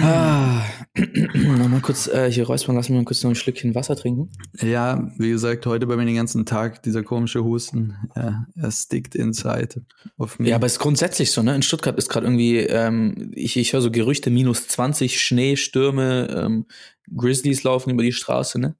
ah, 0.00 0.64
mal 0.94 1.80
kurz 1.80 2.06
äh, 2.06 2.30
hier 2.30 2.46
räuspern 2.46 2.76
lassen, 2.76 2.94
mal 2.94 3.04
kurz 3.04 3.22
noch 3.22 3.30
ein 3.30 3.34
Schlückchen 3.34 3.74
Wasser 3.74 3.96
trinken. 3.96 4.30
Ja, 4.60 5.10
wie 5.18 5.30
gesagt, 5.30 5.66
heute 5.66 5.86
bei 5.86 5.96
mir 5.96 6.04
den 6.04 6.16
ganzen 6.16 6.46
Tag 6.46 6.82
dieser 6.82 7.02
komische 7.02 7.44
Husten. 7.44 7.96
Ja, 8.16 8.46
er 8.54 8.70
stickt 8.70 9.14
inside 9.14 9.84
auf 10.18 10.38
mich. 10.38 10.48
Ja, 10.48 10.56
aber 10.56 10.66
es 10.66 10.72
ist 10.72 10.78
grundsätzlich 10.78 11.30
so, 11.30 11.42
ne? 11.42 11.54
In 11.54 11.62
Stuttgart 11.62 11.96
ist 11.98 12.08
gerade 12.08 12.26
irgendwie, 12.26 12.58
ähm, 12.58 13.32
ich, 13.34 13.56
ich 13.56 13.72
höre 13.72 13.82
so 13.82 13.90
Gerüchte, 13.90 14.30
minus 14.30 14.68
20, 14.68 15.20
Schnee, 15.20 15.56
Stürme, 15.56 16.28
ähm, 16.34 16.66
Grizzlies 17.14 17.62
laufen 17.62 17.90
über 17.90 18.02
die 18.02 18.12
Straße, 18.12 18.58
ne? 18.58 18.76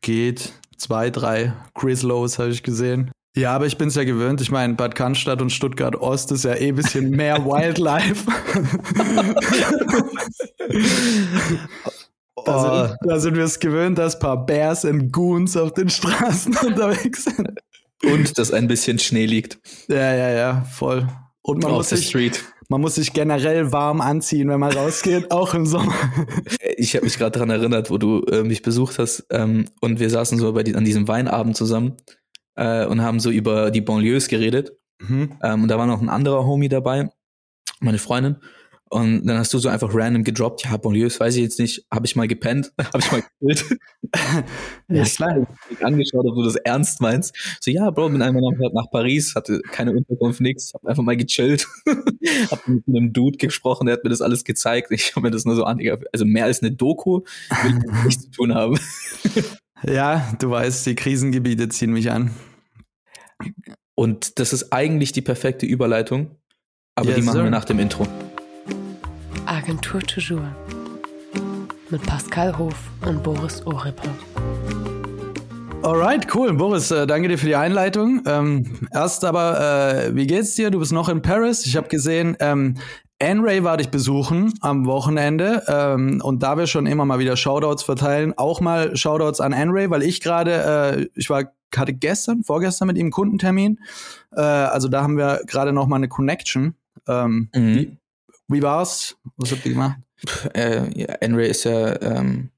Geht. 0.00 0.52
Zwei, 0.76 1.10
drei 1.10 1.54
Grizzlos 1.74 2.38
habe 2.38 2.50
ich 2.50 2.62
gesehen. 2.62 3.10
Ja, 3.38 3.54
aber 3.54 3.66
ich 3.66 3.78
bin 3.78 3.86
es 3.86 3.94
ja 3.94 4.02
gewöhnt. 4.02 4.40
Ich 4.40 4.50
meine, 4.50 4.74
Bad 4.74 4.96
Cannstatt 4.96 5.40
und 5.40 5.50
Stuttgart 5.50 5.94
Ost 5.94 6.32
ist 6.32 6.42
ja 6.42 6.54
eh 6.54 6.70
ein 6.70 6.74
bisschen 6.74 7.10
mehr 7.10 7.36
Wildlife. 7.44 8.26
da, 12.44 12.88
sind, 12.88 12.98
da 13.02 13.20
sind 13.20 13.36
wir 13.36 13.44
es 13.44 13.60
gewöhnt, 13.60 13.96
dass 13.96 14.16
ein 14.16 14.20
paar 14.20 14.44
Bears 14.44 14.84
und 14.84 15.12
Goons 15.12 15.56
auf 15.56 15.72
den 15.72 15.88
Straßen 15.88 16.56
unterwegs 16.66 17.26
sind. 17.26 17.60
Und 18.02 18.36
dass 18.38 18.52
ein 18.52 18.66
bisschen 18.66 18.98
Schnee 18.98 19.26
liegt. 19.26 19.60
Ja, 19.86 20.14
ja, 20.14 20.30
ja, 20.30 20.64
voll. 20.72 21.06
Und 21.42 21.62
man, 21.62 21.70
muss 21.70 21.90
sich, 21.90 22.12
man 22.68 22.80
muss 22.80 22.96
sich 22.96 23.12
generell 23.12 23.70
warm 23.70 24.00
anziehen, 24.00 24.48
wenn 24.48 24.58
man 24.58 24.72
rausgeht, 24.72 25.30
auch 25.30 25.54
im 25.54 25.64
Sommer. 25.64 25.94
Ich 26.76 26.96
habe 26.96 27.04
mich 27.04 27.18
gerade 27.18 27.38
daran 27.38 27.50
erinnert, 27.50 27.88
wo 27.88 27.98
du 27.98 28.24
äh, 28.24 28.42
mich 28.42 28.62
besucht 28.62 28.98
hast 28.98 29.26
ähm, 29.30 29.66
und 29.80 30.00
wir 30.00 30.10
saßen 30.10 30.38
so 30.38 30.52
bei 30.52 30.64
die, 30.64 30.74
an 30.74 30.84
diesem 30.84 31.06
Weinabend 31.06 31.56
zusammen 31.56 31.96
äh, 32.58 32.84
und 32.86 33.00
haben 33.00 33.20
so 33.20 33.30
über 33.30 33.70
die 33.70 33.80
Banlieues 33.80 34.28
geredet. 34.28 34.72
Mhm. 35.00 35.38
Ähm, 35.42 35.62
und 35.62 35.68
da 35.68 35.78
war 35.78 35.86
noch 35.86 36.02
ein 36.02 36.08
anderer 36.08 36.44
Homie 36.44 36.68
dabei, 36.68 37.08
meine 37.80 37.98
Freundin. 37.98 38.36
Und 38.90 39.26
dann 39.26 39.36
hast 39.36 39.52
du 39.52 39.58
so 39.58 39.68
einfach 39.68 39.90
random 39.92 40.24
gedroppt, 40.24 40.64
ja, 40.64 40.76
Banlieues, 40.78 41.20
weiß 41.20 41.36
ich 41.36 41.42
jetzt 41.42 41.58
nicht, 41.60 41.84
habe 41.92 42.06
ich 42.06 42.16
mal 42.16 42.26
gepennt, 42.26 42.72
habe 42.78 42.98
ich 42.98 43.12
mal 43.12 43.22
gekillt. 43.22 43.78
ja, 44.88 45.04
klar. 45.04 45.46
Ich 45.70 45.84
angeschaut, 45.84 46.24
ob 46.26 46.34
du 46.34 46.42
das 46.42 46.56
ernst 46.56 47.02
meinst. 47.02 47.36
So, 47.60 47.70
ja, 47.70 47.90
Bro, 47.90 48.08
bin 48.08 48.22
einmal 48.22 48.42
nach, 48.42 48.72
nach 48.72 48.90
Paris, 48.90 49.34
hatte 49.34 49.60
keine 49.70 49.92
Unterkunft, 49.92 50.40
nix, 50.40 50.72
hab 50.72 50.86
einfach 50.86 51.02
mal 51.02 51.18
gechillt, 51.18 51.68
hab 52.50 52.66
mit 52.66 52.84
einem 52.88 53.12
Dude 53.12 53.36
gesprochen, 53.36 53.86
der 53.86 53.96
hat 53.96 54.04
mir 54.04 54.10
das 54.10 54.22
alles 54.22 54.42
gezeigt. 54.42 54.90
Ich 54.90 55.14
habe 55.14 55.26
mir 55.26 55.30
das 55.30 55.44
nur 55.44 55.54
so 55.54 55.64
an, 55.64 55.78
also 56.12 56.24
mehr 56.24 56.46
als 56.46 56.62
eine 56.62 56.72
Doku 56.72 57.20
will 57.62 57.78
ich 57.78 58.04
nichts 58.04 58.24
zu 58.24 58.30
tun 58.30 58.54
haben. 58.54 58.78
ja, 59.86 60.32
du 60.40 60.50
weißt, 60.50 60.86
die 60.86 60.94
Krisengebiete 60.94 61.68
ziehen 61.68 61.92
mich 61.92 62.10
an. 62.10 62.30
Und 63.94 64.38
das 64.38 64.52
ist 64.52 64.72
eigentlich 64.72 65.12
die 65.12 65.22
perfekte 65.22 65.66
Überleitung, 65.66 66.30
aber 66.94 67.08
yes, 67.08 67.16
die 67.16 67.22
machen 67.22 67.36
sir. 67.38 67.44
wir 67.44 67.50
nach 67.50 67.64
dem 67.64 67.78
Intro. 67.78 68.06
Agentur 69.46 70.00
Toujours 70.02 70.42
mit 71.90 72.02
Pascal 72.02 72.56
Hof 72.58 72.76
und 73.06 73.22
Boris 73.22 73.64
Orippe. 73.66 74.08
Alright, 75.82 76.34
cool. 76.34 76.52
Boris, 76.54 76.90
äh, 76.90 77.06
danke 77.06 77.28
dir 77.28 77.38
für 77.38 77.46
die 77.46 77.56
Einleitung. 77.56 78.22
Ähm, 78.26 78.88
erst 78.92 79.24
aber, 79.24 80.04
äh, 80.08 80.14
wie 80.14 80.26
geht's 80.26 80.54
dir? 80.54 80.70
Du 80.70 80.80
bist 80.80 80.92
noch 80.92 81.08
in 81.08 81.22
Paris. 81.22 81.64
Ich 81.64 81.76
habe 81.76 81.88
gesehen, 81.88 82.36
ähm, 82.40 82.74
N-Ray 83.20 83.64
war 83.64 83.76
dich 83.78 83.88
besuchen 83.88 84.52
am 84.60 84.86
Wochenende 84.86 85.64
ähm, 85.66 86.20
und 86.22 86.42
da 86.42 86.56
wir 86.56 86.66
schon 86.66 86.86
immer 86.86 87.04
mal 87.04 87.18
wieder 87.18 87.36
Shoutouts 87.36 87.82
verteilen, 87.82 88.34
auch 88.36 88.60
mal 88.60 88.96
Shoutouts 88.96 89.40
an 89.40 89.52
N-Ray, 89.52 89.90
weil 89.90 90.02
ich 90.02 90.20
gerade, 90.20 90.52
äh, 90.52 91.06
ich 91.14 91.30
war 91.30 91.44
hatte 91.76 91.92
gestern, 91.92 92.44
vorgestern 92.44 92.88
mit 92.88 92.96
ihm 92.96 93.06
einen 93.06 93.10
Kundentermin. 93.10 93.80
Äh, 94.32 94.40
also 94.40 94.88
da 94.88 95.02
haben 95.02 95.16
wir 95.16 95.42
gerade 95.46 95.72
noch 95.72 95.86
mal 95.86 95.96
eine 95.96 96.08
Connection. 96.08 96.74
Ähm, 97.06 97.48
mhm. 97.54 97.74
wie, 97.76 97.96
wie, 98.48 98.62
war's? 98.62 99.16
Was 99.36 99.52
habt 99.52 99.64
ihr 99.66 99.72
gemacht? 99.72 99.98
Äh, 100.54 101.00
ja, 101.00 101.06
Enray 101.20 101.48
ist 101.48 101.64
ja, 101.64 102.00
ähm, 102.02 102.50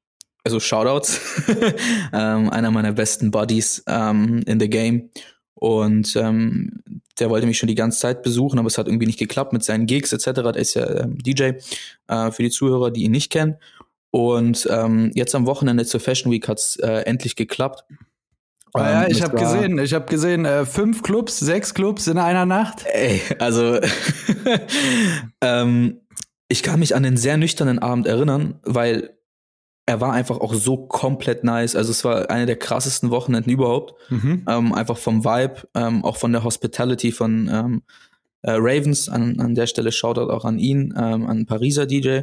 also 0.44 0.60
Shoutouts, 0.60 1.20
ähm, 2.12 2.50
einer 2.50 2.70
meiner 2.70 2.92
besten 2.92 3.30
Buddies 3.30 3.82
ähm, 3.86 4.42
in 4.46 4.58
the 4.58 4.70
game. 4.70 5.10
Und 5.54 6.16
ähm, 6.16 6.80
der 7.18 7.28
wollte 7.28 7.46
mich 7.46 7.58
schon 7.58 7.68
die 7.68 7.74
ganze 7.74 8.00
Zeit 8.00 8.22
besuchen, 8.22 8.58
aber 8.58 8.68
es 8.68 8.78
hat 8.78 8.86
irgendwie 8.86 9.06
nicht 9.06 9.18
geklappt 9.18 9.52
mit 9.52 9.62
seinen 9.62 9.86
Gigs 9.86 10.12
etc. 10.12 10.40
Der 10.40 10.56
ist 10.56 10.74
ja 10.74 11.02
ähm, 11.02 11.18
DJ 11.18 11.52
äh, 12.08 12.30
für 12.30 12.42
die 12.42 12.50
Zuhörer, 12.50 12.90
die 12.90 13.02
ihn 13.04 13.10
nicht 13.10 13.30
kennen. 13.30 13.56
Und 14.10 14.66
ähm, 14.70 15.12
jetzt 15.14 15.34
am 15.34 15.46
Wochenende 15.46 15.84
zur 15.84 16.00
Fashion 16.00 16.32
Week 16.32 16.48
hat's 16.48 16.76
äh, 16.76 17.02
endlich 17.02 17.36
geklappt. 17.36 17.84
Ah, 18.74 19.02
ja, 19.02 19.08
ich 19.08 19.22
habe 19.22 19.36
gesehen, 19.36 19.78
ich 19.78 19.94
habe 19.94 20.06
gesehen, 20.06 20.44
äh, 20.44 20.64
fünf 20.64 21.02
Clubs, 21.02 21.38
sechs 21.38 21.74
Clubs 21.74 22.06
in 22.06 22.18
einer 22.18 22.46
Nacht. 22.46 22.84
Ey, 22.92 23.20
also 23.38 23.78
ähm, 25.40 26.00
ich 26.48 26.62
kann 26.62 26.80
mich 26.80 26.94
an 26.94 27.02
den 27.02 27.16
sehr 27.16 27.36
nüchternen 27.36 27.78
Abend 27.78 28.06
erinnern, 28.06 28.60
weil 28.62 29.10
er 29.86 30.00
war 30.00 30.12
einfach 30.12 30.38
auch 30.38 30.54
so 30.54 30.76
komplett 30.76 31.42
nice. 31.42 31.74
Also 31.74 31.90
es 31.90 32.04
war 32.04 32.30
eine 32.30 32.46
der 32.46 32.56
krassesten 32.56 33.10
Wochenenden 33.10 33.50
überhaupt. 33.50 33.94
Mhm. 34.10 34.44
Ähm, 34.48 34.72
einfach 34.72 34.96
vom 34.96 35.24
Vibe, 35.24 35.68
ähm, 35.74 36.04
auch 36.04 36.16
von 36.16 36.32
der 36.32 36.44
Hospitality 36.44 37.10
von 37.10 37.50
ähm, 37.52 37.82
äh, 38.42 38.52
Ravens. 38.52 39.08
An, 39.08 39.40
an 39.40 39.56
der 39.56 39.66
Stelle 39.66 39.90
Shoutout 39.90 40.30
auch 40.30 40.44
an 40.44 40.60
ihn, 40.60 40.94
ähm, 40.96 41.26
an 41.26 41.46
Pariser 41.46 41.86
DJ 41.86 42.20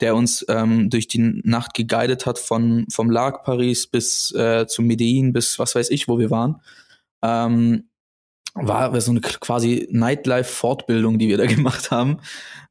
der 0.00 0.14
uns 0.14 0.44
ähm, 0.48 0.90
durch 0.90 1.08
die 1.08 1.40
Nacht 1.44 1.74
geguidet 1.74 2.26
hat 2.26 2.38
von 2.38 2.86
vom 2.90 3.10
Lag 3.10 3.42
Paris 3.42 3.86
bis 3.86 4.32
äh, 4.32 4.66
zu 4.66 4.82
Medellin 4.82 5.32
bis 5.32 5.58
was 5.58 5.74
weiß 5.74 5.90
ich, 5.90 6.08
wo 6.08 6.18
wir 6.18 6.30
waren. 6.30 6.60
Ähm, 7.22 7.88
war 8.54 9.00
so 9.00 9.10
eine 9.10 9.20
quasi 9.20 9.88
Nightlife-Fortbildung, 9.90 11.18
die 11.18 11.28
wir 11.28 11.36
da 11.36 11.46
gemacht 11.46 11.90
haben. 11.90 12.18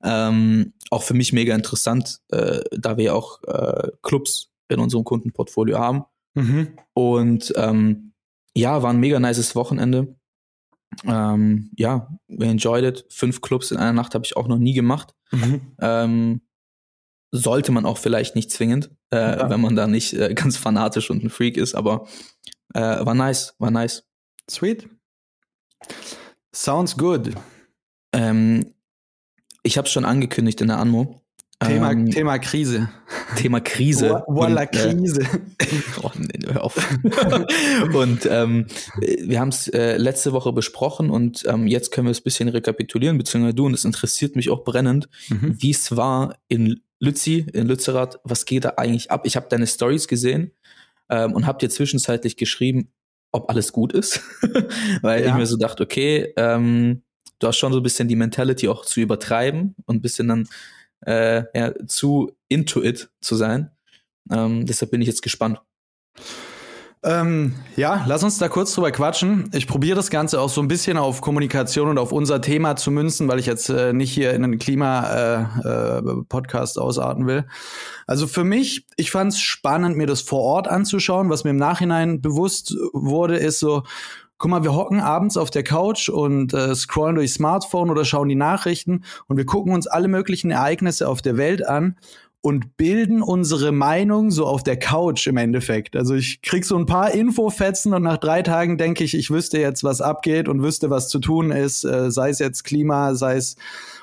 Ähm, 0.03 0.73
auch 0.89 1.03
für 1.03 1.13
mich 1.13 1.33
mega 1.33 1.55
interessant, 1.55 2.19
äh, 2.29 2.59
da 2.71 2.97
wir 2.97 3.15
auch 3.15 3.41
äh, 3.43 3.89
Clubs 4.01 4.49
in 4.69 4.79
unserem 4.79 5.03
Kundenportfolio 5.03 5.79
haben. 5.79 6.03
Mhm. 6.35 6.69
Und 6.93 7.53
ähm, 7.55 8.13
ja, 8.55 8.81
war 8.83 8.91
ein 8.91 8.99
mega 8.99 9.19
nices 9.19 9.55
Wochenende. 9.55 10.15
Ähm, 11.05 11.71
ja, 11.75 12.09
we 12.27 12.45
enjoyed 12.45 12.83
it. 12.83 13.05
Fünf 13.09 13.41
Clubs 13.41 13.71
in 13.71 13.77
einer 13.77 13.93
Nacht 13.93 14.15
habe 14.15 14.25
ich 14.25 14.35
auch 14.37 14.47
noch 14.47 14.57
nie 14.57 14.73
gemacht. 14.73 15.13
Mhm. 15.31 15.61
Ähm, 15.79 16.41
sollte 17.37 17.71
man 17.71 17.85
auch 17.85 17.97
vielleicht 17.97 18.35
nicht 18.35 18.51
zwingend, 18.51 18.89
äh, 19.11 19.17
ja. 19.17 19.49
wenn 19.49 19.61
man 19.61 19.75
da 19.75 19.87
nicht 19.87 20.13
äh, 20.13 20.33
ganz 20.33 20.57
fanatisch 20.57 21.09
und 21.09 21.23
ein 21.23 21.29
Freak 21.29 21.57
ist, 21.57 21.75
aber 21.75 22.07
äh, 22.73 22.81
war 22.81 23.13
nice, 23.13 23.55
war 23.59 23.71
nice. 23.71 24.03
Sweet. 24.49 24.87
Sounds 26.53 26.97
good. 26.97 27.31
Ähm, 28.13 28.73
ich 29.63 29.77
habe 29.77 29.85
es 29.85 29.91
schon 29.91 30.05
angekündigt 30.05 30.61
in 30.61 30.67
der 30.67 30.77
Anmo. 30.77 31.21
Thema, 31.59 31.91
ähm, 31.91 32.11
Thema 32.11 32.37
Krise. 32.37 32.89
Thema 33.35 33.59
Krise. 33.61 34.23
Voila, 34.27 34.63
äh, 34.63 34.67
Krise. 34.67 35.25
oh, 36.03 36.11
nee, 36.17 36.45
hör 36.51 36.63
auf. 36.63 36.77
und 37.93 38.27
ähm, 38.29 38.67
wir 38.99 39.39
haben 39.39 39.49
es 39.49 39.67
äh, 39.67 39.97
letzte 39.97 40.33
Woche 40.33 40.53
besprochen 40.53 41.09
und 41.09 41.43
ähm, 41.47 41.65
jetzt 41.65 41.91
können 41.91 42.05
wir 42.05 42.11
es 42.11 42.19
ein 42.19 42.23
bisschen 42.23 42.47
rekapitulieren, 42.49 43.17
beziehungsweise 43.17 43.55
du, 43.55 43.65
und 43.65 43.73
es 43.73 43.85
interessiert 43.85 44.35
mich 44.35 44.51
auch 44.51 44.63
brennend, 44.63 45.09
mhm. 45.29 45.55
wie 45.57 45.71
es 45.71 45.97
war, 45.97 46.35
in 46.47 46.81
Lützi, 46.99 47.45
in 47.53 47.67
Lützerath, 47.67 48.19
was 48.23 48.45
geht 48.45 48.65
da 48.65 48.73
eigentlich 48.77 49.11
ab? 49.11 49.25
Ich 49.25 49.35
habe 49.35 49.47
deine 49.49 49.67
Stories 49.67 50.07
gesehen 50.07 50.51
ähm, 51.09 51.33
und 51.33 51.45
habe 51.45 51.59
dir 51.59 51.69
zwischenzeitlich 51.69 52.37
geschrieben, 52.37 52.91
ob 53.31 53.49
alles 53.49 53.71
gut 53.71 53.93
ist. 53.93 54.21
Weil 55.01 55.23
ja. 55.23 55.29
ich 55.29 55.33
mir 55.35 55.45
so 55.45 55.57
dachte, 55.57 55.83
okay, 55.83 56.33
ähm, 56.37 57.03
du 57.39 57.47
hast 57.47 57.57
schon 57.57 57.71
so 57.71 57.79
ein 57.79 57.83
bisschen 57.83 58.07
die 58.07 58.15
Mentality 58.15 58.67
auch 58.67 58.85
zu 58.85 58.99
übertreiben 58.99 59.75
und 59.85 59.97
ein 59.97 60.01
bisschen 60.01 60.27
dann 60.27 60.47
äh, 61.05 61.43
ja, 61.57 61.73
zu 61.85 62.31
into 62.49 62.81
it 62.81 63.09
zu 63.21 63.35
sein. 63.35 63.71
Ähm, 64.31 64.65
deshalb 64.65 64.91
bin 64.91 65.01
ich 65.01 65.07
jetzt 65.07 65.21
gespannt. 65.21 65.61
Ähm, 67.07 67.53
ja, 67.77 68.03
lass 68.05 68.23
uns 68.23 68.37
da 68.37 68.49
kurz 68.49 68.73
drüber 68.73 68.91
quatschen. 68.91 69.49
Ich 69.53 69.65
probiere 69.65 69.95
das 69.95 70.09
Ganze 70.09 70.41
auch 70.41 70.49
so 70.49 70.59
ein 70.59 70.67
bisschen 70.67 70.97
auf 70.97 71.21
Kommunikation 71.21 71.87
und 71.87 71.97
auf 71.97 72.11
unser 72.11 72.41
Thema 72.41 72.75
zu 72.75 72.91
münzen, 72.91 73.29
weil 73.29 73.39
ich 73.39 73.45
jetzt 73.45 73.69
äh, 73.69 73.93
nicht 73.93 74.11
hier 74.11 74.33
in 74.33 74.43
einen 74.43 74.59
Klima-Podcast 74.59 76.75
äh, 76.75 76.79
äh, 76.81 76.83
ausarten 76.83 77.25
will. 77.25 77.45
Also 78.07 78.27
für 78.27 78.43
mich, 78.43 78.85
ich 78.97 79.09
fand 79.09 79.31
es 79.31 79.39
spannend, 79.39 79.95
mir 79.95 80.05
das 80.05 80.19
vor 80.19 80.41
Ort 80.41 80.67
anzuschauen. 80.67 81.29
Was 81.29 81.45
mir 81.45 81.51
im 81.51 81.57
Nachhinein 81.57 82.19
bewusst 82.19 82.75
wurde, 82.91 83.37
ist 83.37 83.59
so, 83.59 83.83
guck 84.37 84.51
mal, 84.51 84.63
wir 84.63 84.75
hocken 84.75 84.99
abends 84.99 85.37
auf 85.37 85.49
der 85.49 85.63
Couch 85.63 86.09
und 86.09 86.53
äh, 86.53 86.75
scrollen 86.75 87.15
durch 87.15 87.31
Smartphone 87.31 87.89
oder 87.89 88.03
schauen 88.03 88.27
die 88.27 88.35
Nachrichten 88.35 89.05
und 89.27 89.37
wir 89.37 89.45
gucken 89.45 89.73
uns 89.73 89.87
alle 89.87 90.09
möglichen 90.09 90.51
Ereignisse 90.51 91.07
auf 91.07 91.21
der 91.21 91.37
Welt 91.37 91.65
an 91.65 91.95
und 92.47 92.77
bilden 92.77 93.21
unsere 93.21 93.73
Meinung 93.73 94.31
so 94.31 94.45
auf 94.45 94.63
der 94.63 94.79
Couch 94.79 95.27
im 95.27 95.35
Endeffekt. 95.35 95.97
Also 95.97 96.15
ich 96.15 96.41
krieg 96.41 96.63
so 96.63 96.77
ein 96.77 96.85
paar 96.85 97.11
Infofetzen 97.11 97.93
und 97.93 98.03
nach 98.03 98.15
drei 98.15 98.41
Tagen 98.41 98.77
denke 98.77 99.03
ich, 99.03 99.15
ich 99.15 99.29
wüsste 99.29 99.59
jetzt, 99.59 99.83
was 99.83 99.99
abgeht 99.99 100.47
und 100.47 100.63
wüsste, 100.63 100.89
was 100.89 101.09
zu 101.09 101.19
tun 101.19 101.51
ist, 101.51 101.83
äh, 101.83 102.09
sei 102.09 102.29
es 102.29 102.39
jetzt 102.39 102.63
Klima, 102.63 103.15
sei 103.15 103.35
es 103.35 103.57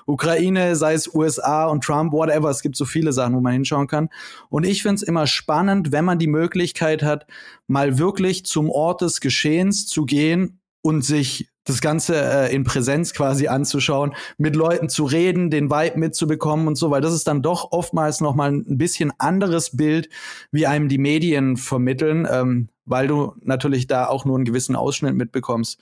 Ukraine, 0.05 0.77
sei 0.77 0.93
es 0.93 1.15
USA 1.15 1.65
und 1.65 1.85
Trump, 1.85 2.13
whatever. 2.13 2.51
Es 2.51 2.61
gibt 2.61 2.77
so 2.77 2.85
viele 2.85 3.15
Sachen, 3.15 3.35
wo 3.35 3.41
man 3.41 3.55
hinschauen 3.55 3.87
kann. 3.87 4.11
Und 4.51 4.67
ich 4.67 4.83
finde 4.83 4.97
es 4.97 5.03
immer 5.03 5.27
spannend, 5.27 5.91
wenn 5.91 6.05
man 6.05 6.19
die 6.19 6.27
Möglichkeit 6.27 7.03
hat, 7.03 7.27
mal 7.67 7.97
wirklich 7.97 8.45
zum 8.45 8.69
Ort 8.69 9.01
des 9.01 9.23
Geschehens 9.23 9.87
zu 9.87 10.05
gehen 10.05 10.61
und 10.85 11.03
sich 11.03 11.49
das 11.65 11.81
Ganze 11.81 12.15
äh, 12.15 12.55
in 12.55 12.63
Präsenz 12.63 13.15
quasi 13.15 13.49
anzuschauen, 13.49 14.15
mit 14.37 14.55
Leuten 14.55 14.91
zu 14.91 15.05
reden, 15.05 15.49
den 15.49 15.71
Vibe 15.71 15.99
mitzubekommen 15.99 16.69
und 16.69 16.77
so, 16.77 16.91
weil 16.91 17.01
das 17.01 17.15
ist 17.15 17.27
dann 17.27 17.41
doch 17.41 17.73
oftmals 17.73 18.21
noch 18.21 18.35
mal 18.35 18.53
ein 18.53 18.77
bisschen 18.77 19.11
anderes 19.19 19.75
Bild, 19.75 20.11
wie 20.53 20.67
einem 20.67 20.91
die 20.91 20.99
Medien 20.99 21.57
vermitteln, 21.57 22.29
ähm, 22.31 22.69
weil 22.85 23.07
du 23.07 23.33
natürlich 23.41 23.87
da 23.87 24.07
auch 24.07 24.27
nur 24.27 24.37
einen 24.37 24.45
gewissen 24.45 24.77
Ausschnitt 24.77 25.15
mitbekommst. 25.15 25.81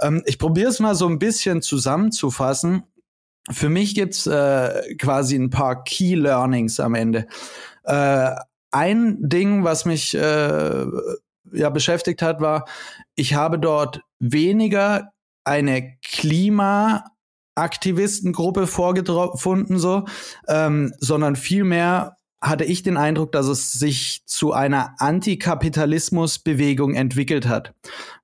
Ähm, 0.00 0.22
ich 0.24 0.38
probiere 0.38 0.70
es 0.70 0.80
mal 0.80 0.94
so 0.94 1.06
ein 1.06 1.18
bisschen 1.18 1.60
zusammenzufassen. 1.60 2.84
Für 3.50 3.68
mich 3.68 3.94
gibt's 3.94 4.26
äh, 4.26 4.94
quasi 4.96 5.36
ein 5.36 5.50
paar 5.50 5.84
Key 5.84 6.14
Learnings 6.14 6.80
am 6.80 6.94
Ende. 6.94 7.26
Äh, 7.84 8.30
ein 8.70 9.18
Ding, 9.20 9.62
was 9.62 9.84
mich 9.84 10.14
äh, 10.14 10.86
ja 11.52 11.70
beschäftigt 11.70 12.22
hat, 12.22 12.40
war, 12.40 12.64
ich 13.14 13.34
habe 13.34 13.58
dort 13.58 14.00
weniger 14.20 15.12
eine 15.44 15.96
Klimaaktivistengruppe 16.02 18.66
vorgefunden, 18.66 19.78
so, 19.78 20.04
ähm, 20.46 20.92
sondern 20.98 21.36
vielmehr 21.36 22.18
hatte 22.40 22.64
ich 22.64 22.84
den 22.84 22.96
Eindruck, 22.96 23.32
dass 23.32 23.46
es 23.46 23.72
sich 23.72 24.22
zu 24.26 24.52
einer 24.52 24.94
Antikapitalismusbewegung 24.98 26.94
entwickelt 26.94 27.48
hat. 27.48 27.74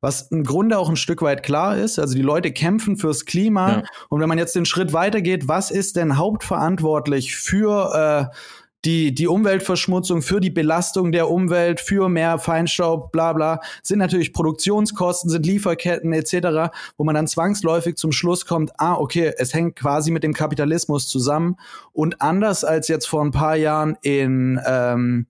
Was 0.01 0.31
im 0.31 0.45
Grunde 0.45 0.79
auch 0.79 0.89
ein 0.89 0.97
Stück 0.97 1.21
weit 1.21 1.43
klar 1.43 1.77
ist. 1.77 1.99
Also 1.99 2.15
die 2.15 2.23
Leute 2.23 2.53
kämpfen 2.53 2.97
fürs 2.97 3.25
Klima. 3.25 3.71
Ja. 3.71 3.83
Und 4.09 4.21
wenn 4.21 4.29
man 4.29 4.39
jetzt 4.39 4.55
den 4.55 4.67
Schritt 4.67 4.93
weitergeht, 4.93 5.49
was 5.49 5.73
ist 5.73 5.97
denn 5.97 6.17
hauptverantwortlich 6.17 7.35
für 7.35 8.31
äh, 8.31 8.37
die, 8.85 9.15
die 9.15 9.27
Umweltverschmutzung, 9.27 10.23
für 10.23 10.41
die 10.41 10.51
Belastung 10.51 11.13
der 11.13 11.31
Umwelt, 11.31 11.81
für 11.81 12.09
mehr 12.09 12.39
Feinstaub, 12.39 13.13
bla 13.13 13.33
bla, 13.33 13.61
sind 13.83 13.99
natürlich 13.99 14.33
Produktionskosten, 14.33 15.31
sind 15.31 15.47
Lieferketten 15.47 16.13
etc., 16.13 16.73
wo 16.97 17.05
man 17.05 17.15
dann 17.15 17.27
zwangsläufig 17.27 17.97
zum 17.97 18.13
Schluss 18.13 18.47
kommt, 18.47 18.73
ah, 18.79 18.95
okay, 18.95 19.33
es 19.39 19.55
hängt 19.55 19.77
quasi 19.77 20.11
mit 20.11 20.23
dem 20.23 20.35
Kapitalismus 20.35 21.09
zusammen. 21.09 21.57
Und 21.93 22.21
anders 22.21 22.65
als 22.65 22.89
jetzt 22.89 23.07
vor 23.07 23.23
ein 23.23 23.31
paar 23.31 23.57
Jahren 23.57 23.97
in, 24.03 24.61
ähm, 24.67 25.27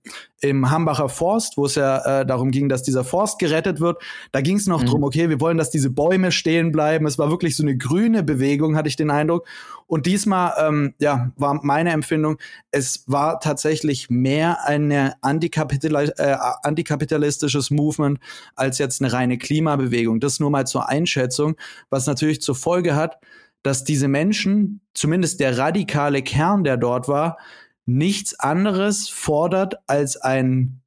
im 0.49 0.69
Hambacher 0.69 1.09
Forst, 1.09 1.57
wo 1.57 1.65
es 1.65 1.75
ja 1.75 2.21
äh, 2.21 2.25
darum 2.25 2.51
ging, 2.51 2.69
dass 2.69 2.83
dieser 2.83 3.03
Forst 3.03 3.39
gerettet 3.39 3.79
wird. 3.79 4.01
Da 4.31 4.41
ging 4.41 4.57
es 4.57 4.67
noch 4.67 4.81
mhm. 4.81 4.85
drum, 4.85 5.03
okay, 5.03 5.29
wir 5.29 5.39
wollen, 5.39 5.57
dass 5.57 5.69
diese 5.69 5.89
Bäume 5.89 6.31
stehen 6.31 6.71
bleiben. 6.71 7.05
Es 7.05 7.17
war 7.17 7.29
wirklich 7.29 7.55
so 7.55 7.63
eine 7.63 7.77
grüne 7.77 8.23
Bewegung, 8.23 8.75
hatte 8.75 8.89
ich 8.89 8.95
den 8.95 9.11
Eindruck. 9.11 9.47
Und 9.87 10.07
diesmal, 10.07 10.53
ähm, 10.59 10.93
ja, 10.99 11.31
war 11.37 11.59
meine 11.63 11.91
Empfindung, 11.91 12.37
es 12.71 13.03
war 13.07 13.39
tatsächlich 13.39 14.09
mehr 14.09 14.65
ein 14.65 14.91
Antikapital 15.21 16.13
äh, 16.17 16.35
antikapitalistisches 16.63 17.69
Movement 17.69 18.19
als 18.55 18.79
jetzt 18.79 19.01
eine 19.01 19.13
reine 19.13 19.37
Klimabewegung. 19.37 20.19
Das 20.19 20.39
nur 20.39 20.49
mal 20.49 20.65
zur 20.65 20.89
Einschätzung, 20.89 21.55
was 21.89 22.07
natürlich 22.07 22.41
zur 22.41 22.55
Folge 22.55 22.95
hat, 22.95 23.17
dass 23.65 23.83
diese 23.83 24.07
Menschen, 24.07 24.81
zumindest 24.93 25.39
der 25.39 25.57
radikale 25.57 26.21
Kern, 26.21 26.63
der 26.63 26.77
dort 26.77 27.07
war, 27.07 27.37
nichts 27.85 28.39
anderes 28.39 29.09
fordert 29.09 29.75
als 29.87 30.17
ein 30.17 30.81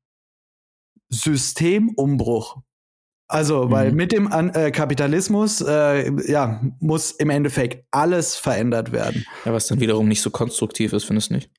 Systemumbruch. 1.10 2.58
Also, 3.30 3.70
weil 3.70 3.90
mhm. 3.90 3.96
mit 3.96 4.12
dem 4.12 4.30
äh, 4.32 4.70
Kapitalismus 4.70 5.60
äh, 5.60 6.10
ja, 6.30 6.62
muss 6.80 7.10
im 7.10 7.28
Endeffekt 7.28 7.84
alles 7.90 8.36
verändert 8.36 8.90
werden. 8.90 9.26
Ja, 9.44 9.52
was 9.52 9.66
dann 9.66 9.80
wiederum 9.80 10.08
nicht 10.08 10.22
so 10.22 10.30
konstruktiv 10.30 10.94
ist, 10.94 11.04
findest 11.04 11.30
du 11.30 11.34
nicht? 11.34 11.50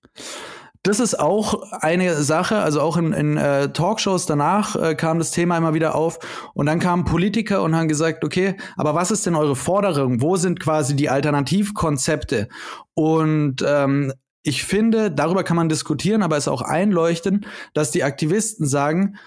Das 0.81 0.99
ist 1.01 1.19
auch 1.19 1.61
eine 1.81 2.15
Sache, 2.23 2.59
also 2.59 2.81
auch 2.81 2.95
in, 2.95 3.11
in 3.11 3.37
äh, 3.37 3.71
Talkshows 3.73 4.25
danach 4.25 4.77
äh, 4.77 4.95
kam 4.95 5.19
das 5.19 5.31
Thema 5.31 5.57
immer 5.57 5.73
wieder 5.73 5.93
auf 5.93 6.19
und 6.53 6.67
dann 6.67 6.79
kamen 6.79 7.03
Politiker 7.03 7.61
und 7.63 7.75
haben 7.75 7.89
gesagt, 7.89 8.23
okay, 8.23 8.55
aber 8.77 8.95
was 8.95 9.11
ist 9.11 9.25
denn 9.25 9.35
eure 9.35 9.57
Forderung? 9.57 10.21
Wo 10.21 10.37
sind 10.37 10.59
quasi 10.59 10.95
die 10.95 11.09
Alternativkonzepte? 11.09 12.47
Und 12.93 13.63
ähm, 13.67 14.13
ich 14.43 14.63
finde, 14.63 15.11
darüber 15.11 15.43
kann 15.43 15.57
man 15.57 15.69
diskutieren, 15.69 16.23
aber 16.23 16.37
es 16.37 16.45
ist 16.45 16.47
auch 16.47 16.61
einleuchtend, 16.61 17.45
dass 17.73 17.91
die 17.91 18.03
Aktivisten 18.03 18.65
sagen, 18.65 19.17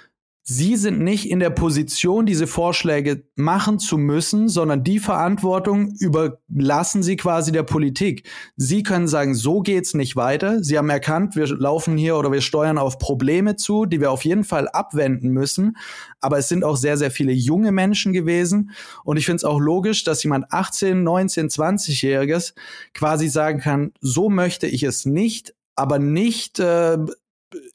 Sie 0.45 0.75
sind 0.75 1.01
nicht 1.01 1.31
in 1.31 1.39
der 1.39 1.51
Position, 1.51 2.27
diese 2.27 2.49
Vorschläge 2.49 3.23
machen 3.37 3.79
zu 3.79 3.97
müssen, 3.97 4.49
sondern 4.49 4.83
die 4.83 4.99
Verantwortung 4.99 5.95
überlassen 6.01 7.05
Sie 7.05 7.15
quasi 7.15 7.53
der 7.53 7.63
Politik. 7.63 8.29
Sie 8.57 8.83
können 8.83 9.07
sagen, 9.07 9.37
so 9.37 9.61
geht's 9.61 9.95
nicht 9.95 10.17
weiter. 10.17 10.61
Sie 10.65 10.77
haben 10.77 10.91
erkannt, 10.91 11.37
wir 11.37 11.47
laufen 11.47 11.97
hier 11.97 12.17
oder 12.17 12.33
wir 12.33 12.41
steuern 12.41 12.77
auf 12.77 12.99
Probleme 12.99 13.55
zu, 13.55 13.87
die 13.87 14.01
wir 14.01 14.11
auf 14.11 14.25
jeden 14.25 14.43
Fall 14.43 14.69
abwenden 14.69 15.31
müssen. 15.31 15.77
Aber 16.21 16.39
es 16.39 16.49
sind 16.49 16.65
auch 16.65 16.77
sehr, 16.77 16.97
sehr 16.97 17.13
viele 17.13 17.33
junge 17.33 17.71
Menschen 17.71 18.13
gewesen. 18.13 18.73
Und 19.05 19.19
ich 19.19 19.27
finde 19.27 19.37
es 19.37 19.45
auch 19.45 19.61
logisch, 19.61 20.03
dass 20.03 20.25
jemand 20.25 20.53
18, 20.53 21.05
19, 21.05 21.51
20-Jähriges 21.51 22.55
quasi 22.95 23.29
sagen 23.29 23.61
kann, 23.61 23.93
so 24.01 24.29
möchte 24.29 24.67
ich 24.67 24.83
es 24.83 25.07
nicht, 25.07 25.55
aber 25.77 26.01
nicht 26.01 26.59
äh, 26.59 26.99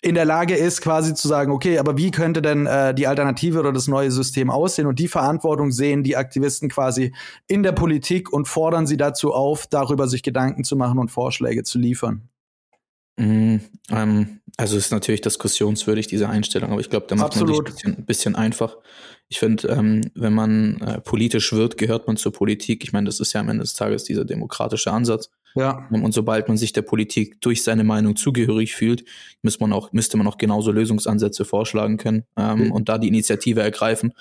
in 0.01 0.15
der 0.15 0.25
Lage 0.25 0.55
ist, 0.55 0.81
quasi 0.81 1.13
zu 1.13 1.27
sagen, 1.27 1.51
okay, 1.51 1.79
aber 1.79 1.97
wie 1.97 2.11
könnte 2.11 2.41
denn 2.41 2.65
äh, 2.65 2.93
die 2.93 3.07
Alternative 3.07 3.59
oder 3.59 3.71
das 3.71 3.87
neue 3.87 4.11
System 4.11 4.49
aussehen? 4.49 4.87
Und 4.87 4.99
die 4.99 5.07
Verantwortung 5.07 5.71
sehen 5.71 6.03
die 6.03 6.15
Aktivisten 6.15 6.69
quasi 6.69 7.13
in 7.47 7.63
der 7.63 7.71
Politik 7.71 8.31
und 8.31 8.47
fordern 8.47 8.87
sie 8.87 8.97
dazu 8.97 9.33
auf, 9.33 9.67
darüber 9.67 10.07
sich 10.07 10.23
Gedanken 10.23 10.63
zu 10.63 10.75
machen 10.75 10.99
und 10.99 11.09
Vorschläge 11.09 11.63
zu 11.63 11.79
liefern. 11.79 12.29
Mm, 13.17 13.57
ähm, 13.89 14.39
also 14.57 14.77
ist 14.77 14.91
natürlich 14.91 15.21
diskussionswürdig, 15.21 16.07
diese 16.07 16.29
Einstellung, 16.29 16.71
aber 16.71 16.81
ich 16.81 16.89
glaube, 16.89 17.07
da 17.07 17.15
macht 17.15 17.33
Absolut. 17.33 17.65
man 17.65 17.73
sich 17.73 17.85
ein 17.85 17.91
bisschen, 17.91 18.05
bisschen 18.05 18.35
einfach. 18.35 18.77
Ich 19.29 19.39
finde, 19.39 19.67
ähm, 19.67 20.01
wenn 20.15 20.33
man 20.33 20.79
äh, 20.81 21.01
politisch 21.01 21.51
wird, 21.51 21.77
gehört 21.77 22.07
man 22.07 22.17
zur 22.17 22.31
Politik. 22.31 22.83
Ich 22.83 22.93
meine, 22.93 23.05
das 23.05 23.19
ist 23.19 23.33
ja 23.33 23.41
am 23.41 23.49
Ende 23.49 23.63
des 23.63 23.73
Tages 23.73 24.03
dieser 24.03 24.23
demokratische 24.23 24.91
Ansatz. 24.91 25.29
Ja. 25.57 25.87
Und 25.89 26.13
sobald 26.13 26.47
man 26.47 26.57
sich 26.57 26.73
der 26.73 26.83
Politik 26.83 27.41
durch 27.41 27.63
seine 27.63 27.83
Meinung 27.83 28.15
zugehörig 28.15 28.75
fühlt, 28.75 29.03
müsste 29.41 29.63
man 29.63 29.73
auch, 29.73 29.91
müsste 29.91 30.17
man 30.17 30.27
auch 30.27 30.37
genauso 30.37 30.71
Lösungsansätze 30.71 31.45
vorschlagen 31.45 31.97
können 31.97 32.25
ähm, 32.37 32.65
mhm. 32.65 32.71
und 32.71 32.89
da 32.89 32.97
die 32.97 33.07
Initiative 33.07 33.61
ergreifen. 33.61 34.13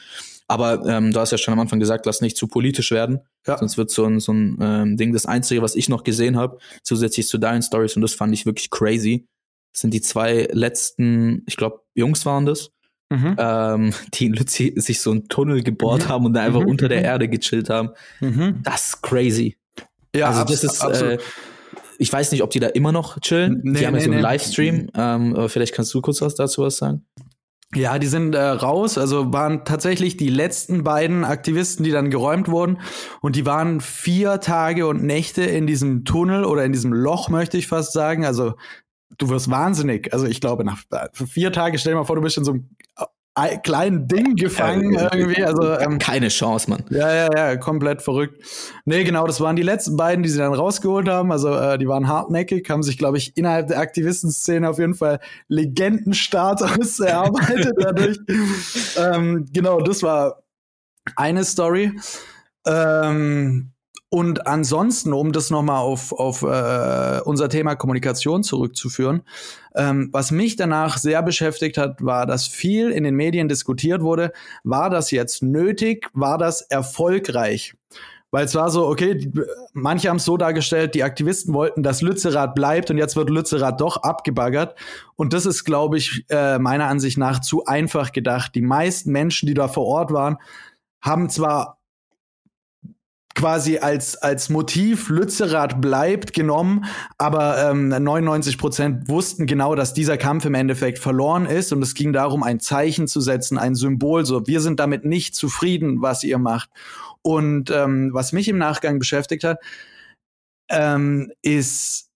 Aber 0.48 0.86
ähm, 0.86 1.12
du 1.12 1.20
hast 1.20 1.32
ja 1.32 1.38
schon 1.38 1.52
am 1.52 1.60
Anfang 1.60 1.80
gesagt, 1.80 2.06
lass 2.06 2.20
nicht 2.20 2.36
zu 2.36 2.46
politisch 2.46 2.92
werden, 2.92 3.20
ja. 3.46 3.58
sonst 3.58 3.76
wird 3.76 3.90
so 3.90 4.04
ein, 4.04 4.20
so 4.20 4.32
ein 4.32 4.58
ähm, 4.60 4.96
Ding. 4.96 5.12
Das 5.12 5.26
Einzige, 5.26 5.60
was 5.60 5.74
ich 5.74 5.88
noch 5.88 6.04
gesehen 6.04 6.36
habe, 6.36 6.58
zusätzlich 6.82 7.26
zu 7.26 7.38
deinen 7.38 7.62
Stories, 7.62 7.96
und 7.96 8.02
das 8.02 8.14
fand 8.14 8.32
ich 8.32 8.46
wirklich 8.46 8.70
crazy, 8.70 9.26
sind 9.72 9.92
die 9.92 10.00
zwei 10.00 10.48
letzten, 10.52 11.42
ich 11.46 11.56
glaube, 11.56 11.80
Jungs 11.94 12.24
waren 12.24 12.46
das, 12.46 12.70
Mhm. 13.08 13.36
Ähm, 13.38 13.94
die 14.14 14.26
in 14.26 14.32
Lützi 14.32 14.72
sich 14.76 15.00
so 15.00 15.12
einen 15.12 15.28
Tunnel 15.28 15.62
gebohrt 15.62 16.04
mhm. 16.04 16.08
haben 16.08 16.24
und 16.26 16.32
da 16.32 16.42
einfach 16.42 16.62
mhm. 16.62 16.70
unter 16.70 16.88
der 16.88 16.98
mhm. 16.98 17.04
Erde 17.04 17.28
gechillt 17.28 17.70
haben. 17.70 17.90
Mhm. 18.20 18.60
Das 18.64 18.88
ist 18.88 19.02
crazy. 19.02 19.56
Ja, 20.16 20.28
also 20.28 20.44
das 20.44 20.64
ist, 20.64 20.82
äh, 20.82 21.18
ich 21.98 22.12
weiß 22.12 22.32
nicht, 22.32 22.42
ob 22.42 22.50
die 22.50 22.60
da 22.60 22.68
immer 22.68 22.92
noch 22.92 23.20
chillen. 23.20 23.60
Nee, 23.62 23.80
die 23.80 23.86
haben 23.86 23.94
nee, 23.94 24.00
ja 24.00 24.04
so 24.04 24.10
einen 24.10 24.20
nee. 24.20 24.22
Livestream. 24.22 24.90
Ähm, 24.94 25.48
vielleicht 25.48 25.74
kannst 25.74 25.92
du 25.94 26.00
kurz 26.00 26.20
was 26.20 26.34
dazu 26.34 26.62
was 26.62 26.76
sagen. 26.76 27.04
Ja, 27.74 27.98
die 27.98 28.06
sind 28.06 28.34
äh, 28.34 28.40
raus, 28.40 28.96
also 28.96 29.32
waren 29.32 29.64
tatsächlich 29.64 30.16
die 30.16 30.30
letzten 30.30 30.84
beiden 30.84 31.24
Aktivisten, 31.24 31.84
die 31.84 31.90
dann 31.90 32.10
geräumt 32.10 32.48
wurden. 32.48 32.78
Und 33.20 33.34
die 33.36 33.44
waren 33.44 33.80
vier 33.80 34.40
Tage 34.40 34.86
und 34.86 35.02
Nächte 35.02 35.42
in 35.42 35.66
diesem 35.66 36.04
Tunnel 36.04 36.44
oder 36.44 36.64
in 36.64 36.72
diesem 36.72 36.92
Loch, 36.92 37.28
möchte 37.28 37.58
ich 37.58 37.66
fast 37.66 37.92
sagen. 37.92 38.24
Also 38.24 38.54
du 39.18 39.28
wirst 39.28 39.50
wahnsinnig. 39.50 40.12
Also 40.12 40.26
ich 40.26 40.40
glaube, 40.40 40.64
nach 40.64 40.78
vier 41.12 41.52
Tagen, 41.52 41.76
stell 41.76 41.92
dir 41.92 41.98
mal 41.98 42.04
vor, 42.04 42.16
du 42.16 42.22
bist 42.22 42.38
in 42.38 42.44
so 42.44 42.52
einem 42.52 42.70
kleinen 43.62 44.08
Ding 44.08 44.34
gefangen 44.34 44.94
ja, 44.94 45.12
irgendwie. 45.12 45.44
Also 45.44 45.78
ähm, 45.78 45.98
keine 45.98 46.28
Chance, 46.28 46.70
Mann. 46.70 46.84
Ja, 46.90 47.14
ja, 47.14 47.28
ja, 47.36 47.56
komplett 47.56 48.00
verrückt. 48.00 48.42
Nee, 48.86 49.04
genau, 49.04 49.26
das 49.26 49.40
waren 49.40 49.56
die 49.56 49.62
letzten 49.62 49.96
beiden, 49.96 50.22
die 50.22 50.30
sie 50.30 50.38
dann 50.38 50.54
rausgeholt 50.54 51.08
haben. 51.08 51.30
Also 51.30 51.54
äh, 51.54 51.76
die 51.76 51.86
waren 51.86 52.08
hartnäckig, 52.08 52.68
haben 52.70 52.82
sich, 52.82 52.96
glaube 52.96 53.18
ich, 53.18 53.36
innerhalb 53.36 53.68
der 53.68 53.78
Aktivistenszene 53.78 54.68
auf 54.68 54.78
jeden 54.78 54.94
Fall 54.94 55.20
Legendenstatus 55.48 56.98
erarbeitet 57.00 57.74
dadurch. 57.78 58.18
ähm, 58.96 59.46
genau, 59.52 59.80
das 59.80 60.02
war 60.02 60.42
eine 61.14 61.44
Story. 61.44 61.92
Ähm, 62.66 63.72
und 64.16 64.46
ansonsten, 64.46 65.12
um 65.12 65.32
das 65.32 65.50
nochmal 65.50 65.82
auf, 65.82 66.10
auf 66.10 66.40
äh, 66.40 67.20
unser 67.26 67.50
Thema 67.50 67.74
Kommunikation 67.74 68.42
zurückzuführen, 68.42 69.20
ähm, 69.74 70.08
was 70.10 70.30
mich 70.30 70.56
danach 70.56 70.96
sehr 70.96 71.22
beschäftigt 71.22 71.76
hat, 71.76 72.02
war, 72.02 72.24
dass 72.24 72.46
viel 72.46 72.88
in 72.92 73.04
den 73.04 73.14
Medien 73.14 73.46
diskutiert 73.46 74.00
wurde, 74.00 74.32
war 74.64 74.88
das 74.88 75.10
jetzt 75.10 75.42
nötig, 75.42 76.08
war 76.14 76.38
das 76.38 76.62
erfolgreich? 76.62 77.74
Weil 78.30 78.46
es 78.46 78.54
war 78.54 78.70
so, 78.70 78.86
okay, 78.86 79.16
die, 79.16 79.30
manche 79.74 80.08
haben 80.08 80.16
es 80.16 80.24
so 80.24 80.38
dargestellt, 80.38 80.94
die 80.94 81.04
Aktivisten 81.04 81.52
wollten, 81.52 81.82
dass 81.82 82.00
Lützerath 82.00 82.54
bleibt 82.54 82.90
und 82.90 82.96
jetzt 82.96 83.16
wird 83.16 83.28
Lützerath 83.28 83.82
doch 83.82 83.98
abgebaggert. 83.98 84.76
Und 85.16 85.34
das 85.34 85.44
ist, 85.44 85.64
glaube 85.64 85.98
ich, 85.98 86.24
äh, 86.30 86.58
meiner 86.58 86.86
Ansicht 86.86 87.18
nach 87.18 87.40
zu 87.40 87.66
einfach 87.66 88.12
gedacht. 88.12 88.54
Die 88.54 88.62
meisten 88.62 89.12
Menschen, 89.12 89.46
die 89.46 89.52
da 89.52 89.68
vor 89.68 89.84
Ort 89.84 90.10
waren, 90.10 90.38
haben 91.02 91.28
zwar 91.28 91.75
quasi 93.36 93.78
als, 93.78 94.16
als 94.16 94.48
Motiv 94.48 95.10
Lützerath 95.10 95.80
bleibt 95.80 96.32
genommen, 96.32 96.86
aber 97.18 97.70
ähm, 97.70 97.90
99 97.90 98.58
Prozent 98.58 99.08
wussten 99.08 99.46
genau, 99.46 99.74
dass 99.74 99.92
dieser 99.92 100.16
Kampf 100.16 100.46
im 100.46 100.54
Endeffekt 100.54 100.98
verloren 100.98 101.44
ist 101.46 101.72
und 101.72 101.82
es 101.82 101.94
ging 101.94 102.12
darum, 102.12 102.42
ein 102.42 102.58
Zeichen 102.58 103.06
zu 103.06 103.20
setzen, 103.20 103.58
ein 103.58 103.74
Symbol, 103.74 104.24
so 104.24 104.46
wir 104.46 104.60
sind 104.60 104.80
damit 104.80 105.04
nicht 105.04 105.36
zufrieden, 105.36 106.00
was 106.00 106.24
ihr 106.24 106.38
macht. 106.38 106.70
Und 107.22 107.70
ähm, 107.70 108.10
was 108.12 108.32
mich 108.32 108.48
im 108.48 108.58
Nachgang 108.58 108.98
beschäftigt 108.98 109.44
hat, 109.44 109.58
ähm, 110.68 111.30
ist 111.42 112.08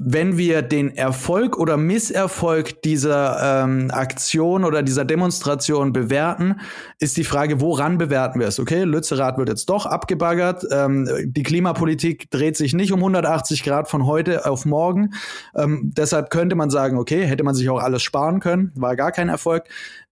wenn 0.00 0.38
wir 0.38 0.62
den 0.62 0.96
Erfolg 0.96 1.58
oder 1.58 1.76
Misserfolg 1.76 2.82
dieser 2.82 3.64
ähm, 3.64 3.90
Aktion 3.90 4.64
oder 4.64 4.84
dieser 4.84 5.04
Demonstration 5.04 5.92
bewerten, 5.92 6.60
ist 7.00 7.16
die 7.16 7.24
Frage, 7.24 7.60
woran 7.60 7.98
bewerten 7.98 8.38
wir 8.38 8.46
es? 8.46 8.60
Okay, 8.60 8.84
Lützerath 8.84 9.38
wird 9.38 9.48
jetzt 9.48 9.68
doch 9.68 9.86
abgebaggert. 9.86 10.64
Ähm, 10.70 11.08
die 11.24 11.42
Klimapolitik 11.42 12.30
dreht 12.30 12.56
sich 12.56 12.74
nicht 12.74 12.92
um 12.92 13.00
180 13.00 13.64
Grad 13.64 13.88
von 13.88 14.06
heute 14.06 14.46
auf 14.46 14.64
morgen. 14.64 15.14
Ähm, 15.56 15.92
deshalb 15.96 16.30
könnte 16.30 16.54
man 16.54 16.70
sagen, 16.70 16.96
okay, 16.96 17.26
hätte 17.26 17.42
man 17.42 17.56
sich 17.56 17.68
auch 17.68 17.82
alles 17.82 18.02
sparen 18.02 18.38
können, 18.38 18.70
war 18.76 18.94
gar 18.94 19.10
kein 19.10 19.28
Erfolg. 19.28 19.64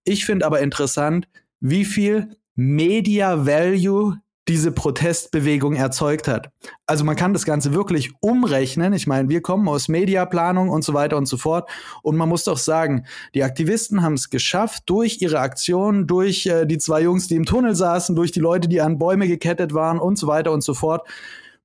Ich 0.02 0.26
finde 0.26 0.46
aber 0.46 0.60
interessant, 0.60 1.28
wie 1.60 1.84
viel 1.84 2.30
Media 2.56 3.46
Value 3.46 4.16
diese 4.48 4.70
Protestbewegung 4.70 5.74
erzeugt 5.74 6.28
hat. 6.28 6.50
Also 6.86 7.04
man 7.04 7.16
kann 7.16 7.32
das 7.32 7.44
Ganze 7.44 7.74
wirklich 7.74 8.12
umrechnen. 8.20 8.92
Ich 8.92 9.06
meine, 9.06 9.28
wir 9.28 9.42
kommen 9.42 9.68
aus 9.68 9.88
Mediaplanung 9.88 10.68
und 10.68 10.84
so 10.84 10.94
weiter 10.94 11.16
und 11.16 11.26
so 11.26 11.36
fort. 11.36 11.68
Und 12.02 12.16
man 12.16 12.28
muss 12.28 12.44
doch 12.44 12.58
sagen, 12.58 13.06
die 13.34 13.42
Aktivisten 13.42 14.02
haben 14.02 14.14
es 14.14 14.30
geschafft, 14.30 14.84
durch 14.86 15.20
ihre 15.20 15.40
Aktionen, 15.40 16.06
durch 16.06 16.46
äh, 16.46 16.64
die 16.64 16.78
zwei 16.78 17.02
Jungs, 17.02 17.26
die 17.26 17.34
im 17.34 17.44
Tunnel 17.44 17.74
saßen, 17.74 18.14
durch 18.14 18.30
die 18.30 18.40
Leute, 18.40 18.68
die 18.68 18.80
an 18.80 18.98
Bäume 18.98 19.26
gekettet 19.26 19.74
waren 19.74 19.98
und 19.98 20.16
so 20.16 20.28
weiter 20.28 20.52
und 20.52 20.62
so 20.62 20.74
fort, 20.74 21.08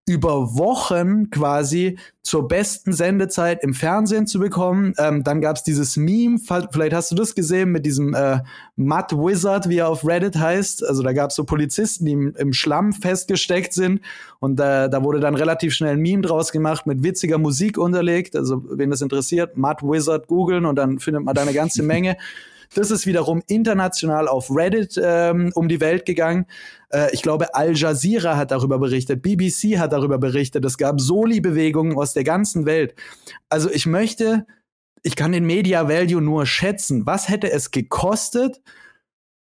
über 0.08 0.56
Wochen 0.56 1.30
quasi 1.30 1.98
zur 2.24 2.48
besten 2.48 2.92
Sendezeit 2.92 3.64
im 3.64 3.74
Fernsehen 3.74 4.28
zu 4.28 4.40
bekommen. 4.40 4.94
Ähm, 4.98 5.24
dann 5.24 5.42
gab's 5.42 5.64
dieses 5.64 5.96
Meme, 5.96 6.40
vielleicht 6.40 6.94
hast 6.94 7.12
du 7.12 7.16
das 7.16 7.36
gesehen, 7.36 7.72
mit 7.72 7.86
diesem 7.86 8.14
äh, 8.14 8.40
Mud 8.76 9.12
Wizard, 9.12 9.70
wie 9.70 9.78
er 9.78 9.90
auf 9.90 10.06
Reddit 10.06 10.38
heißt. 10.38 10.86
Also 10.88 11.04
da 11.04 11.14
gab's 11.14 11.36
so 11.36 11.44
Polizisten, 11.44 12.06
die 12.06 12.14
im, 12.14 12.36
im 12.36 12.54
Schlamm 12.54 12.94
festgesteckt 12.94 13.74
sind. 13.74 14.02
Und 14.40 14.60
äh, 14.60 14.90
da 14.90 15.04
wurde 15.04 15.20
dann 15.20 15.36
relativ 15.36 15.74
schnell 15.74 15.94
ein 15.94 16.02
Meme 16.02 16.24
draus 16.24 16.52
gemacht, 16.52 16.88
mit 16.88 17.04
witziger 17.04 17.38
Musik 17.38 17.78
unterlegt. 17.78 18.36
Also 18.36 18.64
wen 18.70 18.90
das 18.90 19.02
interessiert, 19.02 19.56
Mud 19.56 19.84
Wizard 19.84 20.28
googeln 20.28 20.66
und 20.66 20.76
dann 20.76 21.00
findet 21.00 21.24
man 21.24 21.36
da 21.36 21.44
eine 21.44 21.54
ganze 21.54 21.84
Menge. 21.84 22.18
Das 22.74 22.90
ist 22.90 23.06
wiederum 23.06 23.42
international 23.48 24.28
auf 24.28 24.50
Reddit 24.50 25.00
ähm, 25.02 25.52
um 25.56 25.68
die 25.68 25.82
Welt 25.82 26.06
gegangen. 26.06 26.46
Äh, 26.90 27.14
ich 27.14 27.22
glaube, 27.22 27.54
Al 27.54 27.76
Jazeera 27.76 28.38
hat 28.38 28.52
darüber 28.52 28.80
berichtet, 28.80 29.22
BBC 29.22 29.78
hat 29.78 29.92
darüber 29.92 30.18
berichtet. 30.18 30.64
Es 30.64 30.78
gab 30.78 31.02
Soli-Bewegungen 31.02 31.98
aus 31.98 32.14
der 32.14 32.24
ganzen 32.24 32.66
Welt. 32.66 32.96
Also 33.50 33.70
ich 33.70 33.86
möchte, 33.86 34.46
ich 35.04 35.16
kann 35.18 35.34
den 35.34 35.46
Media 35.46 35.90
Value 35.90 36.22
nur 36.22 36.46
schätzen. 36.46 37.06
Was 37.06 37.28
hätte 37.28 37.52
es 37.52 37.72
gekostet, 37.72 38.62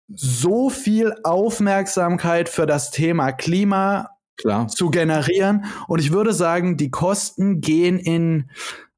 so 0.08 0.68
viel 0.68 1.14
Aufmerksamkeit 1.22 2.48
für 2.48 2.66
das 2.66 2.90
Thema 2.90 3.30
Klima 3.30 4.10
Klar. 4.38 4.66
zu 4.66 4.90
generieren? 4.90 5.66
Und 5.86 6.00
ich 6.00 6.10
würde 6.10 6.32
sagen, 6.32 6.76
die 6.76 6.90
Kosten 6.90 7.60
gehen 7.60 8.00
in 8.00 8.50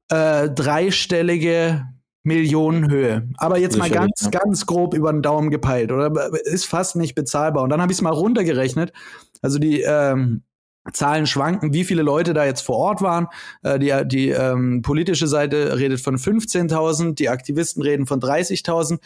äh, 0.09 0.49
dreistellige 0.49 1.85
Millionenhöhe. 2.23 3.27
Aber 3.37 3.57
jetzt 3.59 3.77
mal 3.77 3.89
ganz, 3.89 4.21
ja. 4.23 4.29
ganz 4.29 4.65
grob 4.65 4.93
über 4.93 5.11
den 5.11 5.21
Daumen 5.21 5.49
gepeilt, 5.49 5.91
oder? 5.91 6.31
Ist 6.45 6.65
fast 6.65 6.95
nicht 6.95 7.15
bezahlbar. 7.15 7.63
Und 7.63 7.69
dann 7.69 7.81
habe 7.81 7.91
ich 7.91 7.97
es 7.97 8.01
mal 8.01 8.13
runtergerechnet. 8.13 8.93
Also 9.41 9.59
die 9.59 9.81
ähm, 9.81 10.43
Zahlen 10.91 11.25
schwanken, 11.27 11.73
wie 11.73 11.85
viele 11.85 12.01
Leute 12.01 12.33
da 12.33 12.45
jetzt 12.45 12.61
vor 12.61 12.75
Ort 12.77 13.01
waren. 13.01 13.27
Äh, 13.61 13.79
die 13.79 13.93
die 14.05 14.29
ähm, 14.29 14.81
politische 14.81 15.27
Seite 15.27 15.77
redet 15.77 16.01
von 16.01 16.17
15.000, 16.17 17.15
die 17.15 17.29
Aktivisten 17.29 17.81
reden 17.81 18.05
von 18.05 18.19
30.000. 18.19 18.99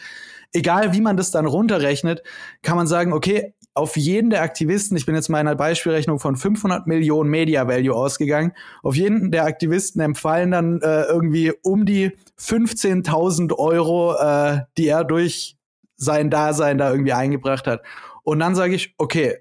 Egal, 0.52 0.92
wie 0.94 1.00
man 1.00 1.16
das 1.16 1.30
dann 1.30 1.46
runterrechnet, 1.46 2.22
kann 2.62 2.76
man 2.76 2.86
sagen, 2.86 3.12
okay, 3.12 3.54
auf 3.74 3.96
jeden 3.96 4.30
der 4.30 4.42
Aktivisten, 4.42 4.96
ich 4.96 5.06
bin 5.06 5.14
jetzt 5.14 5.28
mal 5.28 5.40
in 5.40 5.46
einer 5.46 5.56
Beispielrechnung 5.56 6.18
von 6.18 6.36
500 6.36 6.88
Millionen 6.88 7.30
Media 7.30 7.68
Value 7.68 7.94
ausgegangen, 7.94 8.52
auf 8.82 8.96
jeden 8.96 9.30
der 9.30 9.44
Aktivisten 9.44 10.00
empfallen 10.00 10.50
dann 10.50 10.80
äh, 10.80 11.02
irgendwie 11.02 11.52
um 11.62 11.84
die 11.86 12.10
15.000 12.40 13.56
Euro, 13.56 14.16
äh, 14.16 14.62
die 14.76 14.88
er 14.88 15.04
durch 15.04 15.56
sein 15.96 16.28
Dasein 16.30 16.78
da 16.78 16.90
irgendwie 16.90 17.12
eingebracht 17.12 17.66
hat. 17.68 17.82
Und 18.24 18.40
dann 18.40 18.54
sage 18.54 18.74
ich, 18.74 18.94
okay, 18.98 19.36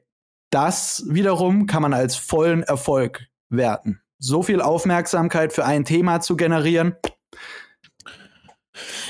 das 0.50 1.04
wiederum 1.08 1.66
kann 1.68 1.82
man 1.82 1.94
als 1.94 2.16
vollen 2.16 2.64
Erfolg 2.64 3.28
werten. 3.50 4.02
So 4.20 4.44
viel 4.44 4.62
Aufmerksamkeit 4.62 5.54
für 5.54 5.66
ein 5.66 5.86
Thema 5.86 6.22
zu 6.22 6.36
generieren, 6.36 6.96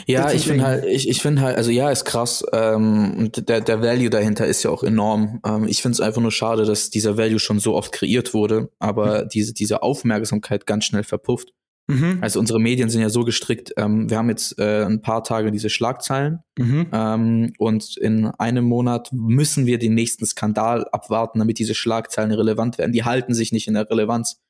ja, 0.05 0.31
ich 0.31 0.45
finde 0.45 0.65
halt, 0.65 0.85
ich, 0.85 1.09
ich 1.09 1.21
finde 1.21 1.41
halt, 1.41 1.57
also 1.57 1.71
ja, 1.71 1.91
ist 1.91 2.05
krass. 2.05 2.43
Ähm, 2.53 3.15
und 3.17 3.49
der, 3.49 3.61
der 3.61 3.81
Value 3.81 4.09
dahinter 4.09 4.45
ist 4.45 4.63
ja 4.63 4.71
auch 4.71 4.83
enorm. 4.83 5.41
Ähm, 5.45 5.67
ich 5.67 5.81
finde 5.81 5.93
es 5.93 6.01
einfach 6.01 6.21
nur 6.21 6.31
schade, 6.31 6.65
dass 6.65 6.89
dieser 6.89 7.17
Value 7.17 7.39
schon 7.39 7.59
so 7.59 7.75
oft 7.75 7.91
kreiert 7.91 8.33
wurde, 8.33 8.69
aber 8.79 9.23
mhm. 9.23 9.29
diese, 9.29 9.53
diese 9.53 9.83
Aufmerksamkeit 9.83 10.65
ganz 10.65 10.85
schnell 10.85 11.03
verpufft. 11.03 11.53
Mhm. 11.87 12.19
Also 12.21 12.39
unsere 12.39 12.59
Medien 12.59 12.89
sind 12.89 13.01
ja 13.01 13.09
so 13.09 13.23
gestrickt, 13.23 13.73
ähm, 13.77 14.09
wir 14.09 14.17
haben 14.17 14.29
jetzt 14.29 14.59
äh, 14.59 14.83
ein 14.83 15.01
paar 15.01 15.23
Tage 15.23 15.51
diese 15.51 15.69
Schlagzeilen 15.69 16.39
mhm. 16.57 16.87
ähm, 16.91 17.53
und 17.57 17.95
in 17.97 18.25
einem 18.25 18.65
Monat 18.65 19.09
müssen 19.13 19.65
wir 19.65 19.79
den 19.79 19.93
nächsten 19.93 20.25
Skandal 20.25 20.85
abwarten, 20.91 21.39
damit 21.39 21.59
diese 21.59 21.73
Schlagzeilen 21.73 22.31
relevant 22.31 22.77
werden. 22.77 22.91
Die 22.91 23.05
halten 23.05 23.33
sich 23.33 23.53
nicht 23.53 23.67
in 23.67 23.75
der 23.75 23.89
Relevanz. 23.89 24.41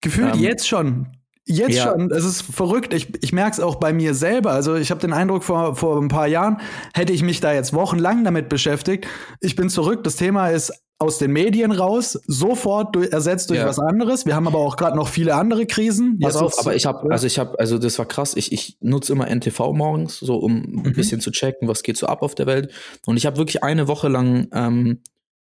Gefühlt 0.00 0.36
ähm, 0.36 0.40
jetzt 0.40 0.66
schon. 0.66 1.08
Jetzt 1.48 1.76
ja. 1.76 1.92
schon, 1.92 2.10
es 2.10 2.24
ist 2.24 2.42
verrückt. 2.42 2.92
Ich, 2.92 3.22
ich 3.22 3.32
merke 3.32 3.52
es 3.52 3.60
auch 3.60 3.76
bei 3.76 3.92
mir 3.92 4.14
selber. 4.14 4.50
Also 4.50 4.74
ich 4.74 4.90
habe 4.90 5.00
den 5.00 5.12
Eindruck, 5.12 5.44
vor, 5.44 5.76
vor 5.76 6.00
ein 6.00 6.08
paar 6.08 6.26
Jahren 6.26 6.60
hätte 6.92 7.12
ich 7.12 7.22
mich 7.22 7.40
da 7.40 7.52
jetzt 7.52 7.72
wochenlang 7.72 8.24
damit 8.24 8.48
beschäftigt. 8.48 9.06
Ich 9.40 9.54
bin 9.54 9.68
zurück, 9.68 10.02
das 10.02 10.16
Thema 10.16 10.48
ist 10.48 10.72
aus 10.98 11.18
den 11.18 11.32
Medien 11.32 11.72
raus, 11.72 12.18
sofort 12.26 12.96
durch, 12.96 13.12
ersetzt 13.12 13.50
durch 13.50 13.60
ja. 13.60 13.66
was 13.66 13.78
anderes. 13.78 14.24
Wir 14.24 14.34
haben 14.34 14.46
aber 14.46 14.58
auch 14.58 14.76
gerade 14.76 14.96
noch 14.96 15.08
viele 15.08 15.34
andere 15.34 15.66
Krisen. 15.66 16.18
Pass 16.20 16.36
auf, 16.36 16.58
aber 16.58 16.74
ich 16.74 16.86
habe, 16.86 17.10
also 17.10 17.26
ich 17.26 17.38
habe, 17.38 17.58
also 17.58 17.78
das 17.78 17.98
war 17.98 18.06
krass. 18.06 18.34
Ich, 18.34 18.50
ich 18.52 18.78
nutze 18.80 19.12
immer 19.12 19.28
NTV 19.28 19.72
morgens, 19.74 20.18
so 20.18 20.36
um 20.36 20.62
mhm. 20.62 20.82
ein 20.86 20.92
bisschen 20.94 21.20
zu 21.20 21.30
checken, 21.30 21.68
was 21.68 21.82
geht 21.82 21.98
so 21.98 22.06
ab 22.06 22.22
auf 22.22 22.34
der 22.34 22.46
Welt. 22.46 22.72
Und 23.04 23.18
ich 23.18 23.26
habe 23.26 23.36
wirklich 23.36 23.62
eine 23.62 23.88
Woche 23.88 24.08
lang 24.08 24.48
ähm, 24.52 25.00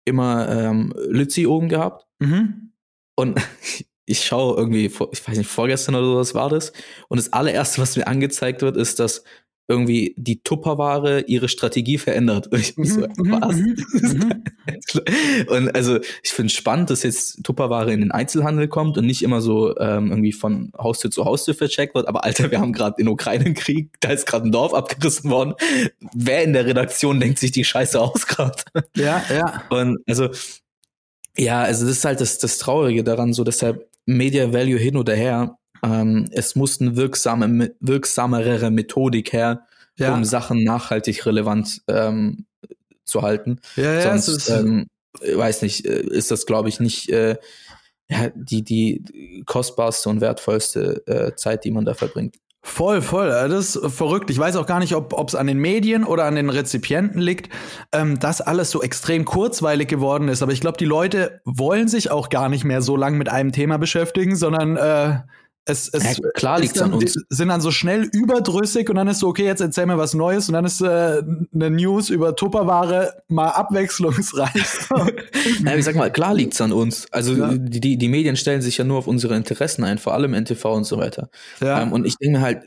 immer 0.05 0.49
ähm, 0.49 0.93
Lützi 1.09 1.45
oben 1.45 1.67
gehabt. 1.67 2.05
Mhm. 2.19 2.71
Und 3.15 3.39
ich 4.05 4.23
schaue 4.23 4.55
irgendwie, 4.57 4.85
ich 4.85 5.27
weiß 5.27 5.37
nicht, 5.37 5.49
vorgestern 5.49 5.95
oder 5.95 6.07
sowas 6.07 6.35
war 6.35 6.49
das. 6.49 6.71
Und 7.09 7.17
das 7.17 7.33
allererste, 7.33 7.81
was 7.81 7.97
mir 7.97 8.07
angezeigt 8.07 8.61
wird, 8.61 8.77
ist, 8.77 8.99
dass 8.99 9.23
irgendwie 9.67 10.13
die 10.17 10.41
Tupperware 10.43 11.21
ihre 11.21 11.47
Strategie 11.47 11.97
verändert. 11.97 12.47
Und 12.47 12.59
ich 12.59 12.75
so, 12.75 13.01
mhm, 13.01 13.41
was? 13.41 13.55
Mhm, 13.55 13.75
mhm. 13.93 15.47
und 15.47 15.75
also 15.75 15.99
ich 16.21 16.31
finde 16.31 16.47
es 16.47 16.53
spannend, 16.53 16.89
dass 16.89 17.03
jetzt 17.03 17.43
Tupperware 17.43 17.93
in 17.93 18.01
den 18.01 18.11
Einzelhandel 18.11 18.67
kommt 18.67 18.97
und 18.97 19.05
nicht 19.05 19.21
immer 19.21 19.41
so 19.41 19.77
ähm, 19.77 20.11
irgendwie 20.11 20.33
von 20.33 20.71
Haustür 20.77 21.11
zu 21.11 21.25
Haustür 21.25 21.53
vercheckt 21.53 21.95
wird. 21.95 22.07
Aber 22.07 22.23
Alter, 22.23 22.51
wir 22.51 22.59
haben 22.59 22.73
gerade 22.73 22.95
den 22.97 23.07
Ukraine-Krieg, 23.07 23.89
da 24.01 24.09
ist 24.09 24.25
gerade 24.25 24.47
ein 24.47 24.51
Dorf 24.51 24.73
abgerissen 24.73 25.29
worden. 25.29 25.53
Wer 26.13 26.43
in 26.43 26.53
der 26.53 26.65
Redaktion 26.65 27.19
denkt 27.19 27.39
sich 27.39 27.51
die 27.51 27.63
Scheiße 27.63 27.99
aus 27.99 28.27
gerade? 28.27 28.63
Ja, 28.95 29.23
ja. 29.33 29.63
Und 29.69 29.99
also 30.07 30.29
ja, 31.37 31.61
also 31.63 31.85
das 31.85 31.97
ist 31.97 32.05
halt 32.05 32.21
das, 32.21 32.37
das 32.37 32.57
Traurige 32.57 33.03
daran, 33.03 33.33
so 33.33 33.43
deshalb 33.43 33.89
Media 34.05 34.51
Value 34.53 34.77
hin 34.77 34.97
oder 34.97 35.15
her. 35.15 35.57
Ähm, 35.83 36.29
es 36.31 36.55
muss 36.55 36.79
eine 36.79 36.95
wirksame, 36.95 37.75
wirksamere 37.79 38.71
Methodik 38.71 39.33
her, 39.33 39.65
ja. 39.97 40.13
um 40.13 40.23
Sachen 40.23 40.63
nachhaltig 40.63 41.25
relevant 41.25 41.81
ähm, 41.87 42.45
zu 43.05 43.21
halten. 43.21 43.59
Ja, 43.75 43.93
ja, 43.93 44.17
Sonst, 44.17 44.49
ähm, 44.49 44.87
weiß 45.21 45.61
nicht, 45.61 45.85
äh, 45.85 46.01
ist 46.01 46.31
das, 46.31 46.45
glaube 46.45 46.69
ich, 46.69 46.79
nicht 46.79 47.09
äh, 47.09 47.37
die, 48.35 48.63
die 48.63 49.43
kostbarste 49.45 50.09
und 50.09 50.21
wertvollste 50.21 51.05
äh, 51.07 51.35
Zeit, 51.35 51.63
die 51.65 51.71
man 51.71 51.85
da 51.85 51.93
verbringt. 51.93 52.37
Voll, 52.65 53.01
voll. 53.01 53.27
Das 53.27 53.75
ist 53.75 53.93
verrückt. 53.93 54.29
Ich 54.29 54.39
weiß 54.39 54.55
auch 54.55 54.65
gar 54.65 54.79
nicht, 54.79 54.95
ob 54.95 55.27
es 55.27 55.35
an 55.35 55.47
den 55.47 55.57
Medien 55.57 56.05
oder 56.05 56.23
an 56.23 56.35
den 56.35 56.49
Rezipienten 56.49 57.19
liegt, 57.19 57.53
ähm, 57.91 58.19
dass 58.19 58.39
alles 58.39 58.71
so 58.71 58.81
extrem 58.81 59.25
kurzweilig 59.25 59.89
geworden 59.89 60.29
ist. 60.29 60.41
Aber 60.41 60.53
ich 60.53 60.61
glaube, 60.61 60.77
die 60.77 60.85
Leute 60.85 61.41
wollen 61.43 61.89
sich 61.89 62.09
auch 62.09 62.29
gar 62.29 62.47
nicht 62.47 62.63
mehr 62.63 62.81
so 62.81 62.95
lang 62.95 63.17
mit 63.17 63.27
einem 63.27 63.51
Thema 63.51 63.77
beschäftigen, 63.77 64.37
sondern 64.37 64.77
äh, 64.77 65.19
es, 65.65 65.87
es 65.89 66.17
ja, 66.17 66.29
klar 66.33 66.59
liegt 66.59 66.81
an 66.81 66.93
uns. 66.93 67.13
sind 67.29 67.47
dann 67.47 67.61
so 67.61 67.71
schnell 67.71 68.03
überdrüssig 68.03 68.89
und 68.89 68.95
dann 68.95 69.07
ist 69.07 69.19
so, 69.19 69.27
okay, 69.27 69.45
jetzt 69.45 69.61
erzähl 69.61 69.85
mir 69.85 69.97
was 69.97 70.13
Neues 70.13 70.49
und 70.49 70.53
dann 70.53 70.65
ist 70.65 70.81
äh, 70.81 71.21
eine 71.53 71.69
News 71.69 72.09
über 72.09 72.35
Tupperware 72.35 73.23
mal 73.29 73.49
abwechslungsreich. 73.49 74.89
ja, 75.65 75.75
ich 75.75 75.85
sag 75.85 75.95
mal, 75.95 76.11
klar 76.11 76.33
liegt's 76.33 76.59
an 76.59 76.73
uns. 76.73 77.07
Also 77.11 77.35
ja. 77.35 77.53
die, 77.55 77.97
die 77.97 78.09
Medien 78.09 78.35
stellen 78.35 78.61
sich 78.61 78.77
ja 78.77 78.83
nur 78.83 78.97
auf 78.97 79.07
unsere 79.07 79.35
Interessen 79.35 79.85
ein, 79.85 79.99
vor 79.99 80.13
allem 80.13 80.33
NTV 80.33 80.65
und 80.65 80.83
so 80.83 80.97
weiter. 80.97 81.29
Ja. 81.61 81.81
Ähm, 81.81 81.93
und 81.93 82.05
ich 82.05 82.17
denke 82.17 82.41
halt, 82.41 82.63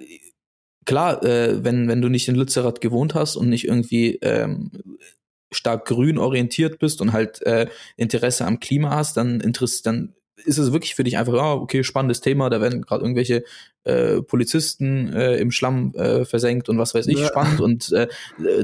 klar, 0.86 1.22
äh, 1.22 1.62
wenn, 1.62 1.88
wenn 1.88 2.00
du 2.00 2.08
nicht 2.08 2.28
in 2.28 2.34
Lützerath 2.34 2.80
gewohnt 2.80 3.14
hast 3.14 3.36
und 3.36 3.50
nicht 3.50 3.66
irgendwie 3.66 4.18
ähm, 4.22 4.70
stark 5.52 5.84
grün 5.84 6.16
orientiert 6.16 6.78
bist 6.78 7.02
und 7.02 7.12
halt 7.12 7.42
äh, 7.42 7.68
Interesse 7.96 8.46
am 8.46 8.58
Klima 8.58 8.90
hast, 8.90 9.18
dann 9.18 9.40
interessiert 9.40 9.86
dann 9.86 10.14
ist 10.44 10.58
es 10.58 10.72
wirklich 10.72 10.94
für 10.94 11.04
dich 11.04 11.16
einfach, 11.18 11.34
ja, 11.34 11.54
okay, 11.54 11.82
spannendes 11.82 12.20
Thema, 12.20 12.50
da 12.50 12.60
werden 12.60 12.82
gerade 12.82 13.02
irgendwelche 13.02 13.44
äh, 13.84 14.20
Polizisten 14.22 15.12
äh, 15.12 15.36
im 15.36 15.50
Schlamm 15.50 15.94
äh, 15.94 16.24
versenkt 16.24 16.68
und 16.68 16.78
was 16.78 16.94
weiß 16.94 17.06
ich, 17.06 17.18
ja. 17.18 17.26
spannend 17.26 17.60
und 17.60 17.92
äh, 17.92 18.08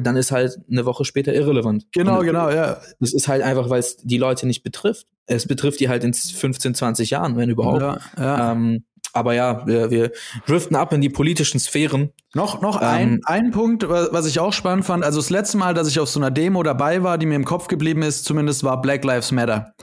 dann 0.00 0.16
ist 0.16 0.32
halt 0.32 0.58
eine 0.70 0.84
Woche 0.84 1.04
später 1.04 1.32
irrelevant. 1.32 1.86
Genau, 1.92 2.20
und, 2.20 2.26
genau, 2.26 2.50
ja. 2.50 2.78
Das 3.00 3.12
ist 3.12 3.28
halt 3.28 3.42
einfach, 3.42 3.70
weil 3.70 3.80
es 3.80 3.96
die 3.96 4.18
Leute 4.18 4.46
nicht 4.46 4.62
betrifft. 4.62 5.06
Es 5.26 5.46
betrifft 5.46 5.80
die 5.80 5.88
halt 5.88 6.04
in 6.04 6.12
15, 6.12 6.74
20 6.74 7.10
Jahren, 7.10 7.36
wenn 7.36 7.48
überhaupt. 7.48 7.80
Ja, 7.80 7.98
ja. 8.18 8.52
Ähm, 8.52 8.84
aber 9.14 9.34
ja, 9.34 9.66
wir, 9.66 9.90
wir 9.90 10.10
driften 10.46 10.74
ab 10.74 10.92
in 10.92 11.02
die 11.02 11.10
politischen 11.10 11.60
Sphären. 11.60 12.10
Noch, 12.34 12.62
noch 12.62 12.80
ähm, 12.80 12.88
ein, 12.88 13.20
ein 13.24 13.50
Punkt, 13.50 13.86
was 13.88 14.26
ich 14.26 14.40
auch 14.40 14.54
spannend 14.54 14.86
fand. 14.86 15.04
Also 15.04 15.20
das 15.20 15.28
letzte 15.28 15.58
Mal, 15.58 15.74
dass 15.74 15.86
ich 15.86 16.00
auf 16.00 16.08
so 16.08 16.18
einer 16.18 16.30
Demo 16.30 16.62
dabei 16.62 17.02
war, 17.02 17.18
die 17.18 17.26
mir 17.26 17.36
im 17.36 17.44
Kopf 17.44 17.68
geblieben 17.68 18.02
ist, 18.02 18.24
zumindest 18.24 18.64
war 18.64 18.80
Black 18.80 19.04
Lives 19.04 19.30
Matter 19.30 19.74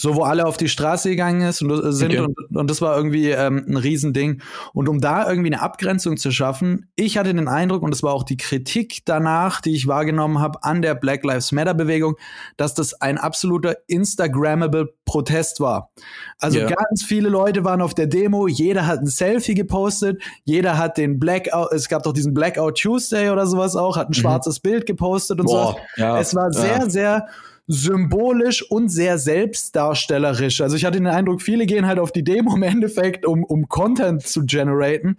so 0.00 0.16
wo 0.16 0.22
alle 0.22 0.46
auf 0.46 0.56
die 0.56 0.68
Straße 0.68 1.10
gegangen 1.10 1.42
ist 1.42 1.62
und, 1.62 1.70
äh, 1.70 1.92
sind 1.92 2.12
okay. 2.12 2.20
und, 2.20 2.56
und 2.56 2.70
das 2.70 2.80
war 2.80 2.96
irgendwie 2.96 3.30
ähm, 3.30 3.64
ein 3.68 3.76
Riesending. 3.76 4.42
Und 4.72 4.88
um 4.88 5.00
da 5.00 5.28
irgendwie 5.28 5.52
eine 5.52 5.62
Abgrenzung 5.62 6.16
zu 6.16 6.30
schaffen, 6.30 6.90
ich 6.96 7.18
hatte 7.18 7.32
den 7.32 7.48
Eindruck, 7.48 7.82
und 7.82 7.90
das 7.90 8.02
war 8.02 8.12
auch 8.12 8.24
die 8.24 8.36
Kritik 8.36 9.02
danach, 9.04 9.60
die 9.60 9.74
ich 9.74 9.86
wahrgenommen 9.86 10.40
habe 10.40 10.64
an 10.64 10.82
der 10.82 10.94
Black 10.94 11.24
Lives 11.24 11.52
Matter 11.52 11.74
Bewegung, 11.74 12.16
dass 12.56 12.74
das 12.74 13.00
ein 13.00 13.18
absoluter 13.18 13.76
Instagrammable 13.86 14.94
Protest 15.04 15.60
war. 15.60 15.90
Also 16.38 16.58
yeah. 16.58 16.70
ganz 16.70 17.04
viele 17.04 17.28
Leute 17.28 17.64
waren 17.64 17.82
auf 17.82 17.94
der 17.94 18.06
Demo, 18.06 18.48
jeder 18.48 18.86
hat 18.86 19.00
ein 19.00 19.06
Selfie 19.06 19.54
gepostet, 19.54 20.22
jeder 20.44 20.78
hat 20.78 20.96
den 20.96 21.18
Blackout, 21.18 21.72
es 21.72 21.88
gab 21.88 22.02
doch 22.02 22.12
diesen 22.12 22.34
Blackout 22.34 22.78
Tuesday 22.78 23.30
oder 23.30 23.46
sowas 23.46 23.76
auch, 23.76 23.96
hat 23.96 24.08
ein 24.08 24.10
mhm. 24.10 24.14
schwarzes 24.14 24.60
Bild 24.60 24.86
gepostet 24.86 25.38
und 25.38 25.46
Boah, 25.46 25.76
so. 25.96 26.02
Ja, 26.02 26.18
es 26.18 26.34
war 26.34 26.50
sehr, 26.52 26.78
ja. 26.78 26.90
sehr 26.90 27.26
symbolisch 27.72 28.62
und 28.70 28.90
sehr 28.90 29.16
selbstdarstellerisch. 29.16 30.60
Also 30.60 30.76
ich 30.76 30.84
hatte 30.84 30.98
den 30.98 31.06
Eindruck, 31.06 31.40
viele 31.40 31.64
gehen 31.64 31.86
halt 31.86 31.98
auf 31.98 32.12
die 32.12 32.22
Demo 32.22 32.54
im 32.54 32.62
Endeffekt, 32.62 33.24
um, 33.24 33.44
um 33.44 33.68
Content 33.68 34.22
zu 34.22 34.44
generaten. 34.44 35.16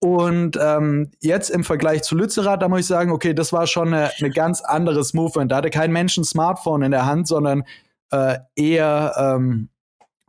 Und 0.00 0.56
ähm, 0.62 1.10
jetzt 1.20 1.50
im 1.50 1.64
Vergleich 1.64 2.02
zu 2.02 2.14
Lützerath, 2.14 2.62
da 2.62 2.68
muss 2.68 2.80
ich 2.80 2.86
sagen, 2.86 3.10
okay, 3.10 3.34
das 3.34 3.52
war 3.52 3.66
schon 3.66 3.92
eine, 3.92 4.10
eine 4.20 4.30
ganz 4.30 4.60
anderes 4.60 5.12
Movement. 5.12 5.50
Da 5.50 5.56
hatte 5.56 5.70
kein 5.70 5.90
Mensch 5.90 6.16
ein 6.16 6.24
Smartphone 6.24 6.82
in 6.82 6.92
der 6.92 7.04
Hand, 7.04 7.26
sondern 7.26 7.64
äh, 8.12 8.38
eher, 8.54 9.14
ähm, 9.18 9.68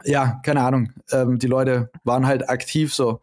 ja, 0.04 0.42
keine 0.44 0.62
Ahnung, 0.62 0.92
ähm, 1.12 1.38
die 1.38 1.48
Leute 1.48 1.92
waren 2.04 2.26
halt 2.26 2.50
aktiv 2.50 2.96
so. 2.96 3.20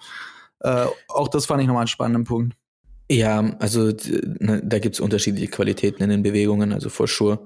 Äh, 0.61 0.87
auch 1.09 1.27
das 1.27 1.47
fand 1.47 1.63
ich 1.63 1.67
nochmal 1.67 1.83
einen 1.83 1.89
spannenden 1.89 2.25
Punkt. 2.25 2.55
Ja, 3.11 3.41
also 3.59 3.93
ne, 4.39 4.63
da 4.65 4.79
gibt's 4.79 5.01
unterschiedliche 5.01 5.49
Qualitäten 5.49 6.03
in 6.05 6.11
den 6.11 6.23
Bewegungen, 6.23 6.73
also 6.73 6.91
for 6.91 7.09
sure. 7.09 7.41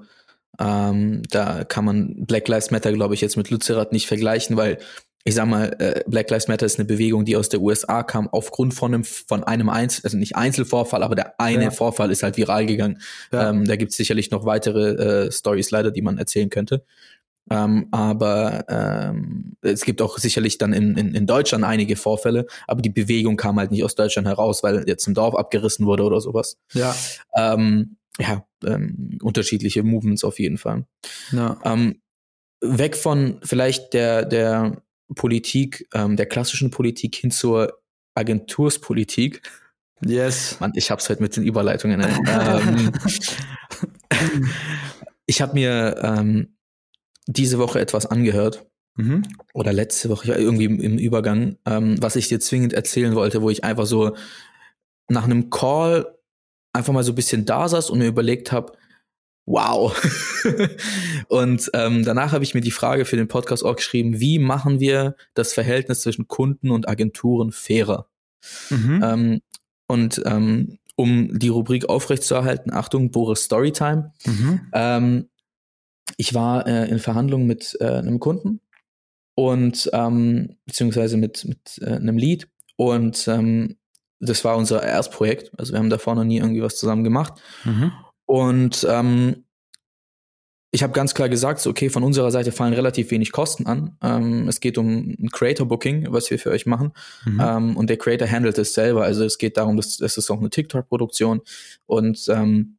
Ähm, 0.61 1.23
da 1.29 1.63
kann 1.63 1.85
man 1.85 2.25
Black 2.25 2.47
Lives 2.47 2.69
Matter, 2.69 2.93
glaube 2.93 3.15
ich, 3.15 3.21
jetzt 3.21 3.35
mit 3.35 3.49
Lützerath 3.49 3.91
nicht 3.91 4.07
vergleichen, 4.07 4.57
weil 4.57 4.77
ich 5.23 5.35
sag 5.35 5.47
mal, 5.47 5.75
äh, 5.79 6.03
Black 6.07 6.29
Lives 6.29 6.47
Matter 6.47 6.65
ist 6.65 6.79
eine 6.79 6.85
Bewegung, 6.85 7.25
die 7.25 7.35
aus 7.35 7.49
der 7.49 7.61
USA 7.61 8.03
kam, 8.03 8.27
aufgrund 8.29 8.73
von 8.73 8.93
einem, 8.93 9.03
von 9.03 9.43
einem 9.43 9.69
Einzel, 9.69 10.01
also 10.03 10.17
nicht 10.17 10.35
Einzelvorfall, 10.35 11.03
aber 11.03 11.15
der 11.15 11.39
eine 11.39 11.65
ja. 11.65 11.71
Vorfall 11.71 12.11
ist 12.11 12.23
halt 12.23 12.37
viral 12.37 12.65
gegangen. 12.65 13.01
Ja. 13.31 13.49
Ähm, 13.49 13.65
da 13.65 13.75
gibt 13.75 13.91
es 13.91 13.97
sicherlich 13.97 14.31
noch 14.31 14.45
weitere 14.45 15.25
äh, 15.25 15.31
Stories 15.31 15.71
leider, 15.71 15.91
die 15.91 16.01
man 16.01 16.17
erzählen 16.17 16.49
könnte. 16.49 16.83
Ähm, 17.49 17.87
aber 17.91 18.65
ähm, 18.69 19.57
es 19.61 19.83
gibt 19.83 20.01
auch 20.01 20.17
sicherlich 20.17 20.57
dann 20.57 20.73
in, 20.73 20.95
in, 20.95 21.13
in 21.13 21.25
Deutschland 21.25 21.63
einige 21.63 21.95
Vorfälle, 21.95 22.45
aber 22.67 22.81
die 22.81 22.89
Bewegung 22.89 23.35
kam 23.35 23.59
halt 23.59 23.71
nicht 23.71 23.83
aus 23.83 23.95
Deutschland 23.95 24.27
heraus, 24.27 24.63
weil 24.63 24.87
jetzt 24.87 25.07
ein 25.07 25.13
Dorf 25.13 25.35
abgerissen 25.35 25.85
wurde 25.85 26.03
oder 26.03 26.21
sowas. 26.21 26.57
Ja. 26.73 26.95
Ähm, 27.35 27.97
ja, 28.19 28.45
ähm, 28.65 29.17
unterschiedliche 29.21 29.83
Movements 29.83 30.23
auf 30.23 30.39
jeden 30.39 30.57
Fall. 30.57 30.85
Ja. 31.31 31.59
Ähm, 31.63 32.01
weg 32.61 32.95
von 32.95 33.39
vielleicht 33.43 33.93
der, 33.93 34.25
der 34.25 34.81
Politik, 35.15 35.87
ähm, 35.93 36.15
der 36.15 36.25
klassischen 36.25 36.71
Politik 36.71 37.15
hin 37.15 37.31
zur 37.31 37.81
Agenturspolitik. 38.15 39.41
Yes. 40.05 40.57
Mann, 40.59 40.73
ich 40.75 40.91
hab's 40.91 41.09
halt 41.09 41.19
mit 41.19 41.35
den 41.35 41.43
Überleitungen. 41.43 42.01
Ähm, 42.27 42.91
ich 45.25 45.41
habe 45.41 45.53
mir 45.53 45.95
ähm, 46.03 46.57
diese 47.25 47.57
Woche 47.57 47.79
etwas 47.79 48.05
angehört. 48.05 48.67
Mhm. 48.95 49.23
Oder 49.53 49.71
letzte 49.73 50.09
Woche, 50.09 50.33
irgendwie 50.33 50.65
im, 50.65 50.79
im 50.79 50.97
Übergang, 50.97 51.57
ähm, 51.65 51.95
was 52.01 52.17
ich 52.17 52.27
dir 52.27 52.39
zwingend 52.39 52.73
erzählen 52.73 53.15
wollte, 53.15 53.41
wo 53.41 53.49
ich 53.49 53.63
einfach 53.63 53.85
so 53.85 54.15
nach 55.07 55.23
einem 55.23 55.49
Call 55.49 56.17
einfach 56.73 56.93
mal 56.93 57.03
so 57.03 57.11
ein 57.11 57.15
bisschen 57.15 57.45
da 57.45 57.67
saß 57.67 57.89
und 57.89 57.99
mir 57.99 58.07
überlegt 58.07 58.51
habe, 58.51 58.73
wow. 59.45 59.95
und 61.27 61.69
ähm, 61.73 62.03
danach 62.05 62.31
habe 62.31 62.43
ich 62.43 62.53
mir 62.53 62.61
die 62.61 62.71
Frage 62.71 63.05
für 63.05 63.17
den 63.17 63.27
Podcast 63.27 63.65
auch 63.65 63.75
geschrieben, 63.75 64.19
wie 64.19 64.39
machen 64.39 64.79
wir 64.79 65.15
das 65.33 65.53
Verhältnis 65.53 66.01
zwischen 66.01 66.27
Kunden 66.27 66.71
und 66.71 66.87
Agenturen 66.87 67.51
fairer? 67.51 68.07
Mhm. 68.69 69.01
Ähm, 69.03 69.41
und 69.87 70.21
ähm, 70.25 70.77
um 70.95 71.37
die 71.37 71.49
Rubrik 71.49 71.89
aufrechtzuerhalten, 71.89 72.71
Achtung, 72.71 73.11
Boris 73.11 73.43
Storytime. 73.43 74.13
Mhm. 74.25 74.61
Ähm, 74.73 75.29
ich 76.17 76.33
war 76.33 76.67
äh, 76.67 76.89
in 76.89 76.99
Verhandlungen 76.99 77.47
mit 77.47 77.77
äh, 77.79 77.85
einem 77.85 78.19
Kunden 78.19 78.61
und 79.35 79.89
ähm, 79.93 80.57
beziehungsweise 80.65 81.17
mit, 81.17 81.45
mit 81.45 81.79
äh, 81.81 81.95
einem 81.95 82.17
Lead 82.17 82.47
und 82.75 83.27
ähm, 83.27 83.77
das 84.21 84.45
war 84.45 84.55
unser 84.55 84.83
Erstprojekt. 84.83 85.51
Also 85.57 85.73
wir 85.73 85.79
haben 85.79 85.89
davor 85.89 86.15
noch 86.15 86.23
nie 86.23 86.37
irgendwie 86.37 86.61
was 86.61 86.77
zusammen 86.77 87.03
gemacht. 87.03 87.33
Mhm. 87.65 87.91
Und 88.25 88.87
ähm, 88.89 89.43
ich 90.73 90.83
habe 90.83 90.93
ganz 90.93 91.13
klar 91.13 91.27
gesagt, 91.27 91.59
so, 91.59 91.69
okay, 91.69 91.89
von 91.89 92.03
unserer 92.03 92.31
Seite 92.31 92.53
fallen 92.53 92.73
relativ 92.73 93.11
wenig 93.11 93.33
Kosten 93.33 93.65
an. 93.65 93.97
Ähm, 94.01 94.47
es 94.47 94.61
geht 94.61 94.77
um 94.77 95.15
ein 95.19 95.29
Creator 95.29 95.67
Booking, 95.67 96.07
was 96.11 96.31
wir 96.31 96.39
für 96.39 96.51
euch 96.51 96.65
machen. 96.65 96.93
Mhm. 97.25 97.41
Ähm, 97.43 97.77
und 97.77 97.89
der 97.89 97.97
Creator 97.97 98.29
handelt 98.29 98.57
es 98.57 98.73
selber. 98.73 99.03
Also 99.03 99.25
es 99.25 99.37
geht 99.37 99.57
darum, 99.57 99.75
dass 99.75 99.99
es 99.99 100.17
ist 100.17 100.31
auch 100.31 100.39
eine 100.39 100.49
TikTok-Produktion 100.49 101.41
und 101.87 102.25
ähm, 102.29 102.77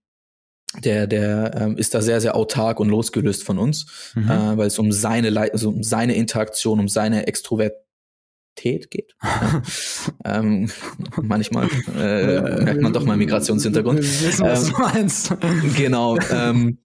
der, 0.83 1.07
der 1.07 1.55
ähm, 1.55 1.77
ist 1.77 1.93
da 1.93 2.01
sehr, 2.01 2.23
sehr 2.23 2.35
autark 2.35 2.81
und 2.81 2.89
losgelöst 2.89 3.45
von 3.45 3.59
uns, 3.59 4.13
mhm. 4.15 4.31
äh, 4.31 4.57
weil 4.57 4.69
es 4.69 4.79
um 4.79 4.91
seine, 4.91 5.39
also 5.53 5.69
um 5.69 5.83
seine 5.83 6.15
Interaktion, 6.15 6.81
um 6.81 6.89
seine 6.89 7.27
Extrovert 7.27 7.75
Tät 8.55 8.91
geht. 8.91 9.15
ähm, 10.25 10.71
manchmal 11.23 11.69
äh, 11.97 12.63
merkt 12.63 12.83
man 12.83 12.93
doch 12.93 13.05
mal 13.05 13.17
Migrationshintergrund. 13.17 14.01
Wir 14.01 14.29
wissen, 14.29 14.45
was 14.45 14.69
ähm, 14.69 14.75
du 14.75 14.81
meinst. 14.81 15.35
Genau. 15.77 16.19
Ähm, 16.31 16.79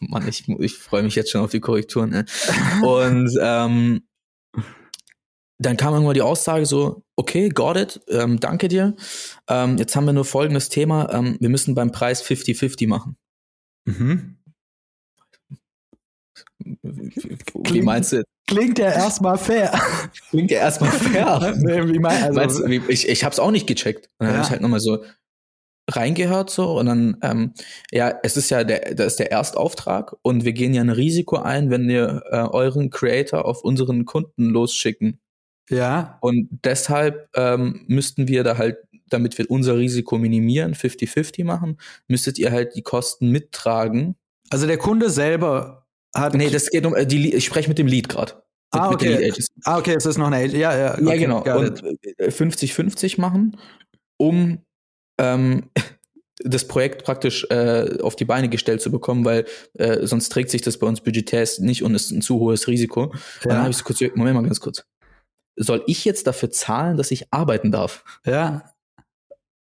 Mann, 0.00 0.28
ich, 0.28 0.48
ich 0.48 0.76
freue 0.76 1.02
mich 1.02 1.14
jetzt 1.14 1.30
schon 1.30 1.40
auf 1.40 1.50
die 1.50 1.60
Korrekturen. 1.60 2.10
Ne? 2.10 2.24
Und 2.82 3.30
ähm, 3.40 4.02
dann 5.58 5.76
kam 5.76 5.94
irgendwann 5.94 6.14
die 6.14 6.22
Aussage 6.22 6.66
so, 6.66 7.04
okay, 7.16 7.48
got 7.48 7.76
it, 7.76 8.00
ähm, 8.08 8.40
danke 8.40 8.68
dir. 8.68 8.96
Ähm, 9.48 9.78
jetzt 9.78 9.94
haben 9.94 10.06
wir 10.06 10.12
nur 10.12 10.24
folgendes 10.24 10.68
Thema, 10.68 11.12
ähm, 11.12 11.36
wir 11.40 11.48
müssen 11.48 11.74
beim 11.74 11.92
Preis 11.92 12.24
50-50 12.24 12.88
machen. 12.88 13.16
Mhm. 13.84 14.38
Wie 16.82 17.82
meinst 17.82 18.12
du? 18.12 18.24
Klingt 18.46 18.78
ja 18.78 18.90
erstmal 18.90 19.38
fair. 19.38 19.72
Klingt 20.30 20.50
ja 20.50 20.58
erstmal 20.58 20.90
fair. 20.92 21.54
wie 21.88 21.98
mein, 21.98 22.22
also 22.22 22.40
meinst, 22.40 22.68
wie, 22.68 22.82
ich, 22.88 23.08
ich 23.08 23.24
hab's 23.24 23.38
auch 23.38 23.50
nicht 23.50 23.66
gecheckt. 23.66 24.10
Und 24.18 24.26
dann 24.26 24.28
ja. 24.28 24.34
habe 24.34 24.44
ich 24.44 24.50
halt 24.50 24.60
nochmal 24.60 24.80
so 24.80 25.02
reingehört 25.90 26.50
so 26.50 26.78
und 26.78 26.86
dann, 26.86 27.16
ähm, 27.22 27.52
ja, 27.90 28.18
es 28.22 28.36
ist 28.36 28.50
ja 28.50 28.64
der, 28.64 28.94
das 28.94 29.08
ist 29.08 29.18
der 29.18 29.32
Erstauftrag 29.32 30.16
und 30.22 30.44
wir 30.44 30.52
gehen 30.52 30.72
ja 30.72 30.80
ein 30.80 30.90
Risiko 30.90 31.36
ein, 31.36 31.70
wenn 31.70 31.88
wir 31.88 32.22
äh, 32.30 32.36
euren 32.36 32.90
Creator 32.90 33.44
auf 33.44 33.64
unseren 33.64 34.04
Kunden 34.04 34.48
losschicken. 34.48 35.20
Ja. 35.70 36.18
Und 36.20 36.48
deshalb 36.64 37.28
ähm, 37.34 37.84
müssten 37.86 38.28
wir 38.28 38.44
da 38.44 38.58
halt, 38.58 38.78
damit 39.08 39.36
wir 39.38 39.50
unser 39.50 39.76
Risiko 39.76 40.18
minimieren, 40.18 40.74
50-50 40.74 41.44
machen, 41.44 41.78
müsstet 42.08 42.38
ihr 42.38 42.50
halt 42.50 42.74
die 42.74 42.82
Kosten 42.82 43.30
mittragen. 43.30 44.16
Also 44.50 44.66
der 44.66 44.78
Kunde 44.78 45.10
selber 45.10 45.83
hat 46.14 46.34
nee, 46.34 46.50
das 46.50 46.70
geht 46.70 46.86
um 46.86 46.94
äh, 46.94 47.06
die. 47.06 47.34
Ich 47.34 47.44
spreche 47.44 47.68
mit 47.68 47.78
dem 47.78 47.86
Lied 47.86 48.08
gerade. 48.08 48.34
Ah, 48.70 48.90
okay. 48.90 49.32
Ah, 49.64 49.78
okay, 49.78 49.94
es 49.94 50.06
ist 50.06 50.18
noch 50.18 50.26
eine 50.26 50.36
Age. 50.36 50.54
Ja, 50.54 50.76
ja. 50.76 50.94
Okay, 50.94 51.04
ja, 51.04 51.16
genau. 51.16 51.38
Und 51.58 51.82
50-50 52.18 53.16
äh, 53.16 53.20
machen, 53.20 53.56
um 54.16 54.58
ähm, 55.18 55.70
das 56.38 56.66
Projekt 56.66 57.04
praktisch 57.04 57.46
äh, 57.50 57.98
auf 58.00 58.16
die 58.16 58.24
Beine 58.24 58.48
gestellt 58.48 58.82
zu 58.82 58.90
bekommen, 58.90 59.24
weil 59.24 59.46
äh, 59.74 60.06
sonst 60.06 60.30
trägt 60.30 60.50
sich 60.50 60.62
das 60.62 60.78
bei 60.78 60.86
uns 60.86 61.00
budgetär 61.00 61.46
nicht 61.58 61.82
und 61.82 61.94
ist 61.94 62.10
ein 62.10 62.22
zu 62.22 62.40
hohes 62.40 62.66
Risiko. 62.66 63.12
Ja. 63.42 63.50
Dann 63.50 63.58
habe 63.58 63.70
ich 63.70 63.76
so 63.76 63.84
kurz, 63.84 64.00
Moment 64.00 64.34
mal 64.34 64.42
ganz 64.42 64.60
kurz. 64.60 64.84
Soll 65.56 65.84
ich 65.86 66.04
jetzt 66.04 66.26
dafür 66.26 66.50
zahlen, 66.50 66.96
dass 66.96 67.12
ich 67.12 67.32
arbeiten 67.32 67.70
darf? 67.70 68.04
Ja. 68.26 68.74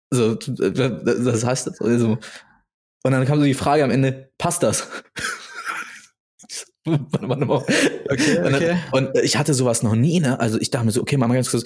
So, 0.09 0.35
das 0.35 1.45
heißt, 1.45 1.81
also, 1.81 2.17
und 3.03 3.11
dann 3.11 3.25
kam 3.25 3.39
so 3.39 3.45
die 3.45 3.53
Frage 3.53 3.83
am 3.83 3.91
Ende, 3.91 4.31
passt 4.37 4.63
das? 4.63 4.87
okay, 6.85 8.39
okay. 8.43 8.77
Und, 8.91 9.09
ich 9.21 9.37
hatte 9.37 9.53
sowas 9.53 9.83
noch 9.83 9.95
nie, 9.95 10.19
ne? 10.19 10.39
Also 10.39 10.59
ich 10.59 10.71
dachte 10.71 10.85
mir 10.85 10.91
so, 10.91 11.01
okay, 11.01 11.17
mal 11.17 11.27
ganz 11.31 11.51
kurz, 11.51 11.63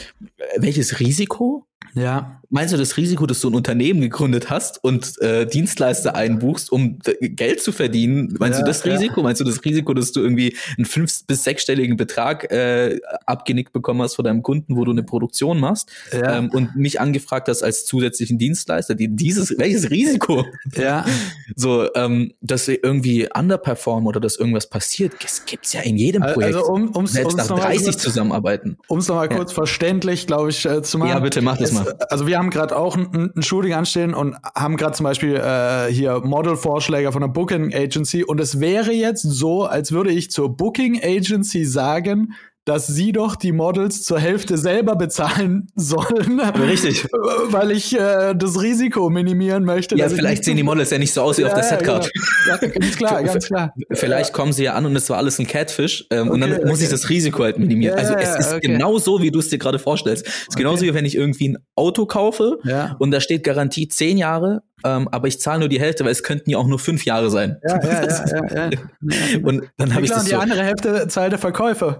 welches 0.58 0.99
Risiko 0.99 1.65
Ja. 1.95 2.41
Meinst 2.49 2.73
du 2.73 2.78
das 2.78 2.97
Risiko, 2.97 3.25
dass 3.25 3.39
du 3.39 3.49
ein 3.49 3.56
Unternehmen 3.56 4.01
gegründet 4.01 4.49
hast 4.49 4.84
und 4.84 5.19
äh, 5.21 5.45
Dienstleister 5.45 6.15
einbuchst, 6.15 6.71
um 6.71 6.99
Geld 7.21 7.62
zu 7.62 7.71
verdienen? 7.71 8.36
Meinst 8.39 8.60
ja, 8.60 8.65
du 8.65 8.69
das 8.69 8.86
Risiko? 8.86 9.21
Ja. 9.21 9.23
Meinst 9.23 9.41
du 9.41 9.45
das 9.45 9.63
Risiko, 9.63 9.93
dass 9.93 10.12
du 10.12 10.21
irgendwie 10.21 10.56
einen 10.78 10.86
fünf- 10.86 11.25
bis 11.25 11.43
sechsstelligen 11.43 11.97
Betrag 11.97 12.51
äh, 12.51 12.99
abgenickt 13.25 13.73
bekommen 13.73 14.01
hast 14.01 14.15
von 14.15 14.25
deinem 14.25 14.43
Kunden, 14.43 14.75
wo 14.75 14.86
du 14.86 14.91
eine 14.91 15.04
Produktion 15.04 15.60
machst 15.60 15.91
ja. 16.12 16.38
ähm, 16.38 16.49
und 16.49 16.75
mich 16.75 16.99
angefragt 16.99 17.47
hast 17.47 17.63
als 17.63 17.86
zusätzlichen 17.86 18.38
Dienstleister? 18.38 18.95
Die, 18.95 19.08
dieses, 19.08 19.58
welches 19.58 19.89
Risiko? 19.89 20.45
Ja. 20.75 21.06
So, 21.55 21.93
ähm, 21.95 22.34
dass 22.41 22.67
wir 22.67 22.84
irgendwie 22.84 23.27
underperformen 23.34 24.08
oder 24.08 24.19
dass 24.19 24.38
irgendwas 24.38 24.69
passiert, 24.69 25.13
das 25.21 25.45
gibt's 25.45 25.73
ja 25.73 25.81
in 25.81 25.97
jedem 25.97 26.21
Projekt. 26.21 26.55
Also 26.55 26.71
um, 26.71 26.89
um's, 26.89 27.13
Selbst 27.13 27.34
um's 27.34 27.49
nach 27.49 27.60
30 27.60 27.84
kurz, 27.86 27.97
zusammenarbeiten. 27.97 28.77
Um 28.88 28.99
es 28.99 29.08
nochmal 29.08 29.29
kurz 29.29 29.51
verständlich, 29.51 30.27
glaube 30.27 30.49
ich, 30.49 30.65
äh, 30.65 30.81
zu 30.81 30.97
machen. 30.97 31.10
Ja, 31.10 31.19
bitte 31.19 31.41
mach 31.41 31.58
das 31.58 31.71
mal 31.71 31.95
also 32.10 32.27
wir 32.27 32.38
haben 32.38 32.49
gerade 32.49 32.75
auch 32.75 32.95
ein, 32.95 33.31
ein 33.36 33.43
Shooting 33.43 33.73
anstehen 33.73 34.13
und 34.13 34.36
haben 34.55 34.77
gerade 34.77 34.93
zum 34.93 35.03
Beispiel 35.03 35.36
äh, 35.36 35.91
hier 35.91 36.19
Model-Vorschläge 36.21 37.12
von 37.12 37.23
einer 37.23 37.31
Booking 37.31 37.73
Agency 37.73 38.23
und 38.23 38.39
es 38.39 38.60
wäre 38.60 38.91
jetzt 38.91 39.23
so, 39.23 39.65
als 39.65 39.91
würde 39.91 40.12
ich 40.12 40.31
zur 40.31 40.55
Booking 40.55 41.01
Agency 41.03 41.65
sagen, 41.65 42.34
dass 42.65 42.88
sie 42.88 43.12
doch 43.12 43.36
die 43.36 43.51
Models 43.51 44.04
zur 44.04 44.19
Hälfte 44.19 44.58
selber 44.58 44.95
bezahlen 44.95 45.67
sollen. 45.75 46.39
Richtig. 46.39 47.06
Weil 47.49 47.71
ich 47.71 47.97
äh, 47.97 48.34
das 48.36 48.62
Risiko 48.62 49.10
minimieren 49.10 49.63
möchte. 49.63 49.95
Ja, 49.95 50.10
vielleicht 50.10 50.43
sehen 50.43 50.58
die 50.58 50.63
Models 50.63 50.89
ja 50.89 50.97
nicht 50.97 51.13
so 51.13 51.21
aus 51.21 51.38
wie 51.38 51.43
ja, 51.43 51.47
auf 51.47 51.54
der 51.54 51.63
Setkarte. 51.63 52.10
Ja, 52.47 52.58
genau. 52.58 52.73
ja, 52.73 52.80
ganz 52.80 52.97
klar, 52.97 53.23
ganz 53.23 53.45
klar. 53.45 53.73
Vielleicht 53.91 54.34
kommen 54.34 54.51
sie 54.51 54.63
ja 54.63 54.73
an 54.73 54.86
und 54.86 54.95
es 54.95 55.10
war 55.10 55.17
alles 55.17 55.39
ein 55.39 55.45
Catfish 55.45 56.08
ähm, 56.10 56.28
okay, 56.28 56.30
und 56.32 56.41
dann 56.41 56.54
okay. 56.54 56.65
muss 56.65 56.82
ich 56.82 56.89
das 56.89 57.10
Risiko 57.10 57.43
halt 57.43 57.60
minimieren. 57.60 57.97
Ja, 57.97 58.04
also 58.04 58.15
es 58.15 58.47
ist 58.47 58.54
okay. 58.54 58.67
genau 58.67 58.97
so, 58.97 59.21
wie 59.21 59.30
du 59.30 59.39
es 59.39 59.49
dir 59.49 59.60
gerade 59.60 59.78
vorstellst. 59.78 60.25
Es 60.25 60.47
ist 60.49 60.58
genauso 60.58 60.84
wie 60.84 60.93
wenn 60.93 61.06
ich 61.06 61.15
irgendwie 61.15 61.49
ein 61.49 61.58
Auto 61.75 62.08
kaufe 62.08 62.58
und 62.99 63.12
da 63.12 63.21
steht 63.21 63.43
Garantie 63.43 63.88
zehn 63.88 64.17
Jahre 64.17 64.63
ähm, 64.86 65.08
aber 65.12 65.28
ich 65.28 65.39
zahle 65.39 65.60
nur 65.60 65.69
die 65.69 65.80
Hälfte, 65.80 66.06
weil 66.06 66.12
es 66.12 66.21
könnten 66.21 66.52
ja 66.52 66.60
auch 66.60 66.67
nur 66.67 66.78
fünf 66.78 67.06
Jahre 67.06 67.32
sein. 67.32 67.58
Ja, 67.67 67.84
ja, 67.84 68.04
ja, 68.06 68.41
ja, 68.54 68.69
ja. 68.69 69.39
Und 69.43 69.63
dann 69.78 69.95
habe 69.95 70.06
ich 70.06 70.12
das 70.12 70.19
und 70.19 70.28
die 70.28 70.36
so, 70.36 70.38
andere 70.38 70.63
Hälfte 70.63 71.08
zahlt 71.08 71.32
der 71.32 71.39
Verkäufer. 71.39 71.98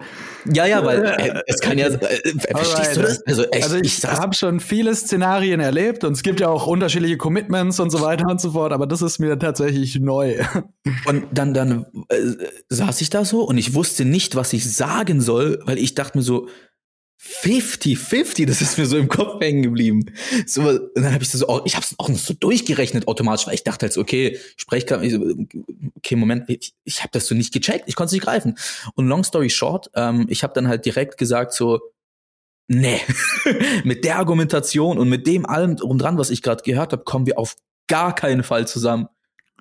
Ja, 0.54 0.68
ja, 0.68 0.86
weil 0.86 1.04
äh, 1.04 1.42
es 1.48 1.60
kann 1.60 1.80
ja, 1.80 1.88
äh, 1.88 1.98
verstehst 2.52 2.98
du 2.98 3.02
das? 3.02 3.26
Also, 3.26 3.44
echt, 3.46 3.64
also 3.64 3.78
ich, 3.78 4.04
ich 4.04 4.06
habe 4.06 4.36
schon 4.36 4.60
viele 4.60 4.94
Szenarien 4.96 5.60
erlebt 5.60 6.04
und 6.04 6.14
es 6.14 6.22
gibt 6.22 6.40
ja 6.40 6.48
auch 6.48 6.68
unterschiedliche 6.68 7.18
Commitments 7.18 7.80
und 7.80 7.90
so 7.90 8.02
weiter 8.02 8.28
und 8.30 8.40
so 8.40 8.52
fort, 8.52 8.72
aber 8.72 8.86
das 8.86 9.02
ist 9.02 9.18
mir 9.20 9.38
tatsächlich 9.40 10.00
neu. 10.00 10.36
Und 11.06 11.26
dann, 11.32 11.56
dann 11.56 11.88
äh, 12.10 12.16
saß 12.70 13.02
ich 13.02 13.10
da 13.10 13.26
so 13.26 13.42
und 13.42 13.58
ich 13.58 13.74
wusste 13.74 14.06
nicht, 14.06 14.36
was 14.36 14.54
ich 14.54 14.72
sagen 14.72 15.20
soll, 15.20 15.60
weil 15.66 15.80
ich 15.80 15.96
dachte 15.96 16.18
mir 16.18 16.24
so, 16.24 16.48
50-50, 17.22 18.46
das 18.46 18.62
ist 18.62 18.78
mir 18.78 18.86
so 18.86 18.98
im 18.98 19.08
Kopf 19.08 19.42
hängen 19.42 19.64
geblieben. 19.64 20.06
So, 20.46 20.62
und 20.70 20.90
dann 20.96 21.14
habe 21.14 21.24
ich 21.24 21.30
so, 21.30 21.48
oh, 21.48 21.62
ich 21.66 21.76
habe 21.76 21.86
es 21.86 21.96
auch 21.98 22.10
noch 22.10 22.18
so 22.18 22.34
durchgerechnet 22.34 23.08
automatisch, 23.08 23.48
weil 23.48 23.56
ich 23.56 23.64
dachte 23.64 23.86
halt 23.86 23.94
so, 23.94 24.02
okay, 24.02 24.38
gerade, 24.68 25.42
okay, 25.98 26.16
Moment, 26.16 26.50
ich, 26.50 26.74
ich 26.84 27.00
habe 27.00 27.10
das 27.12 27.28
so 27.28 27.36
nicht 27.36 27.54
gecheckt, 27.54 27.86
ich 27.88 27.96
konnte 27.96 28.08
es 28.08 28.12
nicht 28.14 28.24
greifen. 28.24 28.58
Und 28.96 29.08
long 29.08 29.24
story 29.24 29.50
short, 29.50 29.90
ähm, 29.96 30.28
ich 30.30 30.44
habe 30.44 30.54
dann 30.54 30.68
halt 30.68 30.86
direkt 30.86 31.18
gesagt 31.18 31.54
so, 31.54 31.80
nee, 32.68 33.00
mit 33.84 34.04
der 34.04 34.18
Argumentation 34.18 34.98
und 34.98 35.10
mit 35.10 35.26
dem 35.26 35.46
allem 35.46 35.76
drum 35.78 35.98
dran, 35.98 36.18
was 36.18 36.30
ich 36.30 36.42
gerade 36.42 36.64
gehört 36.64 36.92
habe, 36.92 37.04
kommen 37.04 37.26
wir 37.26 37.40
auf 37.40 37.56
gar 37.88 38.14
keinen 38.14 38.44
Fall 38.44 38.68
zusammen. 38.68 39.08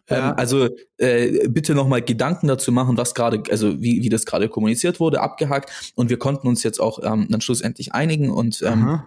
Ja. 0.09 0.31
Ähm, 0.31 0.35
also 0.37 0.69
äh, 0.99 1.49
bitte 1.49 1.75
nochmal 1.75 2.03
Gedanken 2.03 2.47
dazu 2.47 2.73
machen, 2.73 2.97
was 2.97 3.14
gerade, 3.14 3.43
also 3.51 3.81
wie, 3.81 4.03
wie 4.03 4.09
das 4.09 4.27
gerade 4.27 4.49
kommuniziert 4.49 5.01
wurde, 5.01 5.21
abgehakt. 5.21 5.93
Und 5.95 6.11
wir 6.11 6.19
konnten 6.19 6.47
uns 6.47 6.62
jetzt 6.62 6.81
auch 6.81 6.99
ähm, 7.03 7.27
dann 7.31 7.40
schlussendlich 7.40 7.93
einigen 7.95 8.31
und 8.31 8.62
ähm, 8.62 9.03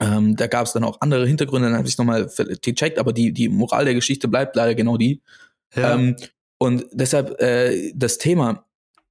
ähm, 0.00 0.36
da 0.36 0.46
gab 0.46 0.66
es 0.66 0.72
dann 0.72 0.84
auch 0.84 1.00
andere 1.00 1.26
Hintergründe, 1.26 1.68
dann 1.68 1.78
habe 1.78 1.88
ich 1.88 1.98
nochmal 1.98 2.30
gecheckt, 2.62 2.98
aber 2.98 3.12
die, 3.12 3.32
die 3.32 3.48
Moral 3.48 3.84
der 3.84 3.94
Geschichte 3.94 4.28
bleibt 4.28 4.54
leider 4.54 4.74
genau 4.74 4.96
die. 4.96 5.22
Ja. 5.74 5.94
Ähm, 5.94 6.16
und 6.58 6.86
deshalb 6.92 7.40
äh, 7.40 7.92
das 7.94 8.18
Thema, 8.18 8.64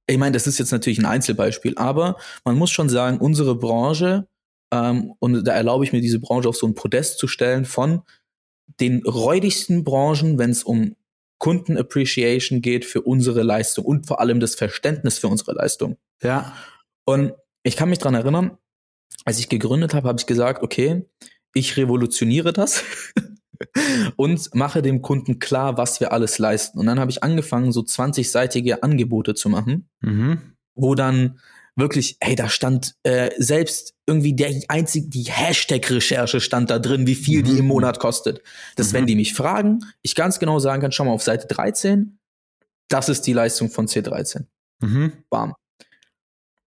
ich 0.06 0.18
meine, 0.18 0.32
das 0.32 0.46
ist 0.46 0.58
jetzt 0.58 0.72
natürlich 0.72 0.98
ein 0.98 1.06
Einzelbeispiel, 1.06 1.76
aber 1.76 2.16
man 2.44 2.56
muss 2.56 2.70
schon 2.70 2.88
sagen, 2.88 3.18
unsere 3.18 3.54
Branche, 3.54 4.26
ähm, 4.72 5.12
und 5.18 5.46
da 5.46 5.52
erlaube 5.52 5.84
ich 5.84 5.92
mir 5.92 6.00
diese 6.00 6.20
Branche 6.20 6.48
auf 6.48 6.56
so 6.56 6.66
ein 6.66 6.74
Podest 6.74 7.18
zu 7.18 7.28
stellen 7.28 7.66
von 7.66 8.02
den 8.80 9.02
räudigsten 9.04 9.84
Branchen, 9.84 10.38
wenn 10.38 10.50
es 10.50 10.62
um 10.62 10.94
Kunden-Appreciation 11.38 12.60
geht 12.60 12.84
für 12.84 13.02
unsere 13.02 13.42
Leistung 13.42 13.84
und 13.84 14.06
vor 14.06 14.20
allem 14.20 14.40
das 14.40 14.54
Verständnis 14.54 15.18
für 15.18 15.28
unsere 15.28 15.52
Leistung. 15.52 15.96
Ja. 16.22 16.54
Und 17.04 17.32
ich 17.62 17.76
kann 17.76 17.88
mich 17.88 17.98
dran 17.98 18.14
erinnern, 18.14 18.58
als 19.24 19.38
ich 19.38 19.48
gegründet 19.48 19.94
habe, 19.94 20.08
habe 20.08 20.18
ich 20.18 20.26
gesagt, 20.26 20.62
okay, 20.62 21.04
ich 21.54 21.76
revolutioniere 21.76 22.52
das 22.52 22.84
und 24.16 24.54
mache 24.54 24.82
dem 24.82 25.02
Kunden 25.02 25.38
klar, 25.38 25.76
was 25.76 26.00
wir 26.00 26.12
alles 26.12 26.38
leisten. 26.38 26.78
Und 26.78 26.86
dann 26.86 27.00
habe 27.00 27.10
ich 27.10 27.22
angefangen, 27.22 27.72
so 27.72 27.80
20-seitige 27.80 28.80
Angebote 28.82 29.34
zu 29.34 29.48
machen, 29.48 29.88
mhm. 30.00 30.54
wo 30.74 30.94
dann 30.94 31.40
wirklich, 31.78 32.16
hey, 32.20 32.34
da 32.34 32.48
stand 32.48 32.94
äh, 33.04 33.30
selbst 33.38 33.94
irgendwie 34.06 34.34
der 34.34 34.52
einzige, 34.68 35.08
die 35.08 35.24
Hashtag-Recherche 35.24 36.40
stand 36.40 36.70
da 36.70 36.78
drin, 36.78 37.06
wie 37.06 37.14
viel 37.14 37.40
mhm. 37.40 37.44
die 37.44 37.58
im 37.58 37.64
mhm. 37.64 37.68
Monat 37.68 38.00
kostet. 38.00 38.42
Dass 38.76 38.88
mhm. 38.88 38.92
wenn 38.94 39.06
die 39.06 39.16
mich 39.16 39.34
fragen, 39.34 39.80
ich 40.02 40.14
ganz 40.14 40.38
genau 40.38 40.58
sagen 40.58 40.82
kann, 40.82 40.92
schau 40.92 41.04
mal 41.04 41.12
auf 41.12 41.22
Seite 41.22 41.46
13, 41.46 42.18
das 42.88 43.08
ist 43.08 43.22
die 43.26 43.32
Leistung 43.32 43.70
von 43.70 43.86
C13. 43.86 44.44
Mhm. 44.80 45.12
Bam. 45.30 45.54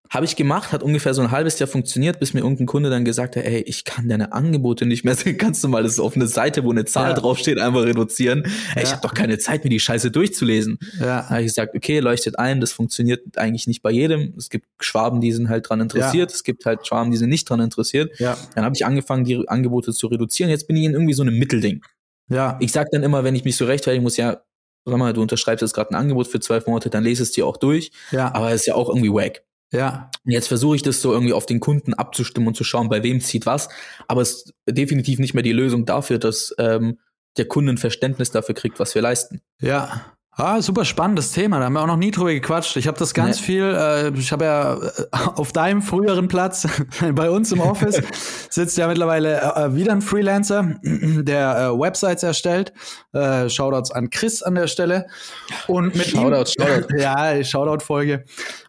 Habe 0.10 0.26
ich 0.26 0.36
gemacht, 0.36 0.72
hat 0.72 0.82
ungefähr 0.82 1.13
so 1.13 1.22
ein 1.22 1.30
halbes 1.30 1.60
Jahr 1.60 1.67
funktioniert, 1.67 2.19
bis 2.19 2.34
mir 2.34 2.39
irgendein 2.39 2.65
Kunde 2.65 2.89
dann 2.89 3.06
gesagt 3.06 3.36
hat, 3.36 3.43
ey, 3.43 3.62
ich 3.62 3.86
kann 3.86 4.10
deine 4.10 4.34
Angebote 4.34 4.88
nicht 4.88 5.06
mehr 5.06 5.13
sehen. 5.15 5.38
Kannst 5.38 5.63
du 5.63 5.67
mal 5.67 5.84
das 5.84 6.00
auf 6.00 6.15
eine 6.15 6.26
Seite, 6.26 6.63
wo 6.63 6.72
eine 6.72 6.86
Zahl 6.86 7.12
ja. 7.12 7.15
draufsteht, 7.15 7.60
einfach 7.60 7.84
reduzieren? 7.84 8.43
Ey, 8.76 8.84
ich 8.84 8.91
habe 8.91 9.02
doch 9.04 9.13
keine 9.13 9.38
Zeit, 9.38 9.63
mir 9.63 9.69
die 9.69 9.80
Scheiße 9.80 10.10
durchzulesen. 10.10 10.80
Ja. 11.00 11.30
habe 11.30 11.41
ich 11.41 11.48
gesagt, 11.48 11.76
okay, 11.76 12.00
leuchtet 12.00 12.39
ein, 12.39 12.60
das 12.60 12.72
funktioniert 12.72 13.38
eigentlich 13.38 13.67
nicht 13.67 13.84
bei 13.84 13.91
jedem. 13.91 14.34
Es 14.36 14.50
gibt 14.50 14.65
Schwaben, 14.80 15.22
die 15.22 15.32
sind 15.32 15.48
halt 15.48 15.69
dran 15.69 15.80
interessiert. 15.80 16.32
Ja. 16.32 16.36
Es 16.36 16.43
gibt 16.43 16.65
halt 16.65 16.88
Schwaben, 16.88 17.12
die 17.12 17.17
sind 17.17 17.30
nicht 17.30 17.48
dran 17.48 17.60
interessiert. 17.60 18.19
Ja. 18.19 18.36
Dann 18.56 18.65
habe 18.65 18.76
ich 18.76 18.86
angefangen, 18.86 19.26
die 19.26 19.48
Angebote 19.48 19.93
zu 19.93 20.08
reduzieren. 20.08 20.50
Jetzt 20.50 20.67
bin 20.67 20.76
ich 20.76 20.86
in 20.86 20.93
irgendwie 20.93 21.13
so 21.13 21.22
einem 21.22 21.38
Mittelding. 21.38 21.84
Ja. 22.30 22.58
Ich 22.60 22.72
sag 22.72 22.89
dann 22.91 23.04
immer, 23.04 23.24
wenn 23.24 23.36
ich 23.36 23.45
mich 23.45 23.58
so 23.58 23.65
rechtfertigen 23.65 24.04
muss, 24.04 24.17
ja, 24.17 24.41
sag 24.86 24.98
mal, 24.98 25.13
du 25.13 25.22
unterschreibst 25.22 25.62
jetzt 25.62 25.74
gerade 25.74 25.91
ein 25.91 25.95
Angebot 25.95 26.28
für 26.28 26.39
zwölf 26.39 26.65
Monate, 26.65 26.89
dann 26.89 27.04
lese 27.04 27.22
es 27.22 27.32
dir 27.32 27.45
auch 27.45 27.58
durch. 27.58 27.91
Ja. 28.12 28.34
Aber 28.34 28.50
es 28.50 28.62
ist 28.62 28.65
ja 28.67 28.76
auch 28.76 28.89
irgendwie 28.89 29.12
wack. 29.12 29.43
Ja. 29.71 30.10
Jetzt 30.23 30.47
versuche 30.47 30.75
ich 30.75 30.82
das 30.82 31.01
so 31.01 31.13
irgendwie 31.13 31.34
auf 31.34 31.45
den 31.45 31.60
Kunden 31.60 31.93
abzustimmen 31.93 32.47
und 32.47 32.55
zu 32.55 32.63
schauen, 32.63 32.89
bei 32.89 33.03
wem 33.03 33.21
zieht 33.21 33.45
was. 33.45 33.69
Aber 34.08 34.21
es 34.21 34.32
ist 34.32 34.53
definitiv 34.67 35.19
nicht 35.19 35.34
mehr 35.34 35.43
die 35.43 35.53
Lösung 35.53 35.86
dafür, 35.86 36.17
dass 36.17 36.53
ähm, 36.58 36.99
der 37.38 37.47
Kunde 37.47 37.73
ein 37.73 37.77
Verständnis 37.77 38.32
dafür 38.32 38.55
kriegt, 38.55 38.79
was 38.79 38.95
wir 38.95 39.01
leisten. 39.01 39.41
Ja. 39.62 40.13
Ah, 40.39 40.62
super 40.62 40.86
spannendes 40.86 41.34
Thema. 41.34 41.60
Da 41.60 41.65
haben 41.65 41.73
wir 41.73 41.82
auch 41.82 41.88
noch 41.88 41.97
nie 41.97 42.12
drüber 42.12 42.32
gequatscht. 42.32 42.78
Ich 42.78 42.88
habe 42.88 42.97
das 42.97 43.13
ganz 43.13 43.41
nee. 43.41 43.45
viel, 43.45 43.63
äh, 43.63 44.10
ich 44.17 44.32
habe 44.32 44.45
ja 44.45 44.75
äh, 44.75 44.80
auf 45.36 45.52
deinem 45.52 45.82
früheren 45.82 46.30
Platz 46.30 46.65
bei 47.13 47.30
uns 47.30 47.52
im 47.52 47.60
Office 47.60 48.02
sitzt 48.49 48.78
ja 48.78 48.88
mittlerweile 48.88 49.41
äh, 49.41 49.75
wieder 49.75 49.91
ein 49.91 50.02
Freelancer, 50.02 50.75
der 50.84 51.71
äh, 51.73 51.80
Websites 51.80 52.23
erstellt. 52.23 52.71
Äh, 53.12 53.49
Shoutouts 53.49 53.91
an 53.91 54.10
Chris 54.12 54.41
an 54.41 54.56
der 54.56 54.67
Stelle. 54.67 55.08
Und 55.67 55.95
mit 55.95 56.08
Shoutouts, 56.08 56.56
ihm, 56.58 56.65
Shoutout. 56.65 56.95
ja, 56.97 57.43
Shoutout-Folge. 57.43 58.23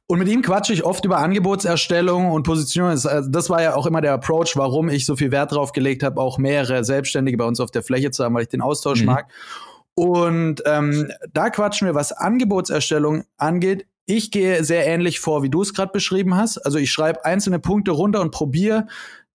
Und 0.08 0.18
mit 0.18 0.26
ihm 0.26 0.42
quatsche 0.42 0.72
ich 0.72 0.84
oft 0.84 1.04
über 1.04 1.18
Angebotserstellung 1.18 2.32
und 2.32 2.42
Positionierung. 2.42 2.98
Äh, 2.98 3.22
das 3.28 3.48
war 3.48 3.62
ja 3.62 3.76
auch 3.76 3.86
immer 3.86 4.00
der 4.00 4.14
Approach, 4.14 4.56
warum 4.56 4.88
ich 4.88 5.06
so 5.06 5.14
viel 5.14 5.30
Wert 5.30 5.52
drauf 5.52 5.70
gelegt 5.70 6.02
habe, 6.02 6.20
auch 6.20 6.36
mehrere 6.36 6.82
Selbstständige 6.82 7.36
bei 7.36 7.44
uns 7.44 7.60
auf 7.60 7.70
der 7.70 7.84
Fläche 7.84 8.10
zu 8.10 8.24
haben, 8.24 8.34
weil 8.34 8.42
ich 8.42 8.48
den 8.48 8.60
Austausch 8.60 9.02
mhm. 9.02 9.06
mag. 9.06 9.26
Und 10.00 10.62
ähm, 10.64 11.12
da 11.30 11.50
quatschen 11.50 11.86
wir, 11.86 11.94
was 11.94 12.12
Angebotserstellung 12.12 13.24
angeht. 13.36 13.86
Ich 14.06 14.30
gehe 14.30 14.64
sehr 14.64 14.86
ähnlich 14.86 15.20
vor, 15.20 15.42
wie 15.42 15.50
du 15.50 15.60
es 15.60 15.74
gerade 15.74 15.92
beschrieben 15.92 16.36
hast. 16.36 16.56
Also 16.56 16.78
ich 16.78 16.90
schreibe 16.90 17.26
einzelne 17.26 17.58
Punkte 17.58 17.90
runter 17.90 18.22
und 18.22 18.30
probiere 18.30 18.86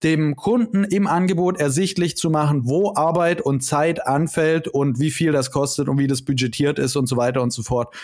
dem 0.02 0.34
Kunden 0.34 0.82
im 0.82 1.06
Angebot 1.06 1.60
ersichtlich 1.60 2.16
zu 2.16 2.30
machen, 2.30 2.62
wo 2.64 2.96
Arbeit 2.96 3.40
und 3.40 3.60
Zeit 3.60 4.08
anfällt 4.08 4.66
und 4.66 4.98
wie 4.98 5.12
viel 5.12 5.30
das 5.30 5.52
kostet 5.52 5.88
und 5.88 5.98
wie 5.98 6.08
das 6.08 6.22
budgetiert 6.22 6.80
ist 6.80 6.96
und 6.96 7.06
so 7.06 7.16
weiter 7.16 7.42
und 7.42 7.52
so 7.52 7.62
fort. 7.62 7.94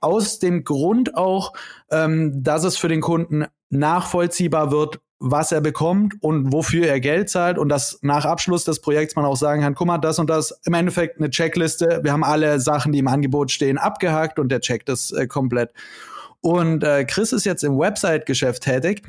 Aus 0.00 0.38
dem 0.38 0.64
Grund 0.64 1.18
auch, 1.18 1.52
ähm, 1.90 2.42
dass 2.42 2.64
es 2.64 2.78
für 2.78 2.88
den 2.88 3.02
Kunden 3.02 3.44
nachvollziehbar 3.68 4.70
wird, 4.70 5.00
was 5.18 5.50
er 5.50 5.60
bekommt 5.60 6.14
und 6.20 6.52
wofür 6.52 6.86
er 6.86 7.00
Geld 7.00 7.30
zahlt 7.30 7.58
und 7.58 7.68
dass 7.68 7.98
nach 8.02 8.24
Abschluss 8.24 8.64
des 8.64 8.80
Projekts 8.80 9.16
man 9.16 9.24
auch 9.24 9.36
sagen 9.36 9.62
kann, 9.62 9.74
guck 9.74 9.86
mal, 9.86 9.98
das 9.98 10.18
und 10.18 10.28
das, 10.28 10.60
im 10.64 10.74
Endeffekt 10.74 11.18
eine 11.18 11.30
Checkliste, 11.30 12.00
wir 12.02 12.12
haben 12.12 12.24
alle 12.24 12.60
Sachen, 12.60 12.92
die 12.92 12.98
im 12.98 13.08
Angebot 13.08 13.50
stehen, 13.50 13.78
abgehakt 13.78 14.38
und 14.38 14.50
der 14.50 14.60
checkt 14.60 14.88
das 14.88 15.12
äh, 15.12 15.26
komplett. 15.26 15.72
Und 16.40 16.84
äh, 16.84 17.04
Chris 17.04 17.32
ist 17.32 17.44
jetzt 17.44 17.64
im 17.64 17.78
Website-Geschäft 17.78 18.62
tätig. 18.62 19.02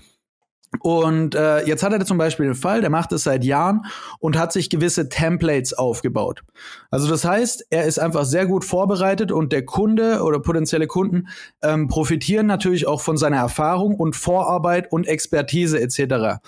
Und 0.80 1.36
äh, 1.36 1.66
jetzt 1.66 1.84
hat 1.84 1.94
er 1.94 2.06
zum 2.06 2.18
Beispiel 2.18 2.46
den 2.46 2.56
Fall, 2.56 2.82
der 2.82 2.90
macht 2.90 3.12
es 3.12 3.24
seit 3.24 3.44
Jahren 3.44 3.86
und 4.20 4.38
hat 4.38 4.54
sich 4.54 4.70
gewisse 4.70 5.10
Templates 5.10 5.74
aufgebaut. 5.74 6.44
Also 6.92 7.10
das 7.10 7.26
heißt, 7.26 7.68
er 7.70 7.86
ist 7.86 8.00
einfach 8.00 8.26
sehr 8.26 8.46
gut 8.46 8.66
vorbereitet 8.66 9.32
und 9.32 9.52
der 9.52 9.66
Kunde 9.66 10.22
oder 10.24 10.40
potenzielle 10.40 10.88
Kunden 10.88 11.28
ähm, 11.62 11.88
profitieren 11.88 12.48
natürlich 12.48 12.88
auch 12.88 13.02
von 13.02 13.18
seiner 13.18 13.38
Erfahrung 13.38 13.96
und 13.96 14.16
Vorarbeit 14.16 14.92
und 14.92 15.08
Expertise 15.08 15.80
etc. 15.80 16.40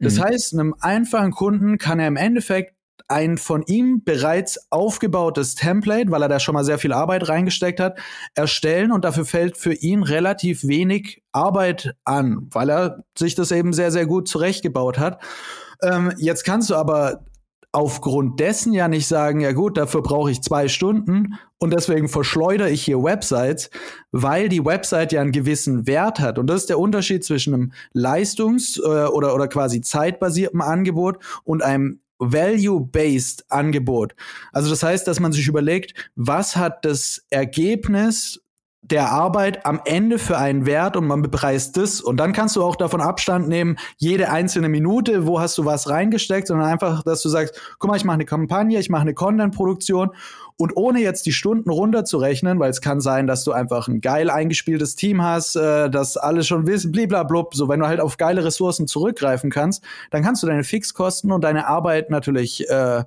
Das 0.00 0.16
mhm. 0.16 0.22
heißt, 0.22 0.54
einem 0.54 0.74
einfachen 0.80 1.32
Kunden 1.32 1.78
kann 1.78 2.00
er 2.00 2.08
im 2.08 2.16
Endeffekt 2.16 2.77
ein 3.08 3.38
von 3.38 3.62
ihm 3.66 4.02
bereits 4.04 4.70
aufgebautes 4.70 5.54
Template, 5.54 6.10
weil 6.10 6.22
er 6.22 6.28
da 6.28 6.40
schon 6.40 6.54
mal 6.54 6.64
sehr 6.64 6.78
viel 6.78 6.92
Arbeit 6.92 7.28
reingesteckt 7.28 7.80
hat, 7.80 7.98
erstellen 8.34 8.92
und 8.92 9.04
dafür 9.04 9.24
fällt 9.24 9.56
für 9.56 9.74
ihn 9.74 10.02
relativ 10.02 10.66
wenig 10.66 11.22
Arbeit 11.32 11.94
an, 12.04 12.48
weil 12.50 12.70
er 12.70 13.04
sich 13.16 13.34
das 13.34 13.52
eben 13.52 13.72
sehr, 13.72 13.92
sehr 13.92 14.06
gut 14.06 14.28
zurechtgebaut 14.28 14.98
hat. 14.98 15.22
Ähm, 15.82 16.12
jetzt 16.18 16.44
kannst 16.44 16.70
du 16.70 16.74
aber 16.74 17.24
aufgrund 17.72 18.40
dessen 18.40 18.72
ja 18.72 18.88
nicht 18.88 19.06
sagen, 19.06 19.40
ja 19.40 19.52
gut, 19.52 19.76
dafür 19.76 20.02
brauche 20.02 20.30
ich 20.30 20.42
zwei 20.42 20.68
Stunden 20.68 21.34
und 21.58 21.72
deswegen 21.72 22.08
verschleudere 22.08 22.70
ich 22.70 22.82
hier 22.82 23.02
Websites, 23.02 23.70
weil 24.10 24.48
die 24.48 24.64
Website 24.64 25.12
ja 25.12 25.20
einen 25.20 25.32
gewissen 25.32 25.86
Wert 25.86 26.18
hat. 26.18 26.38
Und 26.38 26.46
das 26.46 26.62
ist 26.62 26.70
der 26.70 26.78
Unterschied 26.78 27.24
zwischen 27.24 27.54
einem 27.54 27.72
leistungs- 27.92 28.80
äh, 28.80 29.08
oder, 29.08 29.34
oder 29.34 29.48
quasi 29.48 29.80
zeitbasierten 29.82 30.62
Angebot 30.62 31.18
und 31.44 31.62
einem 31.62 32.00
Value-Based 32.18 33.50
Angebot. 33.50 34.14
Also 34.52 34.70
das 34.70 34.82
heißt, 34.82 35.06
dass 35.06 35.20
man 35.20 35.32
sich 35.32 35.46
überlegt, 35.48 35.94
was 36.16 36.56
hat 36.56 36.84
das 36.84 37.24
Ergebnis 37.30 38.40
der 38.82 39.10
Arbeit 39.10 39.66
am 39.66 39.80
Ende 39.84 40.18
für 40.18 40.38
einen 40.38 40.64
Wert 40.64 40.96
und 40.96 41.06
man 41.06 41.20
bepreist 41.20 41.76
das. 41.76 42.00
Und 42.00 42.16
dann 42.18 42.32
kannst 42.32 42.56
du 42.56 42.62
auch 42.62 42.76
davon 42.76 43.00
Abstand 43.00 43.48
nehmen, 43.48 43.76
jede 43.96 44.30
einzelne 44.30 44.68
Minute, 44.68 45.26
wo 45.26 45.40
hast 45.40 45.58
du 45.58 45.64
was 45.64 45.88
reingesteckt, 45.88 46.46
sondern 46.46 46.68
einfach, 46.68 47.02
dass 47.02 47.22
du 47.22 47.28
sagst, 47.28 47.60
guck 47.78 47.90
mal, 47.90 47.96
ich 47.96 48.04
mache 48.04 48.14
eine 48.14 48.24
Kampagne, 48.24 48.78
ich 48.78 48.88
mache 48.88 49.02
eine 49.02 49.14
Content-Produktion 49.14 50.10
und 50.58 50.76
ohne 50.76 51.00
jetzt 51.00 51.24
die 51.24 51.32
Stunden 51.32 51.70
runterzurechnen, 51.70 52.58
weil 52.58 52.70
es 52.70 52.80
kann 52.80 53.00
sein, 53.00 53.28
dass 53.28 53.44
du 53.44 53.52
einfach 53.52 53.86
ein 53.86 54.00
geil 54.00 54.28
eingespieltes 54.28 54.96
Team 54.96 55.22
hast, 55.22 55.54
äh, 55.54 55.88
das 55.88 56.16
alles 56.16 56.48
schon 56.48 56.66
wissen, 56.66 56.90
bliblablub, 56.90 57.54
so 57.54 57.68
wenn 57.68 57.78
du 57.78 57.86
halt 57.86 58.00
auf 58.00 58.16
geile 58.16 58.44
Ressourcen 58.44 58.88
zurückgreifen 58.88 59.50
kannst, 59.50 59.84
dann 60.10 60.22
kannst 60.24 60.42
du 60.42 60.48
deine 60.48 60.64
Fixkosten 60.64 61.30
und 61.30 61.44
deine 61.44 61.68
Arbeit 61.68 62.10
natürlich 62.10 62.68
äh, 62.68 63.04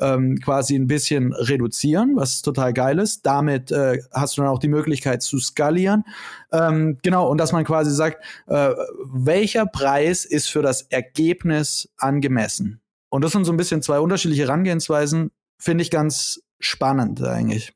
ähm, 0.00 0.38
quasi 0.40 0.74
ein 0.74 0.86
bisschen 0.86 1.34
reduzieren, 1.34 2.16
was 2.16 2.40
total 2.40 2.72
geil 2.72 2.98
ist. 2.98 3.26
Damit 3.26 3.70
äh, 3.70 3.98
hast 4.12 4.36
du 4.36 4.42
dann 4.42 4.50
auch 4.50 4.58
die 4.58 4.68
Möglichkeit 4.68 5.22
zu 5.22 5.38
skalieren. 5.38 6.04
Ähm, 6.50 6.98
genau, 7.02 7.28
und 7.28 7.38
dass 7.38 7.52
man 7.52 7.64
quasi 7.64 7.90
sagt, 7.90 8.24
äh, 8.46 8.72
welcher 9.04 9.66
Preis 9.66 10.24
ist 10.24 10.48
für 10.48 10.62
das 10.62 10.82
Ergebnis 10.82 11.90
angemessen? 11.98 12.80
Und 13.10 13.22
das 13.22 13.32
sind 13.32 13.44
so 13.44 13.52
ein 13.52 13.58
bisschen 13.58 13.82
zwei 13.82 14.00
unterschiedliche 14.00 14.44
Herangehensweisen, 14.44 15.30
finde 15.58 15.82
ich 15.82 15.90
ganz 15.90 16.40
spannend 16.58 17.22
eigentlich. 17.22 17.72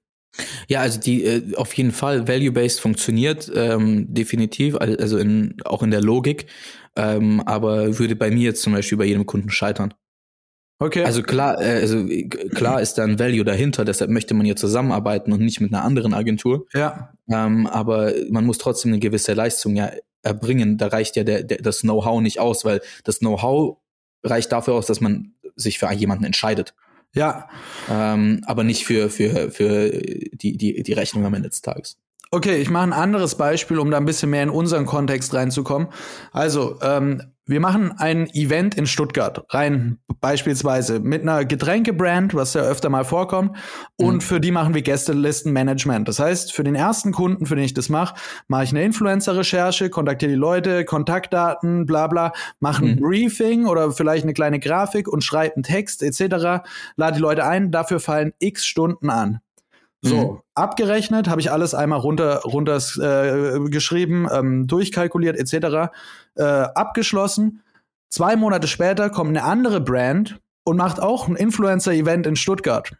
Ja, 0.68 0.80
also 0.80 1.00
die 1.00 1.24
äh, 1.24 1.54
auf 1.56 1.72
jeden 1.74 1.90
Fall 1.90 2.28
Value-based 2.28 2.80
funktioniert 2.80 3.50
ähm, 3.54 4.12
definitiv, 4.12 4.76
also 4.76 5.18
in, 5.18 5.56
auch 5.64 5.82
in 5.82 5.90
der 5.90 6.00
Logik, 6.00 6.46
ähm, 6.96 7.40
aber 7.46 7.98
würde 7.98 8.16
bei 8.16 8.30
mir 8.30 8.44
jetzt 8.44 8.62
zum 8.62 8.72
Beispiel 8.72 8.98
bei 8.98 9.04
jedem 9.04 9.26
Kunden 9.26 9.50
scheitern. 9.50 9.92
Okay. 10.78 11.04
Also 11.04 11.22
klar, 11.22 11.60
äh, 11.60 11.80
also 11.80 12.06
klar 12.54 12.80
ist 12.80 12.94
da 12.94 13.04
ein 13.04 13.18
Value 13.18 13.44
dahinter, 13.44 13.84
deshalb 13.84 14.10
möchte 14.10 14.32
man 14.34 14.46
hier 14.46 14.56
zusammenarbeiten 14.56 15.32
und 15.32 15.40
nicht 15.40 15.60
mit 15.60 15.74
einer 15.74 15.84
anderen 15.84 16.14
Agentur. 16.14 16.66
Ja. 16.72 17.12
Ähm, 17.28 17.66
aber 17.66 18.12
man 18.30 18.46
muss 18.46 18.58
trotzdem 18.58 18.92
eine 18.92 19.00
gewisse 19.00 19.34
Leistung 19.34 19.76
ja 19.76 19.90
erbringen. 20.22 20.78
Da 20.78 20.86
reicht 20.86 21.16
ja 21.16 21.24
der, 21.24 21.42
der, 21.42 21.58
das 21.58 21.80
Know-how 21.80 22.22
nicht 22.22 22.40
aus, 22.40 22.64
weil 22.64 22.80
das 23.04 23.18
Know-how 23.18 23.76
reicht 24.22 24.52
dafür 24.52 24.74
aus, 24.74 24.86
dass 24.86 25.00
man 25.00 25.34
sich 25.54 25.78
für 25.78 25.92
jemanden 25.92 26.24
entscheidet. 26.24 26.74
Ja. 27.12 27.48
Ähm, 27.90 28.42
aber 28.46 28.64
nicht 28.64 28.84
für, 28.84 29.10
für, 29.10 29.50
für 29.50 29.90
die, 29.90 30.56
die, 30.56 30.82
die 30.82 30.92
Rechnung 30.92 31.24
am 31.26 31.34
Ende 31.34 31.48
des 31.48 31.62
Tages. 31.62 31.96
Okay, 32.32 32.58
ich 32.58 32.70
mache 32.70 32.84
ein 32.84 32.92
anderes 32.92 33.34
Beispiel, 33.34 33.78
um 33.78 33.90
da 33.90 33.96
ein 33.96 34.04
bisschen 34.04 34.30
mehr 34.30 34.44
in 34.44 34.50
unseren 34.50 34.86
Kontext 34.86 35.34
reinzukommen. 35.34 35.88
Also, 36.30 36.78
ähm, 36.80 37.22
wir 37.50 37.60
machen 37.60 37.92
ein 37.98 38.28
Event 38.30 38.76
in 38.76 38.86
Stuttgart, 38.86 39.44
rein 39.48 39.98
beispielsweise 40.20 41.00
mit 41.00 41.22
einer 41.22 41.44
Getränkebrand, 41.44 42.32
was 42.32 42.54
ja 42.54 42.62
öfter 42.62 42.90
mal 42.90 43.04
vorkommt, 43.04 43.56
und 43.96 44.16
mhm. 44.16 44.20
für 44.20 44.40
die 44.40 44.52
machen 44.52 44.72
wir 44.72 44.82
Gästelistenmanagement. 44.82 46.06
Das 46.06 46.20
heißt, 46.20 46.52
für 46.52 46.62
den 46.62 46.76
ersten 46.76 47.10
Kunden, 47.10 47.46
für 47.46 47.56
den 47.56 47.64
ich 47.64 47.74
das 47.74 47.88
mache, 47.88 48.14
mache 48.46 48.64
ich 48.64 48.70
eine 48.70 48.84
Influencer-Recherche, 48.84 49.90
kontaktiere 49.90 50.30
die 50.30 50.38
Leute, 50.38 50.84
Kontaktdaten, 50.84 51.86
bla 51.86 52.06
bla, 52.06 52.32
mache 52.60 52.84
ein 52.84 52.92
mhm. 52.92 53.00
Briefing 53.00 53.66
oder 53.66 53.90
vielleicht 53.90 54.22
eine 54.22 54.32
kleine 54.32 54.60
Grafik 54.60 55.08
und 55.08 55.24
schreibe 55.24 55.56
einen 55.56 55.64
Text 55.64 56.04
etc., 56.04 56.62
lade 56.94 57.14
die 57.16 57.20
Leute 57.20 57.44
ein, 57.44 57.72
dafür 57.72 57.98
fallen 57.98 58.32
x 58.38 58.64
Stunden 58.64 59.10
an. 59.10 59.40
So, 60.02 60.16
mhm. 60.16 60.38
abgerechnet 60.54 61.28
habe 61.28 61.40
ich 61.40 61.52
alles 61.52 61.74
einmal 61.74 61.98
runter, 61.98 62.40
runter 62.44 62.76
äh, 62.76 63.68
geschrieben, 63.68 64.26
ähm, 64.32 64.66
durchkalkuliert 64.66 65.36
etc. 65.36 65.92
Äh, 66.36 66.42
abgeschlossen. 66.42 67.62
Zwei 68.08 68.36
Monate 68.36 68.66
später 68.66 69.10
kommt 69.10 69.30
eine 69.30 69.44
andere 69.44 69.80
Brand 69.80 70.40
und 70.64 70.76
macht 70.76 71.00
auch 71.00 71.28
ein 71.28 71.36
Influencer-Event 71.36 72.26
in 72.26 72.36
Stuttgart. 72.36 72.92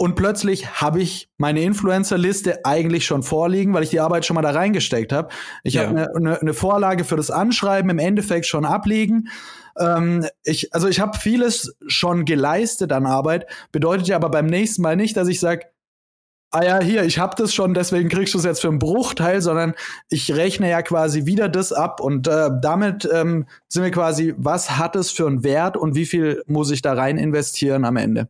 Und 0.00 0.14
plötzlich 0.14 0.80
habe 0.80 1.00
ich 1.00 1.28
meine 1.38 1.60
Influencer-Liste 1.62 2.64
eigentlich 2.64 3.04
schon 3.04 3.24
vorliegen, 3.24 3.74
weil 3.74 3.82
ich 3.82 3.90
die 3.90 4.00
Arbeit 4.00 4.24
schon 4.24 4.36
mal 4.36 4.42
da 4.42 4.50
reingesteckt 4.50 5.12
habe. 5.12 5.28
Ich 5.64 5.74
ja. 5.74 5.88
habe 5.88 5.90
eine, 5.98 6.14
eine, 6.14 6.40
eine 6.40 6.54
Vorlage 6.54 7.04
für 7.04 7.16
das 7.16 7.32
Anschreiben 7.32 7.90
im 7.90 7.98
Endeffekt 7.98 8.46
schon 8.46 8.64
abliegen. 8.64 9.28
Ähm, 9.76 10.24
ich, 10.44 10.72
also 10.72 10.86
ich 10.86 11.00
habe 11.00 11.18
vieles 11.18 11.76
schon 11.88 12.24
geleistet 12.24 12.92
an 12.92 13.06
Arbeit, 13.06 13.46
bedeutet 13.72 14.06
ja 14.06 14.16
aber 14.16 14.30
beim 14.30 14.46
nächsten 14.46 14.82
Mal 14.82 14.94
nicht, 14.94 15.16
dass 15.16 15.26
ich 15.26 15.40
sage, 15.40 15.66
ah 16.50 16.64
ja, 16.64 16.80
hier, 16.80 17.04
ich 17.04 17.18
hab 17.18 17.36
das 17.36 17.54
schon, 17.54 17.74
deswegen 17.74 18.08
kriegst 18.08 18.34
du 18.34 18.38
es 18.38 18.44
jetzt 18.44 18.60
für 18.60 18.68
einen 18.68 18.78
Bruchteil, 18.78 19.40
sondern 19.40 19.74
ich 20.08 20.34
rechne 20.34 20.70
ja 20.70 20.82
quasi 20.82 21.26
wieder 21.26 21.48
das 21.48 21.72
ab 21.72 22.00
und 22.00 22.26
äh, 22.26 22.50
damit 22.60 23.08
ähm, 23.12 23.46
sind 23.68 23.82
wir 23.82 23.90
quasi, 23.90 24.34
was 24.36 24.78
hat 24.78 24.96
es 24.96 25.10
für 25.10 25.26
einen 25.26 25.44
Wert 25.44 25.76
und 25.76 25.94
wie 25.94 26.06
viel 26.06 26.42
muss 26.46 26.70
ich 26.70 26.82
da 26.82 26.94
rein 26.94 27.18
investieren 27.18 27.84
am 27.84 27.96
Ende? 27.96 28.28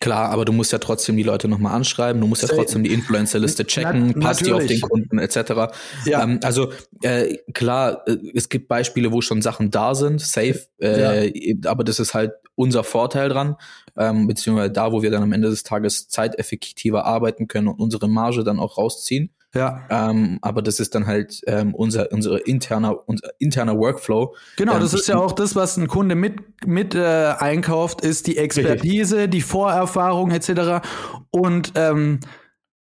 Klar, 0.00 0.30
aber 0.30 0.44
du 0.44 0.52
musst 0.52 0.72
ja 0.72 0.78
trotzdem 0.78 1.16
die 1.16 1.22
Leute 1.22 1.48
nochmal 1.48 1.74
anschreiben, 1.74 2.20
du 2.20 2.26
musst 2.26 2.42
ja 2.42 2.48
trotzdem 2.48 2.82
die 2.82 2.92
Influencer-Liste 2.92 3.64
checken, 3.64 4.12
Na, 4.16 4.26
passt 4.26 4.44
die 4.44 4.52
auf 4.52 4.66
den 4.66 4.80
Kunden 4.80 5.18
etc. 5.18 5.72
Ja. 6.04 6.22
Ähm, 6.22 6.40
also 6.42 6.72
äh, 7.02 7.38
klar, 7.54 8.02
äh, 8.06 8.16
es 8.34 8.48
gibt 8.48 8.68
Beispiele, 8.68 9.12
wo 9.12 9.20
schon 9.20 9.40
Sachen 9.40 9.70
da 9.70 9.94
sind, 9.94 10.20
safe, 10.20 10.66
äh, 10.80 11.30
ja. 11.30 11.70
aber 11.70 11.84
das 11.84 12.00
ist 12.00 12.12
halt 12.12 12.32
unser 12.54 12.84
Vorteil 12.84 13.28
dran, 13.28 13.56
ähm, 13.96 14.26
beziehungsweise 14.26 14.70
da, 14.70 14.92
wo 14.92 15.02
wir 15.02 15.10
dann 15.10 15.22
am 15.22 15.32
Ende 15.32 15.50
des 15.50 15.62
Tages 15.62 16.08
zeiteffektiver 16.08 17.04
arbeiten 17.04 17.48
können 17.48 17.68
und 17.68 17.80
unsere 17.80 18.08
Marge 18.08 18.44
dann 18.44 18.58
auch 18.58 18.78
rausziehen. 18.78 19.30
Ja. 19.54 19.82
Ähm, 19.88 20.38
aber 20.42 20.62
das 20.62 20.80
ist 20.80 20.94
dann 20.94 21.06
halt 21.06 21.40
ähm, 21.46 21.74
unser, 21.74 22.10
unsere 22.10 22.40
interner, 22.40 23.08
unser 23.08 23.28
interner 23.38 23.78
Workflow. 23.78 24.34
Genau, 24.56 24.74
ähm, 24.74 24.80
das 24.80 24.94
ist 24.94 25.06
ja 25.06 25.16
auch 25.16 25.32
das, 25.32 25.54
was 25.54 25.76
ein 25.76 25.86
Kunde 25.86 26.16
mit, 26.16 26.66
mit 26.66 26.94
äh, 26.94 27.34
einkauft, 27.38 28.00
ist 28.00 28.26
die 28.26 28.36
Expertise, 28.36 29.16
richtig. 29.16 29.30
die 29.30 29.40
Vorerfahrung 29.42 30.32
etc. 30.32 30.84
Und 31.30 31.72
ähm, 31.76 32.18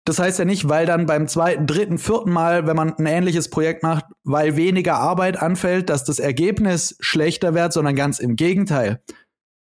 das 0.05 0.19
heißt 0.19 0.39
ja 0.39 0.45
nicht, 0.45 0.69
weil 0.69 0.87
dann 0.87 1.07
beim 1.07 1.29
zweiten, 1.29 1.67
dritten, 1.67 1.99
vierten 1.99 2.31
Mal, 2.31 2.67
wenn 2.67 2.77
man 2.77 2.95
ein 2.95 3.07
ähnliches 3.07 3.51
Projekt 3.51 3.83
macht, 3.83 4.07
weil 4.25 4.57
weniger 4.57 4.95
Arbeit 4.95 5.41
anfällt, 5.41 5.91
dass 5.91 6.05
das 6.05 6.19
Ergebnis 6.19 6.97
schlechter 7.01 7.55
wird, 7.55 7.73
sondern 7.73 7.97
ganz 7.97 8.19
im 8.19 8.37
Gegenteil. 8.37 9.03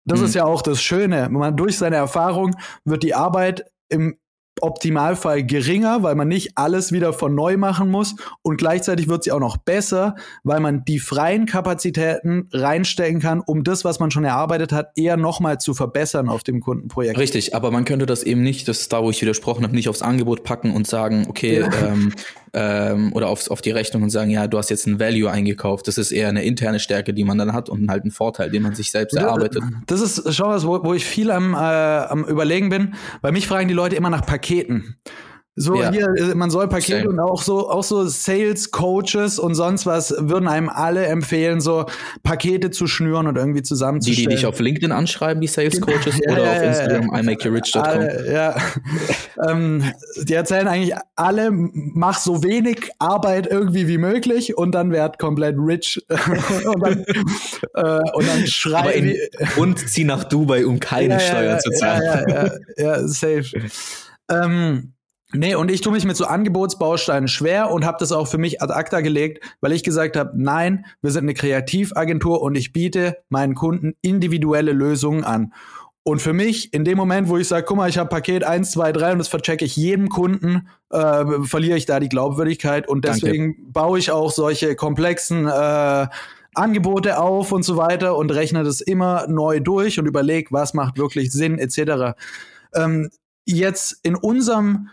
Das 0.05 0.19
mhm. 0.19 0.25
ist 0.25 0.35
ja 0.35 0.45
auch 0.45 0.61
das 0.61 0.81
Schöne. 0.81 1.29
Man 1.29 1.57
durch 1.57 1.77
seine 1.77 1.97
Erfahrung 1.97 2.55
wird 2.83 3.03
die 3.03 3.15
Arbeit 3.15 3.65
im 3.89 4.17
Optimalfall 4.61 5.43
geringer, 5.43 6.01
weil 6.03 6.15
man 6.15 6.27
nicht 6.27 6.51
alles 6.55 6.91
wieder 6.91 7.13
von 7.13 7.35
neu 7.35 7.57
machen 7.57 7.89
muss 7.89 8.15
und 8.41 8.57
gleichzeitig 8.57 9.09
wird 9.09 9.23
sie 9.23 9.31
auch 9.31 9.39
noch 9.39 9.57
besser, 9.57 10.15
weil 10.43 10.59
man 10.59 10.85
die 10.85 10.99
freien 10.99 11.45
Kapazitäten 11.45 12.47
reinstecken 12.51 13.19
kann, 13.19 13.41
um 13.41 13.63
das, 13.63 13.83
was 13.83 13.99
man 13.99 14.11
schon 14.11 14.23
erarbeitet 14.23 14.71
hat, 14.71 14.91
eher 14.95 15.17
nochmal 15.17 15.59
zu 15.59 15.73
verbessern 15.73 16.29
auf 16.29 16.43
dem 16.43 16.61
Kundenprojekt. 16.61 17.17
Richtig, 17.17 17.53
aber 17.53 17.69
man 17.71 17.83
könnte 17.83 18.05
das 18.05 18.23
eben 18.23 18.43
nicht, 18.43 18.67
das 18.67 18.81
ist 18.81 18.93
da, 18.93 19.03
wo 19.03 19.09
ich 19.09 19.21
widersprochen 19.21 19.63
habe, 19.63 19.75
nicht 19.75 19.89
aufs 19.89 20.01
Angebot 20.01 20.43
packen 20.43 20.71
und 20.71 20.87
sagen, 20.87 21.25
okay, 21.27 21.59
ja. 21.59 21.69
ähm, 21.85 22.13
ähm, 22.53 23.11
oder 23.13 23.27
aufs, 23.27 23.49
auf 23.49 23.61
die 23.61 23.71
Rechnung 23.71 24.03
und 24.03 24.09
sagen, 24.09 24.31
ja, 24.31 24.47
du 24.47 24.57
hast 24.57 24.69
jetzt 24.69 24.87
ein 24.87 24.99
Value 24.99 25.29
eingekauft. 25.29 25.89
Das 25.89 25.97
ist 25.97 26.13
eher 26.13 26.29
eine 26.29 26.45
interne 26.45 26.79
Stärke, 26.79 27.13
die 27.13 27.25
man 27.25 27.37
dann 27.37 27.51
hat 27.51 27.67
und 27.67 27.89
halt 27.89 28.05
ein 28.05 28.11
Vorteil, 28.11 28.49
den 28.49 28.63
man 28.63 28.73
sich 28.73 28.91
selbst 28.91 29.17
erarbeitet. 29.17 29.61
Das 29.87 29.99
ist 29.99 30.33
schon 30.33 30.47
was, 30.47 30.65
wo, 30.65 30.81
wo 30.83 30.93
ich 30.93 31.03
viel 31.05 31.31
am, 31.31 31.53
äh, 31.53 31.57
am 31.57 32.23
überlegen 32.23 32.69
bin, 32.69 32.95
weil 33.21 33.33
mich 33.33 33.47
fragen 33.47 33.67
die 33.67 33.73
Leute 33.73 33.97
immer 33.97 34.09
nach 34.09 34.25
Paketen. 34.25 34.44
So 35.57 35.81
ja. 35.81 35.89
hier, 35.89 36.13
äh, 36.17 36.35
man 36.35 36.49
soll 36.49 36.67
Pakete 36.67 36.99
Same. 36.99 37.09
und 37.09 37.19
auch 37.21 37.41
so, 37.41 37.69
auch 37.69 37.83
so 37.83 38.05
Sales 38.07 38.71
Coaches 38.71 39.39
und 39.39 39.55
sonst 39.55 39.85
was 39.85 40.13
würden 40.17 40.49
einem 40.49 40.67
alle 40.67 41.05
empfehlen, 41.05 41.61
so 41.61 41.85
Pakete 42.23 42.71
zu 42.71 42.87
schnüren 42.87 43.25
und 43.25 43.37
irgendwie 43.37 43.63
zusammenzustellen. 43.63 44.29
Die, 44.29 44.35
die 44.35 44.35
dich 44.35 44.45
auf 44.45 44.59
LinkedIn 44.59 44.91
anschreiben, 44.91 45.39
die 45.39 45.47
Sales 45.47 45.75
genau. 45.75 45.85
Coaches, 45.85 46.19
ja, 46.21 46.33
oder 46.33 46.43
ja, 46.43 46.51
auf 46.51 46.61
Instagram, 46.61 47.09
ja, 47.13 47.19
imakeyourrich.com. 47.19 48.33
Ja, 48.33 48.55
ähm, 49.47 49.83
die 50.23 50.33
erzählen 50.33 50.67
eigentlich 50.67 50.93
alle, 51.15 51.51
mach 51.51 52.19
so 52.19 52.43
wenig 52.43 52.89
Arbeit 52.99 53.47
irgendwie 53.47 53.87
wie 53.87 53.97
möglich 53.97 54.57
und 54.57 54.73
dann 54.73 54.91
werd 54.91 55.19
komplett 55.19 55.55
rich 55.57 56.05
und 56.65 56.81
dann, 56.81 57.05
äh, 57.75 58.11
und 58.13 58.27
dann 58.27 58.45
schreiben. 58.45 59.13
Und 59.55 59.79
zieh 59.79 60.03
nach 60.03 60.25
Dubai, 60.25 60.65
um 60.65 60.81
keine 60.81 61.17
Steuer 61.21 61.59
zu 61.59 61.71
zahlen. 61.71 62.25
Ja, 62.27 62.43
ja, 62.43 62.51
ja, 62.75 62.97
ja 62.97 63.07
safe. 63.07 63.45
Ähm, 64.29 64.95
Nee, 65.33 65.55
und 65.55 65.71
ich 65.71 65.81
tue 65.81 65.91
mich 65.91 66.05
mit 66.05 66.15
so 66.15 66.25
Angebotsbausteinen 66.25 67.27
schwer 67.27 67.71
und 67.71 67.83
habe 67.83 67.97
das 67.99 68.11
auch 68.11 68.27
für 68.27 68.37
mich 68.37 68.61
ad 68.61 68.71
acta 68.71 69.01
gelegt, 69.01 69.43
weil 69.59 69.71
ich 69.71 69.83
gesagt 69.83 70.15
habe, 70.15 70.31
nein, 70.35 70.85
wir 71.01 71.11
sind 71.11 71.23
eine 71.23 71.33
Kreativagentur 71.33 72.41
und 72.41 72.55
ich 72.55 72.73
biete 72.73 73.17
meinen 73.29 73.55
Kunden 73.55 73.95
individuelle 74.01 74.71
Lösungen 74.71 75.23
an. 75.23 75.51
Und 76.03 76.21
für 76.21 76.33
mich, 76.33 76.71
in 76.71 76.85
dem 76.85 76.97
Moment, 76.97 77.27
wo 77.27 77.37
ich 77.37 77.47
sage, 77.47 77.65
guck 77.65 77.77
mal, 77.77 77.89
ich 77.89 77.97
habe 77.97 78.09
Paket 78.09 78.43
1, 78.43 78.69
2, 78.71 78.91
3 78.91 79.13
und 79.13 79.17
das 79.17 79.27
verchecke 79.27 79.65
ich 79.65 79.75
jedem 79.75 80.09
Kunden, 80.09 80.69
äh, 80.91 81.25
verliere 81.43 81.77
ich 81.77 81.87
da 81.87 81.99
die 81.99 82.09
Glaubwürdigkeit. 82.09 82.87
Und 82.87 83.05
deswegen 83.05 83.55
Danke. 83.55 83.71
baue 83.71 83.97
ich 83.97 84.11
auch 84.11 84.31
solche 84.31 84.75
komplexen 84.75 85.47
äh, 85.47 86.07
Angebote 86.53 87.19
auf 87.19 87.51
und 87.51 87.63
so 87.63 87.75
weiter 87.75 88.15
und 88.15 88.31
rechne 88.31 88.63
das 88.63 88.81
immer 88.81 89.25
neu 89.27 89.59
durch 89.59 89.99
und 89.99 90.05
überlege, 90.05 90.51
was 90.51 90.75
macht 90.75 90.99
wirklich 90.99 91.31
Sinn, 91.31 91.57
etc. 91.57 92.15
Ähm, 92.75 93.09
jetzt 93.45 93.99
in 94.03 94.15
unserem 94.15 94.89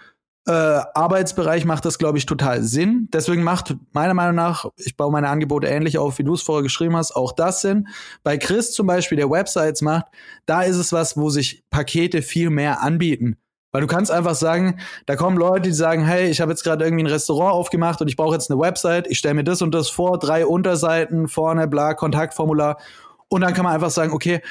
äh, 0.47 0.53
Arbeitsbereich 0.53 1.65
macht 1.65 1.85
das, 1.85 1.99
glaube 1.99 2.19
ich, 2.19 2.27
total 2.27 2.63
Sinn. 2.63 3.09
Deswegen 3.13 3.43
macht 3.43 3.77
meiner 3.93 4.15
Meinung 4.15 4.35
nach, 4.35 4.67
ich 4.77 4.97
baue 4.97 5.13
meine 5.13 5.29
Angebote 5.29 5.69
ähnlich 5.69 5.99
auf, 5.99 6.19
wie 6.19 6.25
du 6.25 6.35
es 6.35 6.43
vorher 6.43 6.63
geschrieben 6.63 6.97
hast, 6.97 7.13
auch 7.13 7.33
das 7.33 7.61
Sinn. 7.61 7.89
Bei 8.23 8.37
Chris 8.37 8.73
zum 8.73 8.87
Beispiel, 8.87 9.17
der 9.17 9.31
Websites 9.31 9.83
macht, 9.83 10.07
da 10.47 10.63
ist 10.63 10.77
es 10.77 10.93
was, 10.93 11.17
wo 11.17 11.31
sich 11.31 11.63
Pakete 11.71 12.23
viel 12.23 12.51
mehr 12.51 12.83
anbieten. 12.83 13.37
Weil 13.71 13.81
du 13.81 13.87
kannst 13.87 14.11
einfach 14.11 14.35
sagen, 14.35 14.81
da 15.07 15.17
kommen 15.17 15.39
Leute, 15.39 15.63
die 15.63 15.73
sagen, 15.73 16.05
hey, 16.05 16.29
ich 16.29 16.43
habe 16.43 16.53
jetzt 16.53 16.63
gerade 16.63 16.85
irgendwie 16.85 17.05
ein 17.05 17.11
Restaurant 17.11 17.55
aufgemacht 17.55 18.03
und 18.03 18.09
ich 18.09 18.17
brauche 18.17 18.35
jetzt 18.35 18.51
eine 18.51 18.61
Website, 18.61 19.07
ich 19.07 19.19
stelle 19.19 19.35
mir 19.35 19.45
das 19.45 19.63
und 19.63 19.75
das 19.75 19.89
vor, 19.89 20.19
drei 20.19 20.45
Unterseiten, 20.45 21.27
vorne, 21.27 21.69
bla, 21.69 21.95
Kontaktformular. 21.95 22.79
Und 23.29 23.41
dann 23.41 23.55
kann 23.55 23.65
man 23.65 23.73
einfach 23.73 23.91
sagen, 23.91 24.13
okay, 24.13 24.43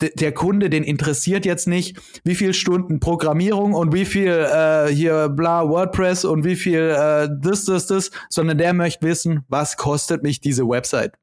der 0.00 0.32
Kunde, 0.32 0.70
den 0.70 0.84
interessiert 0.84 1.44
jetzt 1.44 1.66
nicht, 1.66 1.96
wie 2.24 2.34
viel 2.34 2.54
Stunden 2.54 3.00
Programmierung 3.00 3.74
und 3.74 3.92
wie 3.92 4.04
viel 4.04 4.28
äh, 4.28 4.88
hier 4.88 5.28
bla 5.28 5.68
WordPress 5.68 6.24
und 6.24 6.44
wie 6.44 6.56
viel 6.56 6.94
äh, 6.96 7.28
das, 7.40 7.64
das, 7.64 7.86
das, 7.86 8.10
sondern 8.28 8.58
der 8.58 8.74
möchte 8.74 9.06
wissen, 9.06 9.44
was 9.48 9.76
kostet 9.76 10.22
mich 10.22 10.40
diese 10.40 10.68
Website. 10.68 11.14